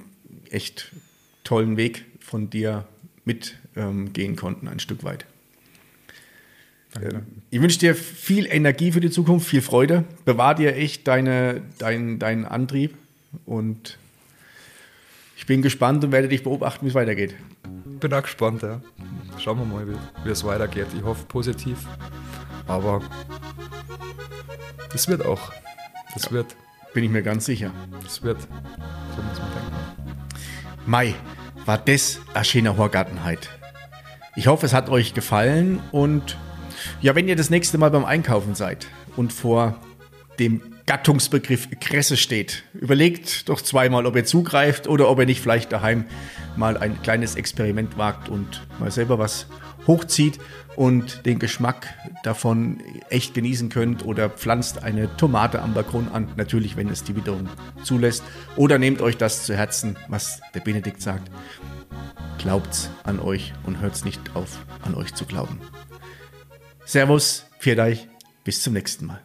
echt 0.49 0.91
tollen 1.43 1.77
Weg 1.77 2.05
von 2.19 2.49
dir 2.49 2.85
mitgehen 3.25 3.60
ähm, 3.75 4.11
konnten, 4.35 4.67
ein 4.67 4.79
Stück 4.79 5.03
weit. 5.03 5.25
Danke. 6.93 7.23
Ich 7.49 7.61
wünsche 7.61 7.79
dir 7.79 7.95
viel 7.95 8.45
Energie 8.45 8.91
für 8.91 8.99
die 8.99 9.09
Zukunft, 9.09 9.47
viel 9.47 9.61
Freude. 9.61 10.03
Bewahr 10.25 10.55
dir 10.55 10.75
echt 10.75 11.07
deine, 11.07 11.61
dein, 11.77 12.19
deinen 12.19 12.45
Antrieb 12.45 12.95
und 13.45 13.97
ich 15.37 15.45
bin 15.45 15.61
gespannt 15.61 16.03
und 16.03 16.11
werde 16.11 16.27
dich 16.27 16.43
beobachten, 16.43 16.85
wie 16.85 16.89
es 16.89 16.95
weitergeht. 16.95 17.35
Bin 17.99 18.13
auch 18.13 18.23
gespannt, 18.23 18.61
ja. 18.61 18.81
Schauen 19.39 19.57
wir 19.57 19.65
mal, 19.65 19.87
wie, 19.87 19.95
wie 20.25 20.29
es 20.29 20.43
weitergeht. 20.43 20.87
Ich 20.95 21.03
hoffe 21.03 21.25
positiv, 21.25 21.79
aber 22.67 23.01
es 24.93 25.07
wird 25.07 25.25
auch. 25.25 25.51
Das 26.13 26.25
ja. 26.25 26.31
wird. 26.31 26.55
Bin 26.93 27.05
ich 27.05 27.09
mir 27.09 27.23
ganz 27.23 27.45
sicher. 27.45 27.71
Es 28.05 28.21
wird. 28.21 28.41
So 28.41 29.21
muss 29.21 29.39
man 29.39 29.49
denken. 29.51 29.71
Mai, 30.85 31.15
war 31.65 31.77
das 31.77 32.19
eine 32.33 32.43
schöne 32.43 32.75
Horgartenheit. 32.75 33.49
Ich 34.35 34.47
hoffe, 34.47 34.65
es 34.65 34.73
hat 34.73 34.89
euch 34.89 35.13
gefallen 35.13 35.81
und 35.91 36.37
Ja, 37.01 37.15
wenn 37.15 37.27
ihr 37.27 37.35
das 37.35 37.49
nächste 37.49 37.77
Mal 37.77 37.91
beim 37.91 38.05
Einkaufen 38.05 38.55
seid 38.55 38.87
und 39.15 39.33
vor 39.33 39.75
dem 40.39 40.61
Gattungsbegriff 40.87 41.67
Kresse 41.79 42.17
steht, 42.17 42.63
überlegt 42.73 43.49
doch 43.49 43.61
zweimal, 43.61 44.05
ob 44.05 44.15
ihr 44.15 44.25
zugreift 44.25 44.87
oder 44.87 45.09
ob 45.09 45.19
ihr 45.19 45.25
nicht 45.25 45.41
vielleicht 45.41 45.71
daheim 45.71 46.05
mal 46.55 46.77
ein 46.77 47.01
kleines 47.01 47.35
Experiment 47.35 47.97
wagt 47.97 48.29
und 48.29 48.65
mal 48.79 48.89
selber 48.89 49.19
was 49.19 49.47
hochzieht 49.85 50.39
und 50.75 51.25
den 51.25 51.39
Geschmack 51.39 51.87
davon 52.23 52.81
echt 53.09 53.33
genießen 53.33 53.69
könnt 53.69 54.05
oder 54.05 54.29
pflanzt 54.29 54.83
eine 54.83 55.15
Tomate 55.17 55.61
am 55.61 55.73
Balkon 55.73 56.07
an, 56.13 56.29
natürlich, 56.37 56.77
wenn 56.77 56.89
es 56.89 57.03
die 57.03 57.15
Witterung 57.15 57.49
zulässt. 57.83 58.23
Oder 58.55 58.79
nehmt 58.79 59.01
euch 59.01 59.17
das 59.17 59.45
zu 59.45 59.55
Herzen, 59.55 59.97
was 60.07 60.41
der 60.53 60.61
Benedikt 60.61 61.01
sagt. 61.01 61.29
Glaubt's 62.37 62.89
an 63.03 63.19
euch 63.19 63.53
und 63.63 63.79
hört's 63.79 64.03
nicht 64.05 64.35
auf, 64.35 64.65
an 64.81 64.95
euch 64.95 65.13
zu 65.13 65.25
glauben. 65.25 65.59
Servus, 66.85 67.45
euch, 67.59 68.07
bis 68.43 68.63
zum 68.63 68.73
nächsten 68.73 69.05
Mal. 69.05 69.21